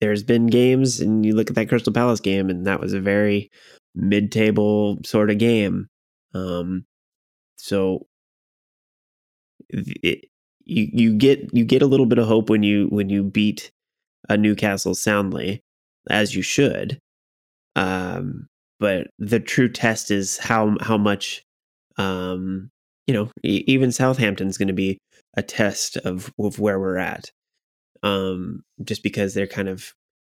there's 0.00 0.22
been 0.22 0.46
games, 0.46 1.00
and 1.00 1.24
you 1.24 1.34
look 1.34 1.50
at 1.50 1.56
that 1.56 1.68
Crystal 1.68 1.92
Palace 1.92 2.20
game, 2.20 2.50
and 2.50 2.66
that 2.66 2.80
was 2.80 2.92
a 2.92 3.00
very 3.00 3.50
mid-table 3.94 4.98
sort 5.04 5.30
of 5.30 5.38
game. 5.38 5.88
Um, 6.34 6.86
so 7.56 8.06
it, 9.68 10.24
you 10.64 10.88
you 10.92 11.14
get 11.14 11.50
you 11.52 11.64
get 11.64 11.82
a 11.82 11.86
little 11.86 12.06
bit 12.06 12.18
of 12.18 12.26
hope 12.26 12.50
when 12.50 12.62
you 12.62 12.86
when 12.88 13.08
you 13.08 13.22
beat 13.22 13.70
a 14.28 14.36
Newcastle 14.36 14.94
soundly, 14.94 15.62
as 16.08 16.34
you 16.34 16.42
should. 16.42 16.98
Um, 17.76 18.48
but 18.80 19.08
the 19.18 19.40
true 19.40 19.68
test 19.68 20.10
is 20.10 20.38
how 20.38 20.76
how 20.80 20.96
much 20.98 21.42
um, 21.98 22.70
you 23.06 23.14
know 23.14 23.30
even 23.42 23.92
Southampton's 23.92 24.58
going 24.58 24.68
to 24.68 24.74
be 24.74 24.98
a 25.36 25.42
test 25.42 25.96
of 25.98 26.32
of 26.38 26.58
where 26.58 26.78
we're 26.78 26.98
at. 26.98 27.30
Um, 28.04 28.62
just 28.82 29.04
because 29.04 29.32
they're 29.32 29.46
kind 29.46 29.68
of 29.68 29.92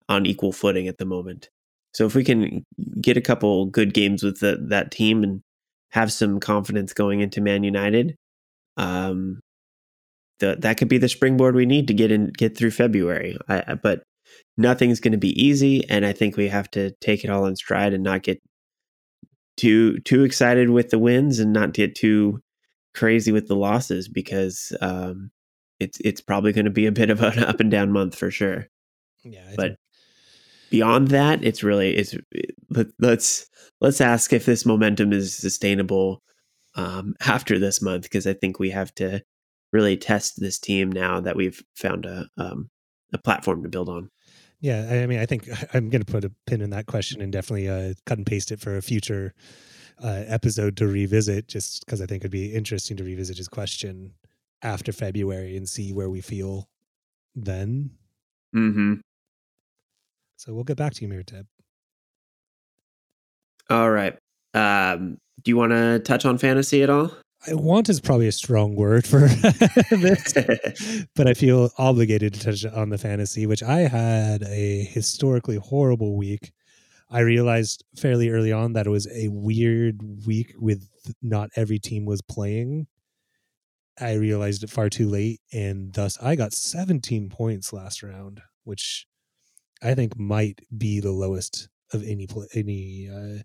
on 0.08 0.24
equal 0.24 0.52
footing 0.52 0.86
at 0.86 0.98
the 0.98 1.04
moment. 1.04 1.48
So 1.94 2.06
if 2.06 2.14
we 2.14 2.24
can 2.24 2.64
get 3.00 3.16
a 3.16 3.22
couple 3.22 3.66
good 3.66 3.94
games 3.94 4.22
with 4.22 4.40
the, 4.40 4.58
that 4.68 4.90
team 4.90 5.22
and 5.24 5.40
have 5.90 6.12
some 6.12 6.40
confidence 6.40 6.92
going 6.92 7.20
into 7.20 7.40
Man 7.40 7.64
United, 7.64 8.16
um, 8.76 9.40
the, 10.38 10.56
that 10.60 10.76
could 10.76 10.88
be 10.88 10.98
the 10.98 11.08
springboard 11.08 11.54
we 11.54 11.66
need 11.66 11.88
to 11.88 11.94
get 11.94 12.12
in 12.12 12.28
get 12.36 12.56
through 12.56 12.72
February. 12.72 13.36
I, 13.48 13.74
but 13.74 14.02
nothing's 14.58 15.00
going 15.00 15.12
to 15.12 15.18
be 15.18 15.42
easy, 15.42 15.88
and 15.88 16.04
I 16.04 16.12
think 16.12 16.36
we 16.36 16.48
have 16.48 16.70
to 16.72 16.92
take 17.00 17.24
it 17.24 17.30
all 17.30 17.46
in 17.46 17.56
stride 17.56 17.94
and 17.94 18.04
not 18.04 18.22
get 18.22 18.40
too 19.56 19.98
too 20.00 20.24
excited 20.24 20.70
with 20.70 20.90
the 20.90 20.98
wins 20.98 21.38
and 21.38 21.52
not 21.52 21.72
get 21.72 21.94
too 21.94 22.42
crazy 22.94 23.32
with 23.32 23.48
the 23.48 23.56
losses 23.56 24.08
because 24.08 24.76
um, 24.80 25.30
it's 25.80 26.00
it's 26.00 26.20
probably 26.20 26.52
going 26.52 26.64
to 26.64 26.70
be 26.70 26.86
a 26.86 26.92
bit 26.92 27.10
of 27.10 27.22
an 27.22 27.38
up 27.44 27.60
and 27.60 27.70
down 27.70 27.92
month 27.92 28.16
for 28.16 28.30
sure. 28.30 28.66
Yeah, 29.24 29.52
but 29.56 29.68
think- 29.68 29.78
beyond 30.70 31.08
that, 31.08 31.44
it's 31.44 31.62
really 31.62 31.96
it's 31.96 32.14
let, 32.70 32.88
let's 32.98 33.46
let's 33.80 34.00
ask 34.00 34.32
if 34.32 34.46
this 34.46 34.66
momentum 34.66 35.12
is 35.12 35.34
sustainable 35.34 36.22
um, 36.74 37.14
after 37.20 37.58
this 37.58 37.80
month 37.82 38.04
because 38.04 38.26
I 38.26 38.34
think 38.34 38.58
we 38.58 38.70
have 38.70 38.94
to 38.96 39.22
really 39.72 39.96
test 39.96 40.40
this 40.40 40.58
team 40.58 40.90
now 40.90 41.20
that 41.20 41.36
we've 41.36 41.62
found 41.74 42.06
a 42.06 42.26
um, 42.38 42.70
a 43.12 43.18
platform 43.18 43.62
to 43.62 43.68
build 43.68 43.88
on. 43.88 44.10
Yeah, 44.60 45.02
I 45.02 45.06
mean, 45.06 45.18
I 45.18 45.26
think 45.26 45.48
I'm 45.74 45.90
going 45.90 46.04
to 46.04 46.10
put 46.10 46.24
a 46.24 46.32
pin 46.46 46.60
in 46.60 46.70
that 46.70 46.86
question 46.86 47.20
and 47.20 47.32
definitely 47.32 47.68
uh, 47.68 47.94
cut 48.06 48.18
and 48.18 48.26
paste 48.26 48.50
it 48.52 48.60
for 48.60 48.76
a 48.76 48.82
future 48.82 49.34
uh, 50.02 50.24
episode 50.26 50.76
to 50.78 50.86
revisit, 50.86 51.48
just 51.48 51.84
because 51.84 52.00
I 52.00 52.06
think 52.06 52.22
it'd 52.22 52.30
be 52.30 52.54
interesting 52.54 52.96
to 52.98 53.04
revisit 53.04 53.36
his 53.36 53.48
question 53.48 54.12
after 54.62 54.92
February 54.92 55.56
and 55.56 55.68
see 55.68 55.92
where 55.92 56.10
we 56.10 56.20
feel 56.20 56.68
then. 57.34 57.90
Hmm. 58.52 58.94
So 60.36 60.54
we'll 60.54 60.64
get 60.64 60.76
back 60.76 60.94
to 60.94 61.04
you, 61.04 61.10
Mirateb. 61.10 61.46
All 63.68 63.90
right. 63.90 64.16
Um, 64.54 65.18
do 65.42 65.50
you 65.50 65.56
want 65.56 65.72
to 65.72 65.98
touch 66.00 66.24
on 66.24 66.38
fantasy 66.38 66.82
at 66.82 66.90
all? 66.90 67.12
I 67.48 67.54
want 67.54 67.88
is 67.88 68.00
probably 68.00 68.26
a 68.26 68.32
strong 68.32 68.74
word 68.74 69.06
for 69.06 69.20
this, 69.90 71.06
but 71.14 71.28
I 71.28 71.34
feel 71.34 71.70
obligated 71.78 72.34
to 72.34 72.40
touch 72.40 72.64
on 72.64 72.88
the 72.88 72.98
fantasy, 72.98 73.46
which 73.46 73.62
I 73.62 73.80
had 73.80 74.42
a 74.42 74.84
historically 74.84 75.56
horrible 75.56 76.16
week. 76.16 76.52
I 77.08 77.20
realized 77.20 77.84
fairly 77.96 78.30
early 78.30 78.52
on 78.52 78.72
that 78.72 78.86
it 78.86 78.90
was 78.90 79.06
a 79.08 79.28
weird 79.28 80.26
week 80.26 80.54
with 80.58 80.88
not 81.22 81.50
every 81.54 81.78
team 81.78 82.04
was 82.04 82.20
playing. 82.20 82.88
I 83.98 84.14
realized 84.14 84.64
it 84.64 84.70
far 84.70 84.90
too 84.90 85.08
late, 85.08 85.40
and 85.52 85.92
thus 85.92 86.18
I 86.20 86.34
got 86.34 86.52
17 86.52 87.30
points 87.30 87.72
last 87.72 88.02
round, 88.02 88.40
which 88.64 89.06
I 89.82 89.94
think 89.94 90.18
might 90.18 90.60
be 90.76 91.00
the 91.00 91.12
lowest 91.12 91.68
of 91.92 92.02
any 92.02 92.26
any 92.54 93.08
uh, 93.08 93.42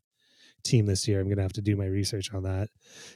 team 0.64 0.86
this 0.86 1.08
year. 1.08 1.20
I'm 1.20 1.28
going 1.28 1.38
to 1.38 1.44
have 1.44 1.54
to 1.54 1.62
do 1.62 1.76
my 1.76 1.86
research 1.86 2.34
on 2.34 2.44
that. 2.44 2.70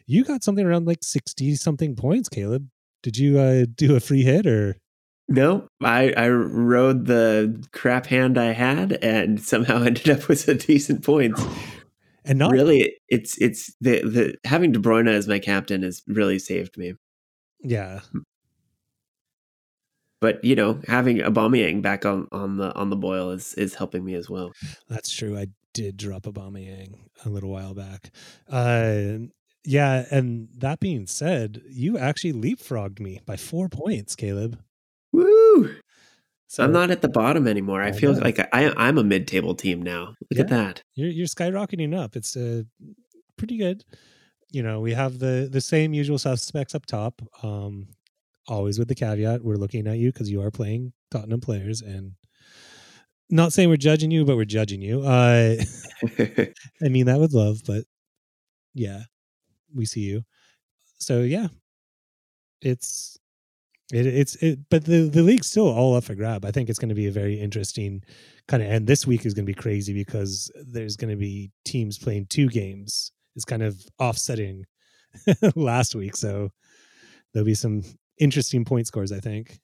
You 0.06 0.24
got 0.24 0.44
something 0.44 0.66
around 0.66 0.88
like 0.88 1.00
60 1.04 1.56
something 1.56 1.96
points, 1.96 2.30
Caleb. 2.30 2.68
Did 3.04 3.18
you 3.18 3.40
uh, 3.40 3.66
do 3.74 3.96
a 3.96 4.00
free 4.00 4.24
hit 4.24 4.48
or? 4.48 4.78
No, 5.28 5.68
I, 5.82 6.14
I 6.16 6.30
rode 6.30 7.06
the 7.06 7.64
crap 7.72 8.06
hand 8.06 8.38
I 8.38 8.54
had 8.54 8.94
and 9.04 9.42
somehow 9.42 9.82
ended 9.84 10.10
up 10.10 10.28
with 10.28 10.48
a 10.48 10.56
decent 10.56 11.04
points. 11.04 11.44
And 12.28 12.40
not 12.40 12.50
really, 12.50 12.98
it's 13.08 13.38
it's 13.38 13.72
the 13.82 14.02
the 14.02 14.36
having 14.46 14.72
De 14.72 14.80
Bruyne 14.80 15.08
as 15.08 15.28
my 15.28 15.38
captain 15.38 15.84
has 15.84 16.02
really 16.08 16.40
saved 16.40 16.76
me. 16.76 16.96
Yeah, 17.62 18.00
but 20.26 20.44
you 20.44 20.56
know, 20.56 20.82
having 20.88 21.18
Aubameyang 21.18 21.84
back 21.84 22.04
on 22.04 22.28
on 22.32 22.58
the 22.58 22.74
on 22.74 22.90
the 22.90 22.96
boil 22.96 23.30
is 23.30 23.54
is 23.56 23.76
helping 23.76 24.04
me 24.04 24.16
as 24.16 24.28
well. 24.28 24.54
That's 24.90 25.12
true. 25.12 25.38
I 25.38 25.48
did 25.76 25.98
drop 25.98 26.24
Aubameyang 26.24 26.96
a 27.26 27.30
little 27.30 27.52
while 27.52 27.76
back. 27.76 28.12
Uh, 28.50 29.28
yeah, 29.66 30.06
and 30.10 30.48
that 30.58 30.80
being 30.80 31.06
said, 31.06 31.62
you 31.70 31.98
actually 31.98 32.34
leapfrogged 32.34 33.00
me 33.00 33.20
by 33.26 33.36
four 33.36 33.68
points, 33.68 34.16
Caleb. 34.16 34.58
Woo! 35.12 35.76
So 36.48 36.64
I'm 36.64 36.72
not 36.72 36.92
at 36.92 37.02
the 37.02 37.10
bottom 37.10 37.48
anymore. 37.48 37.82
I, 37.82 37.90
I 37.90 37.92
feel 37.92 38.14
know. 38.14 38.20
like 38.20 38.40
I, 38.54 38.74
I'm 38.78 38.98
a 38.98 39.04
mid-table 39.04 39.56
team 39.56 39.82
now. 39.82 40.16
Look 40.22 40.32
yeah, 40.32 40.42
at 40.42 40.48
that. 40.50 40.84
You're 40.96 41.10
you're 41.10 41.28
skyrocketing 41.28 41.98
up. 41.98 42.16
It's 42.16 42.38
uh, 42.38 42.64
pretty 43.38 43.58
good. 43.58 43.84
You 44.52 44.64
know, 44.64 44.80
we 44.80 44.94
have 44.94 45.20
the 45.20 45.50
the 45.52 45.62
same 45.62 45.94
usual 45.94 46.18
suspects 46.18 46.74
up 46.74 46.86
top. 46.86 47.22
Um, 47.44 47.88
always 48.48 48.80
with 48.80 48.88
the 48.88 48.96
caveat 48.96 49.44
we're 49.44 49.56
looking 49.56 49.88
at 49.88 49.98
you 49.98 50.14
because 50.14 50.30
you 50.30 50.42
are 50.42 50.52
playing 50.52 50.94
Tottenham 51.12 51.42
players 51.42 51.82
and 51.82 52.14
not 53.30 53.54
saying 53.54 53.70
we're 53.70 53.78
judging 53.78 54.12
you, 54.12 54.26
but 54.26 54.36
we're 54.36 54.46
judging 54.46 54.82
you. 54.82 55.02
Uh, 55.02 55.56
I 56.84 56.90
mean 56.90 57.06
that 57.08 57.20
with 57.20 57.34
love, 57.34 57.62
but 57.66 57.84
yeah, 58.74 59.04
we 59.74 59.86
see 59.86 60.02
you. 60.02 60.24
So 61.00 61.22
yeah, 61.22 61.48
it's 62.62 63.18
it, 63.94 64.06
it's 64.08 64.36
it, 64.38 64.60
but 64.70 64.86
the 64.86 65.10
the 65.10 65.22
league's 65.22 65.48
still 65.48 65.68
all 65.68 65.96
up 65.96 66.06
for 66.06 66.16
grab. 66.16 66.46
I 66.46 66.52
think 66.52 66.70
it's 66.70 66.80
going 66.80 66.90
to 66.90 66.96
be 66.96 67.08
a 67.08 67.12
very 67.12 67.40
interesting 67.40 68.04
kind 68.48 68.64
of, 68.64 68.70
and 68.70 68.88
this 68.88 69.06
week 69.06 69.26
is 69.26 69.34
going 69.34 69.46
to 69.46 69.52
be 69.52 69.60
crazy 69.60 69.94
because 69.94 70.52
there's 70.68 70.96
going 70.96 71.12
to 71.12 71.18
be 71.18 71.52
teams 71.66 71.98
playing 71.98 72.28
two 72.30 72.50
games. 72.50 73.12
It's 73.36 73.46
kind 73.46 73.64
of 73.64 73.80
offsetting 74.00 74.66
last 75.56 75.94
week, 75.96 76.16
so 76.16 76.50
there'll 77.34 77.46
be 77.46 77.56
some 77.56 77.84
interesting 78.20 78.66
point 78.66 78.88
scores. 78.88 79.12
I 79.12 79.20
think. 79.20 79.60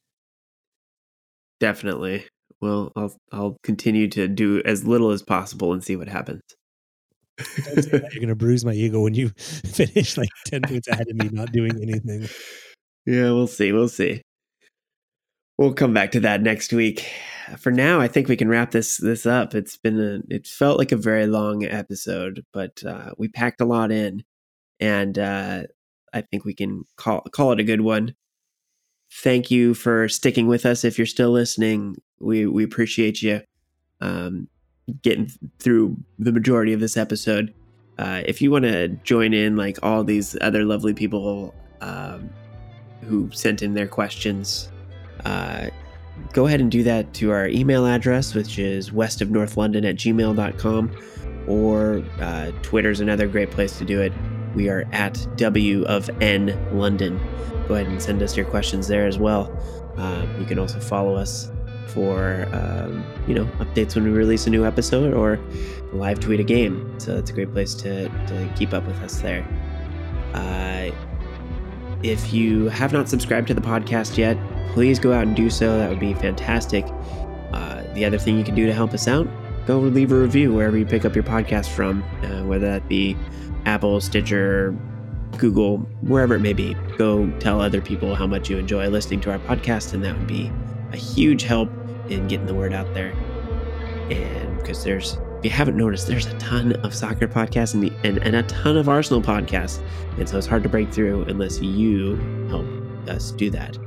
Definitely. 1.59 2.25
Well, 2.61 2.91
I'll 2.95 3.15
I'll 3.31 3.57
continue 3.63 4.07
to 4.09 4.27
do 4.27 4.61
as 4.65 4.85
little 4.85 5.11
as 5.11 5.23
possible 5.23 5.73
and 5.73 5.83
see 5.83 5.95
what 5.95 6.07
happens. 6.07 6.41
You're 7.75 8.21
gonna 8.21 8.35
bruise 8.35 8.63
my 8.63 8.73
ego 8.73 9.01
when 9.01 9.15
you 9.15 9.29
finish 9.37 10.17
like 10.17 10.29
ten 10.45 10.61
points 10.61 10.87
ahead 10.87 11.09
of 11.09 11.15
me, 11.15 11.29
not 11.31 11.51
doing 11.51 11.81
anything. 11.81 12.27
Yeah, 13.05 13.31
we'll 13.31 13.47
see. 13.47 13.71
We'll 13.71 13.89
see. 13.89 14.21
We'll 15.57 15.73
come 15.73 15.93
back 15.93 16.11
to 16.11 16.19
that 16.21 16.41
next 16.41 16.71
week. 16.71 17.11
For 17.57 17.71
now, 17.71 17.99
I 17.99 18.07
think 18.07 18.27
we 18.27 18.37
can 18.37 18.47
wrap 18.47 18.71
this 18.71 18.97
this 18.97 19.25
up. 19.25 19.55
It's 19.55 19.77
been 19.77 19.99
a 19.99 20.33
it 20.33 20.45
felt 20.45 20.77
like 20.77 20.91
a 20.91 20.97
very 20.97 21.25
long 21.25 21.65
episode, 21.65 22.43
but 22.53 22.83
uh, 22.85 23.11
we 23.17 23.27
packed 23.27 23.61
a 23.61 23.65
lot 23.65 23.91
in, 23.91 24.23
and 24.79 25.17
uh, 25.17 25.63
I 26.13 26.21
think 26.21 26.45
we 26.45 26.53
can 26.53 26.83
call 26.95 27.21
call 27.31 27.53
it 27.53 27.59
a 27.59 27.63
good 27.63 27.81
one 27.81 28.13
thank 29.11 29.51
you 29.51 29.73
for 29.73 30.07
sticking 30.07 30.47
with 30.47 30.65
us. 30.65 30.83
If 30.83 30.97
you're 30.97 31.05
still 31.05 31.31
listening, 31.31 31.97
we 32.21 32.45
we 32.45 32.63
appreciate 32.63 33.21
you 33.21 33.41
um, 33.99 34.47
getting 35.01 35.29
through 35.59 35.97
the 36.19 36.31
majority 36.31 36.73
of 36.73 36.79
this 36.79 36.97
episode. 36.97 37.53
Uh, 37.97 38.21
if 38.25 38.41
you 38.41 38.49
want 38.51 38.65
to 38.65 38.87
join 38.87 39.33
in, 39.33 39.55
like 39.55 39.77
all 39.83 40.03
these 40.03 40.37
other 40.41 40.63
lovely 40.63 40.93
people 40.93 41.53
um, 41.81 42.29
who 43.01 43.29
sent 43.31 43.61
in 43.61 43.73
their 43.73 43.87
questions, 43.87 44.71
uh, 45.25 45.67
go 46.33 46.47
ahead 46.47 46.61
and 46.61 46.71
do 46.71 46.83
that 46.83 47.13
to 47.13 47.31
our 47.31 47.47
email 47.47 47.85
address, 47.85 48.33
which 48.33 48.57
is 48.57 48.91
west 48.91 49.21
of 49.21 49.29
north 49.29 49.57
london 49.57 49.85
at 49.85 49.95
gmail.com, 49.95 50.95
or 51.47 52.03
uh, 52.19 52.51
Twitter's 52.61 53.01
another 53.01 53.27
great 53.27 53.51
place 53.51 53.77
to 53.77 53.85
do 53.85 54.01
it. 54.01 54.13
We 54.55 54.67
are 54.67 54.85
at 54.91 55.25
W 55.37 55.85
of 55.85 56.09
N 56.21 56.57
London 56.77 57.19
go 57.71 57.75
ahead 57.75 57.87
and 57.87 58.01
send 58.01 58.21
us 58.21 58.35
your 58.35 58.45
questions 58.45 58.89
there 58.89 59.07
as 59.07 59.17
well. 59.17 59.49
Um, 59.95 60.37
you 60.37 60.45
can 60.45 60.59
also 60.59 60.77
follow 60.79 61.15
us 61.15 61.49
for 61.87 62.47
um, 62.53 63.03
you 63.27 63.33
know 63.33 63.45
updates 63.59 63.95
when 63.95 64.03
we 64.05 64.11
release 64.11 64.47
a 64.47 64.49
new 64.49 64.65
episode 64.65 65.13
or 65.13 65.39
live 65.93 66.19
tweet 66.19 66.39
a 66.39 66.43
game. 66.43 66.99
So 66.99 67.17
it's 67.17 67.29
a 67.29 67.33
great 67.33 67.51
place 67.51 67.73
to, 67.75 68.07
to 68.07 68.53
keep 68.55 68.73
up 68.73 68.85
with 68.85 68.97
us 69.01 69.21
there. 69.21 69.45
Uh, 70.33 70.91
if 72.03 72.33
you 72.33 72.69
have 72.69 72.93
not 72.93 73.09
subscribed 73.09 73.47
to 73.49 73.53
the 73.53 73.61
podcast 73.61 74.17
yet, 74.17 74.37
please 74.69 74.99
go 74.99 75.13
out 75.13 75.27
and 75.27 75.35
do 75.35 75.49
so. 75.49 75.77
That 75.77 75.89
would 75.89 75.99
be 75.99 76.13
fantastic. 76.13 76.85
Uh, 77.53 77.83
the 77.93 78.05
other 78.05 78.17
thing 78.17 78.37
you 78.37 78.43
can 78.43 78.55
do 78.55 78.65
to 78.65 78.73
help 78.73 78.93
us 78.93 79.07
out, 79.07 79.27
go 79.67 79.79
leave 79.79 80.11
a 80.11 80.15
review 80.15 80.53
wherever 80.53 80.77
you 80.77 80.85
pick 80.85 81.05
up 81.05 81.13
your 81.13 81.23
podcast 81.23 81.67
from, 81.67 82.01
uh, 82.23 82.43
whether 82.45 82.65
that 82.65 82.87
be 82.87 83.17
Apple, 83.65 83.99
Stitcher, 83.99 84.75
Google, 85.37 85.77
wherever 86.01 86.35
it 86.35 86.39
may 86.39 86.53
be, 86.53 86.75
go 86.97 87.29
tell 87.39 87.61
other 87.61 87.81
people 87.81 88.15
how 88.15 88.25
much 88.25 88.49
you 88.49 88.57
enjoy 88.57 88.87
listening 88.87 89.21
to 89.21 89.31
our 89.31 89.39
podcast, 89.39 89.93
and 89.93 90.03
that 90.03 90.17
would 90.17 90.27
be 90.27 90.51
a 90.91 90.97
huge 90.97 91.43
help 91.43 91.69
in 92.09 92.27
getting 92.27 92.45
the 92.45 92.53
word 92.53 92.73
out 92.73 92.93
there. 92.93 93.11
And 94.09 94.57
because 94.57 94.83
there's, 94.83 95.17
if 95.39 95.45
you 95.45 95.51
haven't 95.51 95.77
noticed, 95.77 96.07
there's 96.07 96.25
a 96.25 96.37
ton 96.37 96.73
of 96.83 96.93
soccer 96.93 97.27
podcasts 97.27 97.73
and, 97.73 97.83
the, 97.83 97.91
and, 98.03 98.17
and 98.19 98.35
a 98.35 98.43
ton 98.43 98.77
of 98.77 98.89
Arsenal 98.89 99.21
podcasts. 99.21 99.81
And 100.17 100.27
so 100.27 100.37
it's 100.37 100.47
hard 100.47 100.63
to 100.63 100.69
break 100.69 100.91
through 100.91 101.23
unless 101.23 101.61
you 101.61 102.17
help 102.49 102.65
us 103.09 103.31
do 103.31 103.49
that. 103.51 103.77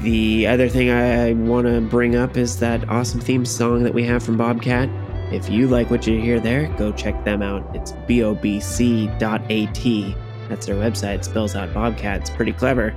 The 0.00 0.46
other 0.48 0.68
thing 0.68 0.90
I 0.90 1.32
want 1.34 1.66
to 1.68 1.80
bring 1.80 2.16
up 2.16 2.36
is 2.36 2.58
that 2.58 2.88
awesome 2.88 3.20
theme 3.20 3.44
song 3.44 3.84
that 3.84 3.94
we 3.94 4.02
have 4.04 4.22
from 4.22 4.36
Bobcat. 4.36 4.88
If 5.32 5.48
you 5.48 5.68
like 5.68 5.90
what 5.90 6.06
you 6.06 6.20
hear 6.20 6.40
there, 6.40 6.66
go 6.76 6.90
check 6.92 7.24
them 7.24 7.40
out. 7.40 7.64
It's 7.74 7.92
bobc.at. 7.92 9.18
That's 10.48 10.66
their 10.66 10.74
website. 10.74 11.14
It 11.14 11.24
spells 11.24 11.54
out 11.54 11.72
Bobcat. 11.72 12.22
It's 12.22 12.30
pretty 12.30 12.52
clever. 12.52 12.92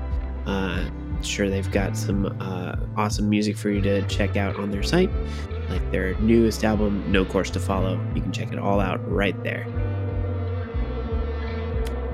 Uh, 0.45 0.83
sure, 1.23 1.49
they've 1.49 1.71
got 1.71 1.95
some 1.97 2.25
uh, 2.41 2.75
awesome 2.97 3.29
music 3.29 3.57
for 3.57 3.69
you 3.69 3.81
to 3.81 4.01
check 4.07 4.35
out 4.37 4.55
on 4.57 4.71
their 4.71 4.83
site, 4.83 5.09
like 5.69 5.91
their 5.91 6.15
newest 6.19 6.63
album, 6.63 7.03
No 7.11 7.23
Course 7.25 7.49
to 7.51 7.59
Follow. 7.59 7.99
You 8.15 8.21
can 8.21 8.31
check 8.31 8.51
it 8.51 8.59
all 8.59 8.79
out 8.79 8.99
right 9.11 9.41
there. 9.43 9.65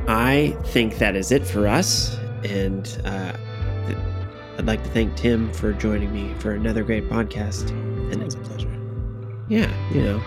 I 0.07 0.57
think 0.65 0.97
that 0.97 1.15
is 1.15 1.31
it 1.31 1.45
for 1.45 1.67
us. 1.67 2.17
And 2.43 2.85
uh, 3.05 3.33
th- 3.85 3.97
I'd 4.57 4.65
like 4.65 4.83
to 4.83 4.89
thank 4.89 5.15
Tim 5.15 5.53
for 5.53 5.73
joining 5.73 6.11
me 6.11 6.33
for 6.39 6.51
another 6.53 6.83
great 6.83 7.07
podcast. 7.09 7.69
And 8.11 8.21
It's 8.23 8.35
a 8.35 8.39
pleasure. 8.39 8.67
yeah, 9.47 9.71
you 9.93 10.01
know, 10.03 10.21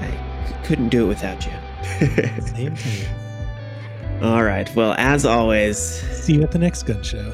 I 0.00 0.10
c- 0.48 0.54
couldn't 0.64 0.90
do 0.90 1.06
it 1.06 1.08
without 1.08 1.44
you. 1.46 1.52
Same 2.46 2.76
time. 2.76 3.20
All 4.22 4.42
right. 4.44 4.72
Well, 4.74 4.94
as 4.96 5.24
always, 5.26 5.78
See 5.78 6.34
you 6.34 6.42
at 6.42 6.52
the 6.52 6.58
next 6.58 6.84
gun 6.84 7.02
show. 7.02 7.32